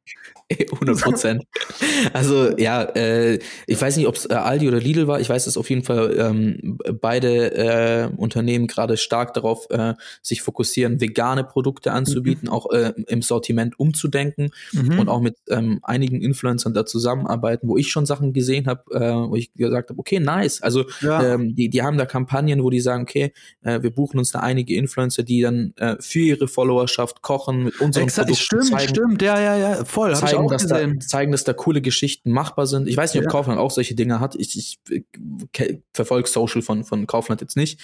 100 0.71 1.01
Prozent. 1.01 1.43
Also 2.13 2.57
ja, 2.57 2.83
äh, 2.83 3.39
ich 3.67 3.81
weiß 3.81 3.97
nicht, 3.97 4.07
ob 4.07 4.15
es 4.15 4.29
äh, 4.29 4.33
Aldi 4.33 4.67
oder 4.67 4.79
Lidl 4.79 5.07
war. 5.07 5.19
Ich 5.19 5.29
weiß, 5.29 5.45
dass 5.45 5.57
auf 5.57 5.69
jeden 5.69 5.83
Fall 5.83 6.15
ähm, 6.17 6.77
beide 7.01 7.55
äh, 7.55 8.09
Unternehmen 8.15 8.67
gerade 8.67 8.97
stark 8.97 9.33
darauf 9.33 9.69
äh, 9.69 9.93
sich 10.21 10.41
fokussieren, 10.41 11.01
vegane 11.01 11.43
Produkte 11.43 11.91
anzubieten, 11.91 12.47
mhm. 12.47 12.53
auch 12.53 12.71
äh, 12.71 12.93
im 13.07 13.21
Sortiment 13.21 13.79
umzudenken 13.79 14.51
mhm. 14.71 14.99
und 14.99 15.09
auch 15.09 15.21
mit 15.21 15.37
ähm, 15.49 15.79
einigen 15.83 16.21
Influencern 16.21 16.73
da 16.73 16.85
zusammenarbeiten, 16.85 17.67
wo 17.67 17.77
ich 17.77 17.89
schon 17.89 18.05
Sachen 18.05 18.33
gesehen 18.33 18.67
habe, 18.67 18.83
äh, 18.93 19.29
wo 19.29 19.35
ich 19.35 19.53
gesagt 19.53 19.89
habe, 19.89 19.99
okay, 19.99 20.19
nice. 20.19 20.61
Also 20.61 20.85
ja. 21.01 21.33
ähm, 21.33 21.55
die, 21.55 21.69
die 21.69 21.81
haben 21.81 21.97
da 21.97 22.05
Kampagnen, 22.05 22.63
wo 22.63 22.69
die 22.69 22.79
sagen, 22.79 23.03
okay, 23.03 23.33
äh, 23.61 23.81
wir 23.81 23.91
buchen 23.91 24.19
uns 24.19 24.31
da 24.31 24.39
einige 24.39 24.75
Influencer, 24.75 25.23
die 25.23 25.41
dann 25.41 25.73
äh, 25.77 25.95
für 25.99 26.19
ihre 26.19 26.47
Followerschaft 26.47 27.21
kochen 27.21 27.65
mit 27.65 27.81
unseren 27.81 28.03
Exakt, 28.03 28.27
Produkten. 28.27 28.43
Stimmt, 28.43 28.65
zeigen, 28.67 28.89
stimmt, 28.89 29.21
ja, 29.21 29.39
ja, 29.39 29.57
ja, 29.57 29.85
voll. 29.85 30.15
Zeigen, 30.15 30.42
zeigen, 30.49 30.97
dass 30.97 30.99
da, 30.99 31.07
zeigen, 31.07 31.31
dass 31.31 31.43
da 31.43 31.53
coole 31.53 31.81
Geschichten 31.81 32.31
machbar 32.31 32.67
sind. 32.67 32.87
Ich 32.87 32.97
weiß 32.97 33.13
nicht, 33.13 33.21
ob 33.21 33.25
ja. 33.25 33.31
Kaufland 33.31 33.59
auch 33.59 33.71
solche 33.71 33.95
Dinge 33.95 34.19
hat. 34.19 34.35
Ich, 34.35 34.57
ich, 34.57 34.79
ich 34.89 35.79
verfolge 35.93 36.29
Social 36.29 36.61
von, 36.61 36.83
von 36.83 37.07
Kaufland 37.07 37.41
jetzt 37.41 37.57
nicht. 37.57 37.79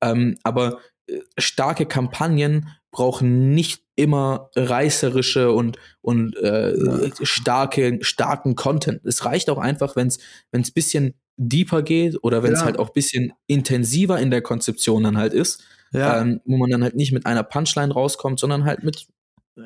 Ähm, 0.00 0.36
aber 0.42 0.78
äh, 1.06 1.20
starke 1.38 1.86
Kampagnen 1.86 2.68
brauchen 2.90 3.50
nicht 3.54 3.82
immer 3.96 4.50
reißerische 4.54 5.52
und 5.52 5.78
und 6.00 6.36
äh, 6.36 6.76
ja. 6.76 7.10
starke 7.22 7.98
starken 8.02 8.54
Content. 8.54 9.04
Es 9.04 9.24
reicht 9.24 9.50
auch 9.50 9.58
einfach, 9.58 9.96
wenn 9.96 10.06
es 10.06 10.18
es 10.52 10.70
bisschen 10.70 11.14
deeper 11.36 11.82
geht 11.82 12.22
oder 12.22 12.42
wenn 12.42 12.52
es 12.52 12.60
ja. 12.60 12.66
halt 12.66 12.78
auch 12.78 12.90
bisschen 12.90 13.32
intensiver 13.46 14.18
in 14.18 14.30
der 14.30 14.42
Konzeption 14.42 15.04
dann 15.04 15.18
halt 15.18 15.32
ist, 15.32 15.62
ja. 15.92 16.20
ähm, 16.20 16.40
wo 16.44 16.56
man 16.56 16.70
dann 16.70 16.82
halt 16.82 16.96
nicht 16.96 17.12
mit 17.12 17.26
einer 17.26 17.42
Punchline 17.42 17.92
rauskommt, 17.92 18.40
sondern 18.40 18.64
halt 18.64 18.82
mit 18.82 19.06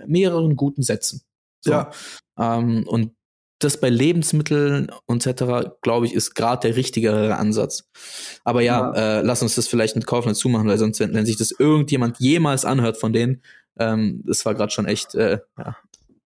mehreren 0.06 0.56
guten 0.56 0.82
Sätzen. 0.82 1.22
So. 1.62 1.72
Ja. 1.72 1.90
Ähm, 2.38 2.84
und 2.86 3.12
das 3.58 3.78
bei 3.78 3.88
Lebensmitteln 3.88 4.90
etc., 5.08 5.70
glaube 5.82 6.06
ich, 6.06 6.14
ist 6.14 6.34
gerade 6.34 6.68
der 6.68 6.76
richtigere 6.76 7.36
Ansatz. 7.36 7.88
Aber 8.44 8.60
ja, 8.60 8.92
ja. 8.94 9.18
Äh, 9.18 9.22
lass 9.22 9.42
uns 9.42 9.54
das 9.54 9.68
vielleicht 9.68 9.94
mit 9.94 10.06
Kaufland 10.06 10.36
zumachen, 10.36 10.66
weil 10.66 10.78
sonst, 10.78 11.00
wenn, 11.00 11.14
wenn 11.14 11.26
sich 11.26 11.36
das 11.36 11.52
irgendjemand 11.52 12.18
jemals 12.18 12.64
anhört 12.64 12.98
von 12.98 13.12
denen, 13.12 13.42
ähm, 13.78 14.22
das 14.26 14.44
war 14.44 14.54
gerade 14.54 14.72
schon 14.72 14.86
echt 14.86 15.14
äh, 15.14 15.38
ja, 15.58 15.76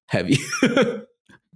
heavy. 0.06 0.40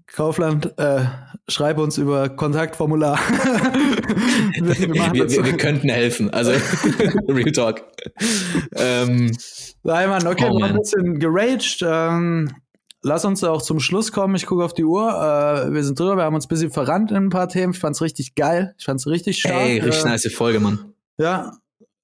Kaufland, 0.06 0.76
äh, 0.76 1.04
schreib 1.46 1.78
uns 1.78 1.96
über 1.96 2.28
Kontaktformular. 2.28 3.16
wir, 4.60 4.76
wir, 4.76 5.12
wir, 5.12 5.44
wir, 5.44 5.56
könnten 5.56 5.88
helfen, 5.88 6.30
also 6.30 6.50
Real 7.28 7.52
Talk. 7.52 7.84
ähm, 8.74 9.30
Nein, 9.84 10.08
Mann, 10.08 10.26
okay, 10.26 10.48
oh, 10.50 10.58
wir 10.58 10.64
haben 10.64 10.74
ein 10.74 10.80
bisschen 10.80 11.18
geraged. 11.20 11.84
Ähm, 11.86 12.50
lass 13.02 13.24
uns 13.24 13.42
auch 13.44 13.62
zum 13.62 13.80
Schluss 13.80 14.12
kommen. 14.12 14.34
Ich 14.34 14.46
gucke 14.46 14.64
auf 14.64 14.74
die 14.74 14.84
Uhr. 14.84 15.08
Äh, 15.08 15.72
wir 15.72 15.84
sind 15.84 15.98
drüber. 15.98 16.16
Wir 16.16 16.24
haben 16.24 16.34
uns 16.34 16.46
ein 16.46 16.48
bisschen 16.48 16.70
verrannt 16.70 17.10
in 17.10 17.16
ein 17.16 17.30
paar 17.30 17.48
Themen. 17.48 17.72
Ich 17.72 17.78
fand's 17.78 18.02
richtig 18.02 18.34
geil. 18.34 18.74
Ich 18.78 18.84
fand's 18.84 19.06
richtig 19.06 19.40
stark. 19.40 19.62
Ey, 19.62 19.78
richtig 19.78 20.04
äh, 20.04 20.08
nice 20.08 20.32
Folge, 20.32 20.60
Mann. 20.60 20.94
Ja. 21.18 21.52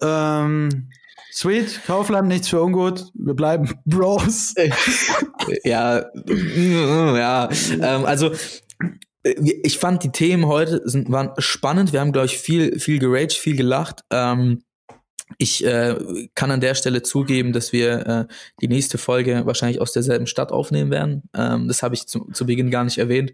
Ähm, 0.01 0.91
sweet. 1.33 1.81
Kaufland, 1.87 2.29
nichts 2.29 2.49
für 2.49 2.63
ungut. 2.63 3.07
Wir 3.15 3.35
bleiben 3.35 3.73
Bros. 3.85 4.55
ja. 5.65 6.05
ja. 6.27 7.49
Ähm, 7.81 8.05
also, 8.05 8.33
ich 9.23 9.79
fand 9.79 10.05
die 10.05 10.13
Themen 10.13 10.47
heute 10.47 10.83
sind, 10.85 11.11
waren 11.11 11.33
spannend. 11.39 11.93
Wir 11.93 12.01
haben, 12.01 12.13
glaube 12.13 12.27
ich, 12.27 12.39
viel, 12.39 12.79
viel 12.79 12.99
geraged, 12.99 13.33
viel 13.33 13.57
gelacht. 13.57 14.03
Ähm, 14.11 14.63
ich 15.39 15.65
äh, 15.65 16.29
kann 16.35 16.51
an 16.51 16.61
der 16.61 16.75
Stelle 16.75 17.03
zugeben, 17.03 17.53
dass 17.53 17.73
wir 17.73 18.07
äh, 18.07 18.35
die 18.61 18.69
nächste 18.69 18.99
Folge 18.99 19.45
wahrscheinlich 19.45 19.81
aus 19.81 19.93
derselben 19.93 20.27
Stadt 20.27 20.53
aufnehmen 20.53 20.91
werden. 20.91 21.23
Ähm, 21.35 21.69
das 21.69 21.83
habe 21.83 21.95
ich 21.95 22.07
zu, 22.07 22.31
zu 22.33 22.47
Beginn 22.47 22.71
gar 22.71 22.85
nicht 22.85 22.99
erwähnt. 22.99 23.33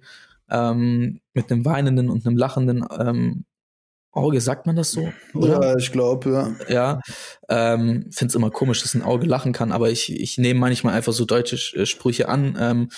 Ähm, 0.50 1.20
mit 1.34 1.50
einem 1.50 1.64
weinenden 1.64 2.10
und 2.10 2.26
einem 2.26 2.36
lachenden 2.36 2.84
ähm, 2.98 3.44
Auge, 4.12 4.40
sagt 4.42 4.66
man 4.66 4.76
das 4.76 4.90
so? 4.90 5.10
Oder? 5.34 5.62
Ja, 5.62 5.76
ich 5.76 5.90
glaube, 5.90 6.30
ja. 6.30 6.50
Ja, 6.68 7.00
ähm, 7.48 8.10
finde 8.10 8.30
es 8.30 8.34
immer 8.34 8.50
komisch, 8.50 8.82
dass 8.82 8.94
ein 8.94 9.02
Auge 9.02 9.26
lachen 9.26 9.52
kann, 9.52 9.72
aber 9.72 9.90
ich, 9.90 10.12
ich 10.12 10.36
nehme 10.36 10.60
manchmal 10.60 10.94
einfach 10.94 11.14
so 11.14 11.24
deutsche 11.24 11.56
äh, 11.76 11.86
Sprüche 11.86 12.28
an. 12.28 12.56
Ähm, 12.60 12.88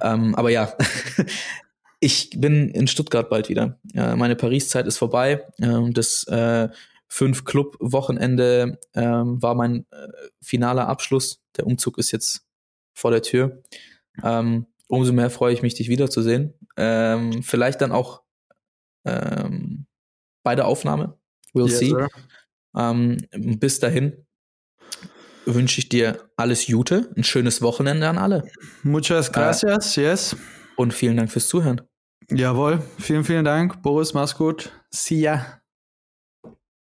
ähm, 0.00 0.34
aber 0.34 0.50
ja, 0.50 0.72
ich 2.00 2.30
bin 2.36 2.70
in 2.70 2.88
Stuttgart 2.88 3.30
bald 3.30 3.48
wieder. 3.48 3.78
Äh, 3.94 4.16
meine 4.16 4.34
Paris-Zeit 4.34 4.86
ist 4.86 4.98
vorbei. 4.98 5.44
Äh, 5.58 5.90
das 5.92 6.24
äh, 6.24 6.68
fünf 7.08 7.44
Club-Wochenende 7.44 8.78
ähm, 8.94 9.42
war 9.42 9.54
mein 9.54 9.86
äh, 9.90 10.08
finaler 10.42 10.88
Abschluss. 10.88 11.40
Der 11.56 11.66
Umzug 11.66 11.98
ist 11.98 12.12
jetzt 12.12 12.46
vor 12.94 13.10
der 13.10 13.22
Tür. 13.22 13.62
Ähm, 14.22 14.66
umso 14.86 15.12
mehr 15.12 15.30
freue 15.30 15.54
ich 15.54 15.62
mich, 15.62 15.74
dich 15.74 15.88
wiederzusehen. 15.88 16.54
Ähm, 16.76 17.42
vielleicht 17.42 17.80
dann 17.80 17.92
auch 17.92 18.22
ähm, 19.04 19.86
bei 20.42 20.54
der 20.54 20.66
Aufnahme. 20.66 21.18
We'll 21.54 21.68
yes, 21.68 21.78
see. 21.78 21.94
Ähm, 22.76 23.18
bis 23.32 23.80
dahin 23.80 24.26
wünsche 25.46 25.80
ich 25.80 25.88
dir 25.88 26.28
alles 26.36 26.66
Gute, 26.66 27.10
ein 27.16 27.24
schönes 27.24 27.62
Wochenende 27.62 28.08
an 28.08 28.18
alle. 28.18 28.50
Muchas 28.82 29.32
gracias, 29.32 29.96
äh, 29.96 30.02
yes. 30.02 30.36
Und 30.76 30.92
vielen 30.92 31.16
Dank 31.16 31.30
fürs 31.30 31.48
Zuhören. 31.48 31.80
Jawohl, 32.30 32.82
vielen, 32.98 33.24
vielen 33.24 33.44
Dank. 33.44 33.82
Boris, 33.82 34.12
mach's 34.12 34.36
gut. 34.36 34.70
See 34.90 35.20
ya. 35.20 35.57